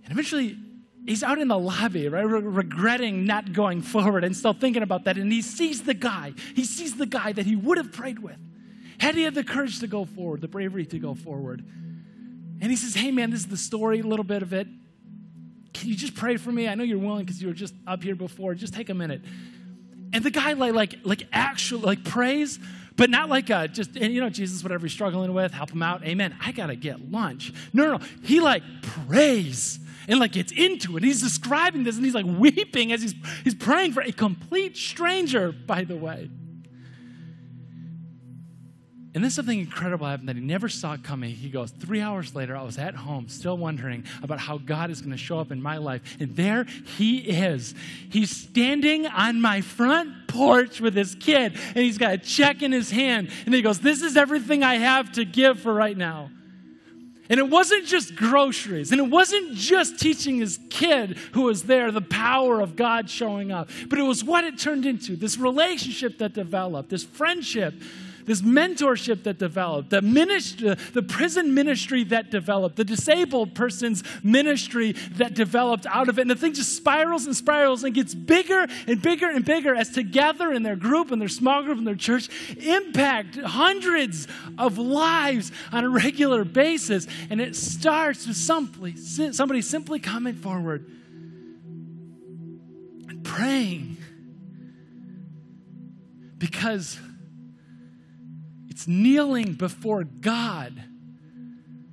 And 0.03 0.11
eventually, 0.11 0.57
he's 1.05 1.23
out 1.23 1.39
in 1.39 1.47
the 1.47 1.57
lobby, 1.57 2.07
right, 2.09 2.23
Re- 2.23 2.41
regretting 2.41 3.25
not 3.25 3.53
going 3.53 3.81
forward 3.81 4.23
and 4.23 4.35
still 4.35 4.53
thinking 4.53 4.83
about 4.83 5.05
that. 5.05 5.17
And 5.17 5.31
he 5.31 5.41
sees 5.41 5.83
the 5.83 5.93
guy. 5.93 6.33
He 6.55 6.65
sees 6.65 6.97
the 6.97 7.05
guy 7.05 7.31
that 7.31 7.45
he 7.45 7.55
would 7.55 7.77
have 7.77 7.91
prayed 7.91 8.19
with. 8.19 8.37
Had 8.99 9.15
he 9.15 9.23
had 9.23 9.33
the 9.33 9.43
courage 9.43 9.79
to 9.79 9.87
go 9.87 10.05
forward, 10.05 10.41
the 10.41 10.47
bravery 10.47 10.85
to 10.87 10.99
go 10.99 11.15
forward. 11.15 11.65
And 12.61 12.69
he 12.69 12.75
says, 12.75 12.93
Hey, 12.93 13.11
man, 13.11 13.31
this 13.31 13.39
is 13.39 13.47
the 13.47 13.57
story, 13.57 14.01
a 14.01 14.03
little 14.03 14.25
bit 14.25 14.43
of 14.43 14.53
it. 14.53 14.67
Can 15.73 15.89
you 15.89 15.95
just 15.95 16.15
pray 16.15 16.37
for 16.37 16.51
me? 16.51 16.67
I 16.67 16.75
know 16.75 16.83
you're 16.83 16.99
willing 16.99 17.25
because 17.25 17.41
you 17.41 17.47
were 17.47 17.53
just 17.53 17.73
up 17.87 18.03
here 18.03 18.15
before. 18.15 18.53
Just 18.53 18.73
take 18.73 18.89
a 18.89 18.93
minute. 18.93 19.21
And 20.13 20.23
the 20.23 20.31
guy 20.31 20.53
like 20.53 20.73
like 20.73 20.95
like 21.03 21.27
actually 21.31 21.83
like 21.83 22.03
prays, 22.03 22.59
but 22.95 23.09
not 23.09 23.29
like 23.29 23.49
a 23.49 23.67
just 23.67 23.95
and 23.95 24.13
you 24.13 24.21
know 24.21 24.29
Jesus 24.29 24.63
whatever 24.63 24.85
he's 24.85 24.93
struggling 24.93 25.33
with, 25.33 25.53
help 25.53 25.71
him 25.71 25.83
out. 25.83 26.03
Amen. 26.03 26.35
I 26.41 26.51
got 26.51 26.67
to 26.67 26.75
get 26.75 27.11
lunch. 27.11 27.53
No, 27.73 27.83
no, 27.85 27.97
no. 27.97 28.05
He 28.23 28.39
like 28.39 28.63
prays 28.81 29.79
and 30.07 30.19
like 30.19 30.33
gets 30.33 30.51
into 30.51 30.97
it. 30.97 31.03
He's 31.03 31.21
describing 31.21 31.83
this 31.83 31.95
and 31.95 32.05
he's 32.05 32.15
like 32.15 32.25
weeping 32.25 32.91
as 32.91 33.01
he's 33.01 33.15
he's 33.43 33.55
praying 33.55 33.93
for 33.93 34.01
a 34.01 34.11
complete 34.11 34.75
stranger, 34.77 35.51
by 35.51 35.83
the 35.83 35.95
way. 35.95 36.29
And 39.13 39.21
then 39.21 39.29
something 39.29 39.59
incredible 39.59 40.07
happened 40.07 40.29
that 40.29 40.37
he 40.37 40.41
never 40.41 40.69
saw 40.69 40.95
coming. 40.95 41.31
He 41.35 41.49
goes, 41.49 41.71
Three 41.71 41.99
hours 41.99 42.33
later, 42.33 42.55
I 42.55 42.63
was 42.63 42.77
at 42.77 42.95
home 42.95 43.27
still 43.27 43.57
wondering 43.57 44.05
about 44.23 44.39
how 44.39 44.57
God 44.57 44.89
is 44.89 45.01
going 45.01 45.11
to 45.11 45.17
show 45.17 45.39
up 45.39 45.51
in 45.51 45.61
my 45.61 45.77
life. 45.77 46.17
And 46.21 46.33
there 46.35 46.63
he 46.63 47.17
is. 47.17 47.75
He's 48.09 48.31
standing 48.31 49.07
on 49.07 49.41
my 49.41 49.59
front 49.59 50.29
porch 50.29 50.79
with 50.79 50.95
his 50.95 51.15
kid, 51.15 51.57
and 51.67 51.77
he's 51.77 51.97
got 51.97 52.13
a 52.13 52.17
check 52.17 52.61
in 52.61 52.71
his 52.71 52.89
hand. 52.89 53.29
And 53.45 53.53
he 53.53 53.61
goes, 53.61 53.79
This 53.79 54.01
is 54.01 54.15
everything 54.15 54.63
I 54.63 54.75
have 54.75 55.11
to 55.13 55.25
give 55.25 55.59
for 55.59 55.73
right 55.73 55.97
now. 55.97 56.31
And 57.29 57.37
it 57.37 57.49
wasn't 57.49 57.85
just 57.85 58.15
groceries, 58.15 58.91
and 58.91 58.99
it 58.99 59.09
wasn't 59.09 59.55
just 59.55 59.99
teaching 59.99 60.39
his 60.39 60.57
kid 60.69 61.17
who 61.33 61.43
was 61.43 61.63
there 61.63 61.91
the 61.91 62.01
power 62.01 62.61
of 62.61 62.77
God 62.77 63.09
showing 63.09 63.51
up, 63.51 63.69
but 63.89 63.99
it 63.99 64.03
was 64.03 64.23
what 64.23 64.43
it 64.43 64.57
turned 64.57 64.85
into 64.85 65.15
this 65.15 65.37
relationship 65.37 66.17
that 66.17 66.33
developed, 66.33 66.89
this 66.89 67.05
friendship 67.05 67.73
this 68.25 68.41
mentorship 68.41 69.23
that 69.23 69.39
developed, 69.39 69.89
the 69.89 70.01
ministry, 70.01 70.75
the 70.93 71.01
prison 71.01 71.53
ministry 71.53 72.03
that 72.05 72.31
developed, 72.31 72.75
the 72.75 72.83
disabled 72.83 73.55
person's 73.55 74.03
ministry 74.23 74.93
that 75.13 75.33
developed 75.33 75.85
out 75.87 76.09
of 76.09 76.17
it. 76.17 76.21
And 76.21 76.31
the 76.31 76.35
thing 76.35 76.53
just 76.53 76.75
spirals 76.75 77.25
and 77.25 77.35
spirals 77.35 77.83
and 77.83 77.93
gets 77.93 78.13
bigger 78.13 78.67
and 78.87 79.01
bigger 79.01 79.29
and 79.29 79.43
bigger 79.43 79.75
as 79.75 79.89
together 79.89 80.51
in 80.51 80.63
their 80.63 80.75
group 80.75 81.11
and 81.11 81.21
their 81.21 81.29
small 81.29 81.63
group 81.63 81.77
and 81.77 81.87
their 81.87 81.95
church 81.95 82.29
impact 82.57 83.35
hundreds 83.37 84.27
of 84.57 84.77
lives 84.77 85.51
on 85.71 85.83
a 85.83 85.89
regular 85.89 86.43
basis. 86.43 87.07
And 87.29 87.41
it 87.41 87.55
starts 87.55 88.27
with 88.27 88.37
simply, 88.37 88.95
somebody 88.95 89.61
simply 89.61 89.99
coming 89.99 90.35
forward 90.35 90.89
and 93.07 93.23
praying 93.23 93.97
because 96.37 96.99
it's 98.81 98.87
kneeling 98.87 99.53
before 99.53 100.03
God 100.03 100.73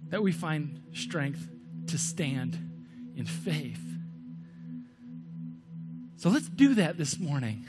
that 0.08 0.22
we 0.22 0.32
find 0.32 0.80
strength 0.94 1.46
to 1.88 1.98
stand 1.98 2.54
in 3.14 3.26
faith. 3.26 3.82
So 6.16 6.30
let's 6.30 6.48
do 6.48 6.76
that 6.76 6.96
this 6.96 7.18
morning. 7.18 7.66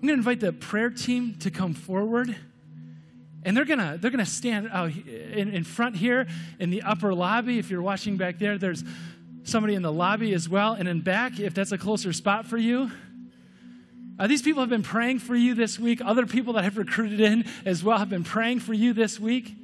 going 0.00 0.08
to 0.08 0.14
invite 0.14 0.40
the 0.40 0.54
prayer 0.54 0.88
team 0.88 1.34
to 1.40 1.50
come 1.50 1.74
forward. 1.74 2.34
And 3.42 3.54
they're 3.54 3.66
gonna 3.66 3.98
they're 4.00 4.10
gonna 4.10 4.24
stand 4.24 4.70
out 4.72 4.90
in, 4.96 5.52
in 5.52 5.64
front 5.64 5.96
here 5.96 6.26
in 6.58 6.70
the 6.70 6.80
upper 6.80 7.12
lobby. 7.12 7.58
If 7.58 7.68
you're 7.68 7.82
watching 7.82 8.16
back 8.16 8.38
there, 8.38 8.56
there's 8.56 8.82
somebody 9.42 9.74
in 9.74 9.82
the 9.82 9.92
lobby 9.92 10.32
as 10.32 10.48
well. 10.48 10.72
And 10.72 10.88
in 10.88 11.02
back, 11.02 11.38
if 11.38 11.52
that's 11.52 11.70
a 11.70 11.76
closer 11.76 12.14
spot 12.14 12.46
for 12.46 12.56
you, 12.56 12.90
uh, 14.18 14.26
these 14.26 14.42
people 14.42 14.60
have 14.60 14.70
been 14.70 14.82
praying 14.82 15.18
for 15.18 15.34
you 15.34 15.54
this 15.54 15.78
week. 15.78 16.00
Other 16.04 16.26
people 16.26 16.52
that 16.54 16.64
have 16.64 16.76
recruited 16.76 17.20
in 17.20 17.44
as 17.64 17.82
well 17.82 17.98
have 17.98 18.08
been 18.08 18.24
praying 18.24 18.60
for 18.60 18.72
you 18.72 18.92
this 18.92 19.18
week. 19.18 19.56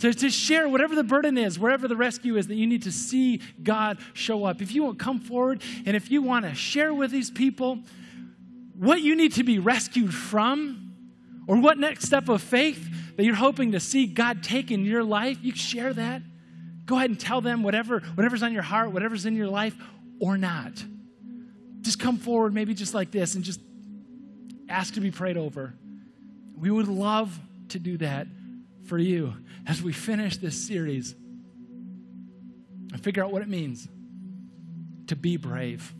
To, 0.00 0.12
to 0.12 0.30
share 0.30 0.68
whatever 0.68 0.94
the 0.94 1.04
burden 1.04 1.38
is, 1.38 1.58
wherever 1.58 1.86
the 1.86 1.96
rescue 1.96 2.36
is, 2.36 2.46
that 2.48 2.56
you 2.56 2.66
need 2.66 2.82
to 2.82 2.92
see 2.92 3.40
God 3.62 3.98
show 4.12 4.44
up. 4.44 4.60
If 4.62 4.74
you 4.74 4.82
will 4.82 4.94
come 4.94 5.20
forward 5.20 5.62
and 5.86 5.96
if 5.96 6.10
you 6.10 6.22
want 6.22 6.46
to 6.46 6.54
share 6.54 6.92
with 6.92 7.10
these 7.10 7.30
people 7.30 7.80
what 8.76 9.02
you 9.02 9.14
need 9.14 9.32
to 9.34 9.44
be 9.44 9.58
rescued 9.58 10.12
from, 10.12 10.80
or 11.46 11.58
what 11.58 11.78
next 11.78 12.06
step 12.06 12.30
of 12.30 12.42
faith 12.42 13.16
that 13.16 13.24
you're 13.24 13.34
hoping 13.34 13.72
to 13.72 13.80
see 13.80 14.06
God 14.06 14.42
take 14.42 14.70
in 14.70 14.84
your 14.84 15.04
life, 15.04 15.38
you 15.42 15.54
share 15.54 15.92
that. 15.92 16.22
Go 16.86 16.96
ahead 16.96 17.10
and 17.10 17.20
tell 17.20 17.42
them 17.42 17.62
whatever, 17.62 18.00
whatever's 18.00 18.42
on 18.42 18.52
your 18.52 18.62
heart, 18.62 18.90
whatever's 18.90 19.26
in 19.26 19.36
your 19.36 19.48
life, 19.48 19.76
or 20.20 20.38
not 20.38 20.82
just 21.84 22.00
come 22.00 22.16
forward, 22.16 22.54
maybe 22.54 22.74
just 22.74 22.94
like 22.94 23.10
this, 23.10 23.34
and 23.34 23.44
just 23.44 23.60
ask 24.68 24.94
to 24.94 25.00
be 25.00 25.10
prayed 25.10 25.36
over. 25.36 25.74
We 26.56 26.70
would 26.70 26.88
love 26.88 27.38
to 27.68 27.78
do 27.78 27.98
that 27.98 28.26
for 28.86 28.98
you 28.98 29.34
as 29.66 29.82
we 29.82 29.92
finish 29.92 30.36
this 30.38 30.66
series 30.66 31.14
and 32.92 33.02
figure 33.02 33.24
out 33.24 33.32
what 33.32 33.42
it 33.42 33.48
means 33.48 33.88
to 35.08 35.16
be 35.16 35.36
brave. 35.36 35.92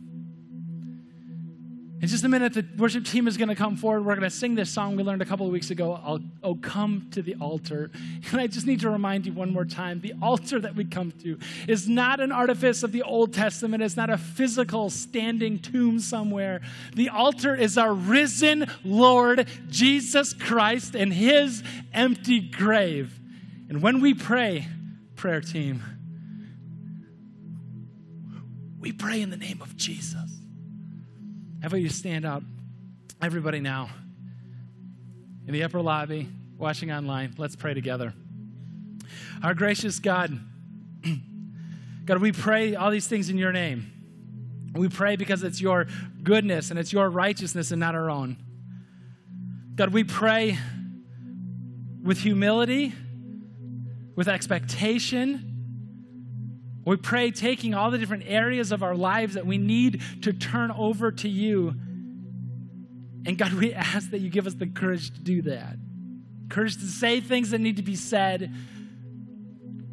In 2.05 2.09
just 2.09 2.23
a 2.23 2.29
minute, 2.29 2.53
the 2.53 2.63
worship 2.77 3.03
team 3.03 3.27
is 3.27 3.35
going 3.35 3.49
to 3.49 3.55
come 3.55 3.75
forward. 3.75 4.05
We're 4.05 4.13
going 4.13 4.29
to 4.29 4.35
sing 4.35 4.53
this 4.53 4.69
song 4.69 4.95
we 4.95 5.01
learned 5.01 5.23
a 5.23 5.25
couple 5.25 5.47
of 5.47 5.51
weeks 5.51 5.71
ago. 5.71 5.99
I'll, 6.05 6.19
oh, 6.43 6.53
come 6.53 7.07
to 7.13 7.23
the 7.23 7.33
altar. 7.41 7.89
And 8.31 8.39
I 8.39 8.45
just 8.45 8.67
need 8.67 8.81
to 8.81 8.91
remind 8.91 9.25
you 9.25 9.33
one 9.33 9.51
more 9.51 9.65
time 9.65 10.01
the 10.01 10.13
altar 10.21 10.59
that 10.59 10.75
we 10.75 10.85
come 10.85 11.11
to 11.23 11.39
is 11.67 11.89
not 11.89 12.19
an 12.19 12.31
artifice 12.31 12.83
of 12.83 12.91
the 12.91 13.01
Old 13.01 13.33
Testament, 13.33 13.81
it's 13.81 13.97
not 13.97 14.11
a 14.11 14.19
physical 14.19 14.91
standing 14.91 15.57
tomb 15.57 15.99
somewhere. 15.99 16.61
The 16.93 17.09
altar 17.09 17.55
is 17.55 17.75
our 17.75 17.95
risen 17.95 18.69
Lord, 18.83 19.47
Jesus 19.67 20.31
Christ, 20.33 20.93
and 20.93 21.11
his 21.11 21.63
empty 21.91 22.39
grave. 22.39 23.19
And 23.67 23.81
when 23.81 23.99
we 23.99 24.13
pray, 24.13 24.67
prayer 25.15 25.41
team, 25.41 25.81
we 28.79 28.91
pray 28.91 29.23
in 29.23 29.31
the 29.31 29.37
name 29.37 29.63
of 29.63 29.75
Jesus. 29.75 30.34
How 31.65 31.67
about 31.69 31.81
you 31.81 31.89
stand 31.89 32.25
up? 32.25 32.43
Everybody 33.23 33.59
now. 33.59 33.89
In 35.47 35.51
the 35.51 35.63
upper 35.63 35.81
lobby, 35.81 36.29
watching 36.59 36.91
online, 36.91 37.33
let's 37.39 37.55
pray 37.55 37.73
together. 37.73 38.13
Our 39.41 39.55
gracious 39.55 39.97
God, 39.97 40.39
God, 42.05 42.19
we 42.19 42.31
pray 42.31 42.75
all 42.75 42.91
these 42.91 43.07
things 43.07 43.31
in 43.31 43.39
your 43.39 43.51
name. 43.51 43.91
We 44.75 44.89
pray 44.89 45.15
because 45.15 45.41
it's 45.41 45.59
your 45.59 45.87
goodness 46.21 46.69
and 46.69 46.77
it's 46.77 46.93
your 46.93 47.09
righteousness 47.09 47.71
and 47.71 47.79
not 47.79 47.95
our 47.95 48.11
own. 48.11 48.37
God, 49.73 49.91
we 49.91 50.03
pray 50.03 50.59
with 52.03 52.19
humility, 52.19 52.93
with 54.15 54.27
expectation. 54.27 55.54
We 56.85 56.97
pray 56.97 57.31
taking 57.31 57.73
all 57.73 57.89
the 57.89 57.97
different 57.97 58.23
areas 58.27 58.71
of 58.71 58.83
our 58.83 58.95
lives 58.95 59.33
that 59.33 59.45
we 59.45 59.57
need 59.57 60.01
to 60.21 60.31
turn 60.31 60.71
over 60.71 61.11
to 61.11 61.27
you. 61.27 61.73
And 63.25 63.37
God, 63.37 63.53
we 63.53 63.73
ask 63.73 64.11
that 64.11 64.21
you 64.21 64.29
give 64.29 64.45
us 64.45 64.53
the 64.53 64.67
courage 64.67 65.11
to 65.11 65.19
do 65.19 65.41
that. 65.43 65.77
Courage 66.49 66.75
to 66.77 66.85
say 66.85 67.21
things 67.21 67.49
that 67.49 67.59
need 67.59 67.77
to 67.77 67.83
be 67.83 67.95
said. 67.95 68.53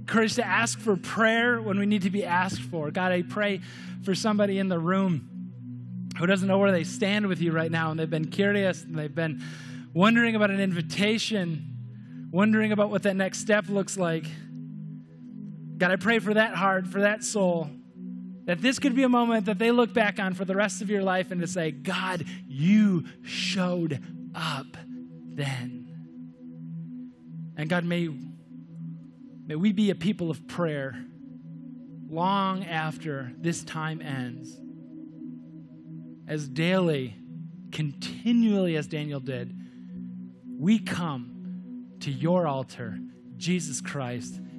Courage 0.06 0.34
to 0.34 0.46
ask 0.46 0.78
for 0.78 0.96
prayer 0.96 1.62
when 1.62 1.78
we 1.78 1.86
need 1.86 2.02
to 2.02 2.10
be 2.10 2.24
asked 2.24 2.60
for. 2.60 2.90
God, 2.90 3.10
I 3.10 3.22
pray 3.22 3.62
for 4.04 4.14
somebody 4.14 4.58
in 4.58 4.68
the 4.68 4.78
room 4.78 5.28
who 6.18 6.26
doesn't 6.26 6.46
know 6.46 6.58
where 6.58 6.72
they 6.72 6.84
stand 6.84 7.26
with 7.26 7.40
you 7.40 7.52
right 7.52 7.70
now 7.70 7.90
and 7.90 7.98
they've 7.98 8.10
been 8.10 8.26
curious 8.26 8.82
and 8.82 8.98
they've 8.98 9.14
been 9.14 9.42
wondering 9.94 10.36
about 10.36 10.50
an 10.50 10.60
invitation, 10.60 12.28
wondering 12.30 12.72
about 12.72 12.90
what 12.90 13.04
that 13.04 13.16
next 13.16 13.38
step 13.38 13.70
looks 13.70 13.96
like. 13.96 14.26
God, 15.82 15.90
I 15.90 15.96
pray 15.96 16.20
for 16.20 16.32
that 16.32 16.54
heart, 16.54 16.86
for 16.86 17.00
that 17.00 17.24
soul, 17.24 17.68
that 18.44 18.62
this 18.62 18.78
could 18.78 18.94
be 18.94 19.02
a 19.02 19.08
moment 19.08 19.46
that 19.46 19.58
they 19.58 19.72
look 19.72 19.92
back 19.92 20.20
on 20.20 20.32
for 20.32 20.44
the 20.44 20.54
rest 20.54 20.80
of 20.80 20.88
your 20.88 21.02
life 21.02 21.32
and 21.32 21.40
to 21.40 21.48
say, 21.48 21.72
God, 21.72 22.24
you 22.46 23.04
showed 23.24 24.00
up 24.32 24.76
then. 25.34 25.88
And 27.56 27.68
God, 27.68 27.84
may, 27.84 28.08
may 29.44 29.56
we 29.56 29.72
be 29.72 29.90
a 29.90 29.96
people 29.96 30.30
of 30.30 30.46
prayer 30.46 31.04
long 32.08 32.62
after 32.62 33.32
this 33.38 33.64
time 33.64 34.00
ends. 34.00 34.56
As 36.28 36.46
daily, 36.46 37.16
continually 37.72 38.76
as 38.76 38.86
Daniel 38.86 39.18
did, 39.18 39.52
we 40.60 40.78
come 40.78 41.96
to 41.98 42.12
your 42.12 42.46
altar, 42.46 43.00
Jesus 43.36 43.80
Christ 43.80 44.38